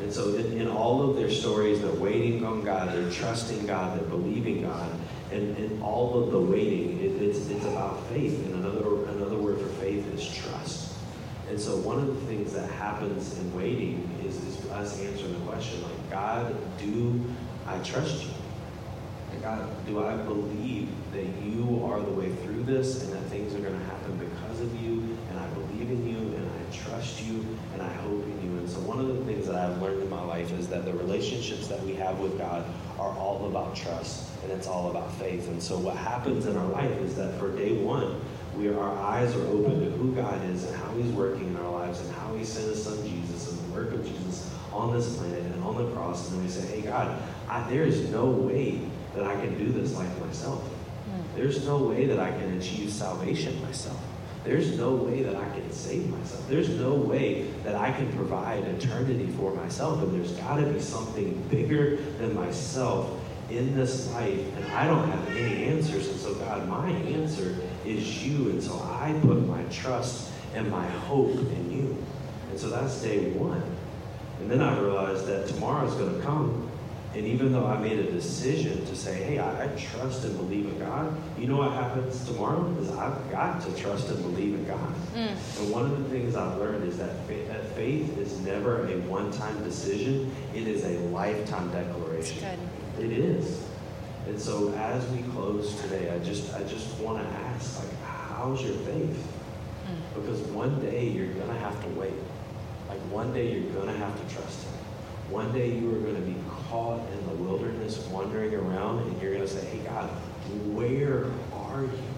And 0.00 0.12
so 0.12 0.34
in, 0.34 0.60
in 0.60 0.68
all 0.68 1.08
of 1.08 1.16
their 1.16 1.30
stories, 1.30 1.80
they're 1.80 1.90
waiting 1.92 2.44
on 2.44 2.62
God, 2.62 2.92
they're 2.92 3.10
trusting 3.10 3.66
God, 3.66 3.98
they're 3.98 4.08
believing 4.08 4.62
God. 4.62 4.90
And, 5.32 5.56
and 5.56 5.82
all 5.82 6.22
of 6.22 6.30
the 6.30 6.40
waiting, 6.40 7.00
it, 7.00 7.22
it's, 7.22 7.48
it's 7.48 7.64
about 7.64 8.06
faith. 8.08 8.44
And 8.44 8.64
another, 8.64 9.04
another 9.06 9.36
word 9.36 9.58
for 9.58 9.68
faith 9.80 10.06
is 10.14 10.26
trust. 10.26 10.94
And 11.48 11.58
so 11.58 11.76
one 11.78 11.98
of 11.98 12.06
the 12.06 12.26
things 12.26 12.52
that 12.52 12.70
happens 12.72 13.38
in 13.38 13.56
waiting 13.56 14.08
is, 14.24 14.36
is 14.44 14.70
us 14.70 15.00
answering 15.00 15.32
the 15.32 15.50
question, 15.50 15.82
like, 15.82 16.10
God, 16.10 16.54
do 16.78 17.24
I 17.66 17.78
trust 17.78 18.24
you? 18.24 18.30
God, 19.42 19.86
do 19.86 20.04
I 20.04 20.16
believe 20.16 20.88
that 21.12 21.26
you 21.44 21.84
are 21.84 22.00
the 22.00 22.10
way 22.10 22.30
through 22.36 22.64
this 22.64 23.04
and 23.04 23.12
that 23.12 23.22
things 23.24 23.54
are 23.54 23.60
going 23.60 23.78
to 23.78 23.84
happen 23.86 24.16
because 24.18 24.60
of 24.60 24.82
you? 24.82 25.16
And 25.30 25.38
I 25.38 25.46
believe 25.48 25.90
in 25.90 26.08
you 26.08 26.18
and 26.36 26.50
I 26.50 26.76
trust 26.76 27.22
you 27.22 27.44
and 27.72 27.82
I 27.82 27.92
hope 27.94 28.24
in 28.24 28.42
you. 28.42 28.58
And 28.58 28.68
so 28.68 28.80
one 28.80 28.98
of 28.98 29.06
the 29.06 29.24
things 29.24 29.46
that 29.46 29.54
I've 29.54 29.80
learned 29.80 30.02
in 30.02 30.10
my 30.10 30.22
life 30.22 30.52
is 30.52 30.68
that 30.68 30.84
the 30.84 30.92
relationships 30.92 31.68
that 31.68 31.80
we 31.84 31.94
have 31.94 32.18
with 32.18 32.36
God 32.36 32.64
are 32.98 33.16
all 33.16 33.46
about 33.48 33.76
trust 33.76 34.28
and 34.42 34.52
it's 34.52 34.66
all 34.66 34.90
about 34.90 35.12
faith. 35.14 35.48
And 35.48 35.62
so 35.62 35.78
what 35.78 35.96
happens 35.96 36.46
in 36.46 36.56
our 36.56 36.66
life 36.66 36.98
is 37.00 37.14
that 37.16 37.38
for 37.38 37.56
day 37.56 37.80
one, 37.82 38.20
we 38.58 38.68
our 38.68 38.98
eyes 38.98 39.34
are 39.36 39.46
open 39.46 39.80
to 39.80 39.90
who 39.92 40.12
God 40.12 40.44
is 40.50 40.64
and 40.64 40.76
how 40.76 40.90
He's 40.92 41.10
working 41.12 41.46
in 41.46 41.56
our 41.56 41.70
lives 41.70 42.00
and 42.00 42.12
how 42.16 42.34
He 42.34 42.44
sent 42.44 42.66
His 42.66 42.82
Son 42.82 42.96
Jesus 43.08 43.52
and 43.52 43.58
the 43.60 43.74
work 43.74 43.92
of 43.92 44.04
Jesus 44.04 44.52
on 44.72 44.92
this 44.92 45.16
planet 45.16 45.40
and 45.40 45.62
on 45.62 45.76
the 45.76 45.90
cross. 45.92 46.28
And 46.28 46.38
then 46.38 46.44
we 46.44 46.50
say, 46.50 46.66
hey, 46.66 46.82
God, 46.82 47.22
I, 47.48 47.68
there 47.70 47.84
is 47.84 48.10
no 48.10 48.26
way 48.26 48.80
that 49.14 49.24
I 49.24 49.34
can 49.40 49.56
do 49.56 49.70
this 49.70 49.94
life 49.94 50.20
myself. 50.20 50.62
Hmm. 50.62 51.36
There's 51.36 51.64
no 51.64 51.78
way 51.78 52.06
that 52.06 52.18
I 52.18 52.30
can 52.32 52.58
achieve 52.58 52.90
salvation 52.90 53.62
myself. 53.62 54.00
There's 54.44 54.76
no 54.76 54.94
way 54.94 55.22
that 55.22 55.36
I 55.36 55.48
can 55.50 55.70
save 55.70 56.08
myself. 56.08 56.48
There's 56.48 56.70
no 56.70 56.94
way 56.94 57.50
that 57.64 57.74
I 57.74 57.92
can 57.92 58.10
provide 58.12 58.64
eternity 58.64 59.26
for 59.36 59.54
myself. 59.54 60.02
And 60.02 60.14
there's 60.14 60.32
got 60.32 60.56
to 60.56 60.66
be 60.66 60.80
something 60.80 61.40
bigger 61.50 61.96
than 62.18 62.34
myself 62.34 63.10
in 63.50 63.74
this 63.74 64.10
life, 64.12 64.56
and 64.56 64.66
I 64.72 64.86
don't 64.86 65.08
have 65.10 65.28
any 65.28 65.64
answers. 65.64 66.08
And 66.08 66.18
so, 66.18 66.34
God, 66.34 66.68
my 66.68 66.90
answer 66.90 67.56
is 67.88 68.26
you. 68.26 68.50
And 68.50 68.62
so 68.62 68.74
I 68.74 69.18
put 69.22 69.46
my 69.46 69.62
trust 69.64 70.30
and 70.54 70.70
my 70.70 70.86
hope 70.86 71.34
in 71.36 71.70
you. 71.70 72.04
And 72.50 72.58
so 72.58 72.68
that's 72.68 73.00
day 73.02 73.30
one. 73.30 73.62
And 74.40 74.50
then 74.50 74.60
I 74.60 74.78
realized 74.78 75.26
that 75.26 75.48
tomorrow's 75.48 75.94
going 75.94 76.14
to 76.14 76.22
come. 76.24 76.70
And 77.14 77.26
even 77.26 77.52
though 77.52 77.66
I 77.66 77.78
made 77.78 77.98
a 77.98 78.12
decision 78.12 78.84
to 78.84 78.94
say, 78.94 79.14
hey, 79.24 79.38
I, 79.38 79.64
I, 79.64 79.68
trust 79.76 80.24
and 80.24 80.36
believe 80.36 80.66
in 80.66 80.78
God, 80.78 81.16
you 81.38 81.46
know 81.48 81.56
what 81.56 81.72
happens 81.72 82.22
tomorrow? 82.26 82.70
Is 82.80 82.90
I've 82.90 83.30
got 83.30 83.62
to 83.62 83.74
trust 83.76 84.10
and 84.10 84.22
believe 84.22 84.54
in 84.54 84.66
God. 84.66 84.94
Mm. 85.14 85.58
And 85.58 85.72
one 85.72 85.86
of 85.86 85.98
the 85.98 86.08
things 86.10 86.36
I've 86.36 86.58
learned 86.58 86.86
is 86.86 86.98
that 86.98 87.26
faith, 87.26 87.48
that 87.48 87.64
faith 87.74 88.16
is 88.18 88.38
never 88.40 88.86
a 88.86 88.98
one 89.00 89.32
time 89.32 89.64
decision, 89.64 90.30
it 90.54 90.68
is 90.68 90.84
a 90.84 90.98
lifetime 91.08 91.72
declaration. 91.72 92.60
It 92.98 93.10
is. 93.10 93.67
And 94.28 94.38
so 94.38 94.72
as 94.74 95.06
we 95.08 95.22
close 95.32 95.80
today, 95.80 96.10
I 96.10 96.18
just 96.18 96.52
I 96.54 96.62
just 96.64 96.98
want 96.98 97.18
to 97.18 97.24
ask, 97.26 97.82
like, 97.82 98.02
how's 98.02 98.62
your 98.62 98.74
faith? 98.74 99.16
Hmm. 99.86 100.20
Because 100.20 100.40
one 100.48 100.78
day 100.80 101.08
you're 101.08 101.32
going 101.32 101.48
to 101.48 101.58
have 101.60 101.82
to 101.82 101.88
wait. 101.98 102.12
Like 102.88 103.00
one 103.10 103.32
day 103.32 103.52
you're 103.52 103.72
going 103.72 103.86
to 103.86 103.96
have 103.96 104.14
to 104.14 104.34
trust 104.34 104.64
Him. 104.64 104.72
One 105.30 105.50
day 105.52 105.72
you 105.72 105.94
are 105.94 106.00
going 106.00 106.14
to 106.14 106.20
be 106.20 106.36
caught 106.68 107.00
in 107.10 107.26
the 107.26 107.34
wilderness 107.42 107.98
wandering 108.08 108.54
around 108.54 108.98
and 109.00 109.22
you're 109.22 109.34
going 109.34 109.46
to 109.46 109.52
say, 109.52 109.64
hey, 109.66 109.78
God, 109.78 110.08
where 110.74 111.24
are 111.54 111.82
you? 111.82 112.08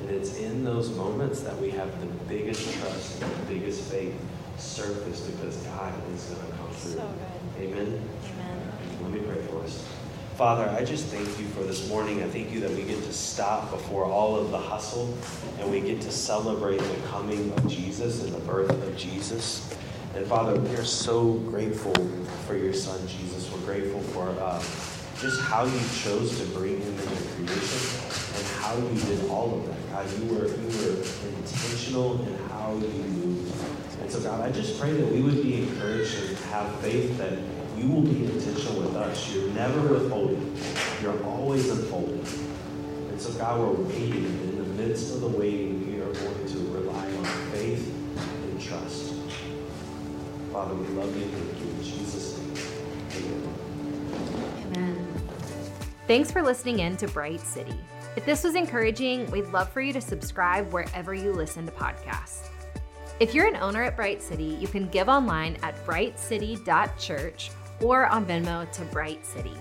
And 0.00 0.10
it's 0.10 0.36
in 0.38 0.64
those 0.64 0.90
moments 0.96 1.40
that 1.40 1.58
we 1.60 1.70
have 1.70 1.98
the 2.00 2.06
biggest 2.24 2.78
trust 2.78 3.22
and 3.22 3.32
the 3.32 3.54
biggest 3.54 3.90
faith 3.90 4.14
surface 4.58 5.20
because 5.22 5.56
God 5.58 5.94
is 6.14 6.24
going 6.24 6.46
to 6.46 6.56
come 6.58 6.70
through. 6.70 6.92
So 6.92 7.14
good. 7.58 7.68
Amen. 7.68 8.08
Amen. 8.32 8.72
Let 9.02 9.10
me 9.12 9.20
pray 9.20 9.42
for 9.46 9.62
us. 9.62 9.84
Father, 10.40 10.70
I 10.70 10.86
just 10.86 11.08
thank 11.08 11.28
you 11.38 11.44
for 11.48 11.62
this 11.64 11.86
morning. 11.90 12.22
I 12.22 12.26
thank 12.26 12.50
you 12.50 12.60
that 12.60 12.70
we 12.70 12.82
get 12.84 13.02
to 13.02 13.12
stop 13.12 13.70
before 13.70 14.06
all 14.06 14.36
of 14.36 14.50
the 14.50 14.56
hustle 14.56 15.14
and 15.58 15.70
we 15.70 15.82
get 15.82 16.00
to 16.00 16.10
celebrate 16.10 16.78
the 16.78 17.08
coming 17.08 17.52
of 17.52 17.68
Jesus 17.68 18.24
and 18.24 18.32
the 18.32 18.38
birth 18.38 18.70
of 18.70 18.96
Jesus. 18.96 19.70
And 20.14 20.26
Father, 20.26 20.58
we 20.58 20.74
are 20.76 20.84
so 20.86 21.34
grateful 21.34 21.92
for 22.46 22.56
your 22.56 22.72
Son, 22.72 23.06
Jesus. 23.06 23.52
We're 23.52 23.66
grateful 23.66 24.00
for 24.00 24.30
uh, 24.40 24.58
just 25.20 25.42
how 25.42 25.66
you 25.66 25.80
chose 26.02 26.38
to 26.38 26.46
bring 26.58 26.80
him 26.80 26.98
into 26.98 27.22
creation 27.34 28.00
and 28.34 28.46
how 28.62 28.78
you 28.78 28.98
did 28.98 29.28
all 29.28 29.58
of 29.58 29.66
that. 29.66 29.90
God, 29.92 30.20
you 30.20 30.34
were, 30.34 30.46
you 30.46 30.88
were 30.88 31.02
intentional 31.36 32.18
in 32.26 32.34
how 32.48 32.72
you 32.72 32.88
moved. 32.88 33.54
And 34.00 34.10
so, 34.10 34.22
God, 34.22 34.40
I 34.40 34.50
just 34.50 34.80
pray 34.80 34.90
that 34.90 35.12
we 35.12 35.20
would 35.20 35.42
be 35.42 35.64
encouraged 35.64 36.14
and 36.18 36.38
have 36.38 36.74
faith 36.76 37.18
that 37.18 37.36
you 37.80 37.88
will 37.88 38.02
be 38.02 38.26
intentional 38.26 38.82
with 38.82 38.94
us. 38.96 39.32
You're 39.32 39.50
never 39.52 39.80
withholding, 39.80 40.54
you're 41.02 41.24
always 41.24 41.70
unfolding. 41.70 42.20
And 43.08 43.20
so, 43.20 43.32
God, 43.32 43.58
we're 43.58 43.72
waiting. 43.86 44.26
And 44.26 44.50
In 44.50 44.58
the 44.58 44.82
midst 44.82 45.14
of 45.14 45.22
the 45.22 45.28
waiting, 45.28 45.86
we 45.86 46.00
are 46.00 46.12
going 46.12 46.46
to 46.46 46.58
rely 46.74 47.06
on 47.06 47.24
faith 47.52 47.90
and 48.18 48.60
trust. 48.60 49.14
Father, 50.52 50.74
we 50.74 50.86
love 50.88 51.16
you. 51.16 51.24
Thank 51.24 51.60
you. 51.60 51.70
In 51.70 51.82
Jesus' 51.82 52.38
name, 52.38 52.54
amen. 53.16 54.76
Amen. 54.76 55.06
Thanks 56.06 56.30
for 56.30 56.42
listening 56.42 56.80
in 56.80 56.98
to 56.98 57.08
Bright 57.08 57.40
City. 57.40 57.78
If 58.16 58.26
this 58.26 58.44
was 58.44 58.56
encouraging, 58.56 59.30
we'd 59.30 59.46
love 59.46 59.72
for 59.72 59.80
you 59.80 59.92
to 59.94 60.00
subscribe 60.00 60.70
wherever 60.72 61.14
you 61.14 61.32
listen 61.32 61.64
to 61.64 61.72
podcasts. 61.72 62.48
If 63.20 63.34
you're 63.34 63.46
an 63.46 63.56
owner 63.56 63.82
at 63.84 63.96
Bright 63.96 64.20
City, 64.20 64.56
you 64.60 64.66
can 64.66 64.88
give 64.88 65.08
online 65.08 65.56
at 65.62 65.76
brightcity.church 65.86 67.50
or 67.82 68.06
on 68.06 68.26
Venmo 68.26 68.70
to 68.72 68.82
Bright 68.86 69.24
City. 69.24 69.56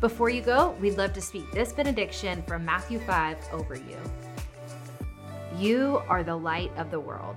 Before 0.00 0.30
you 0.30 0.42
go, 0.42 0.76
we'd 0.80 0.98
love 0.98 1.12
to 1.12 1.20
speak 1.20 1.50
this 1.52 1.72
benediction 1.72 2.42
from 2.42 2.64
Matthew 2.64 2.98
5 3.00 3.38
over 3.52 3.76
you. 3.76 3.96
You 5.56 6.02
are 6.08 6.24
the 6.24 6.34
light 6.34 6.72
of 6.76 6.90
the 6.90 6.98
world. 6.98 7.36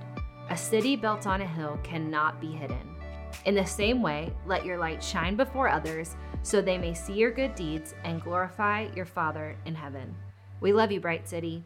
A 0.50 0.56
city 0.56 0.96
built 0.96 1.26
on 1.26 1.42
a 1.42 1.46
hill 1.46 1.78
cannot 1.82 2.40
be 2.40 2.50
hidden. 2.50 2.96
In 3.44 3.54
the 3.54 3.64
same 3.64 4.02
way, 4.02 4.32
let 4.46 4.64
your 4.64 4.78
light 4.78 5.02
shine 5.02 5.36
before 5.36 5.68
others 5.68 6.16
so 6.42 6.60
they 6.60 6.78
may 6.78 6.94
see 6.94 7.12
your 7.12 7.30
good 7.30 7.54
deeds 7.54 7.94
and 8.04 8.22
glorify 8.22 8.88
your 8.94 9.04
Father 9.04 9.56
in 9.64 9.74
heaven. 9.74 10.14
We 10.60 10.72
love 10.72 10.90
you, 10.90 11.00
Bright 11.00 11.28
City. 11.28 11.62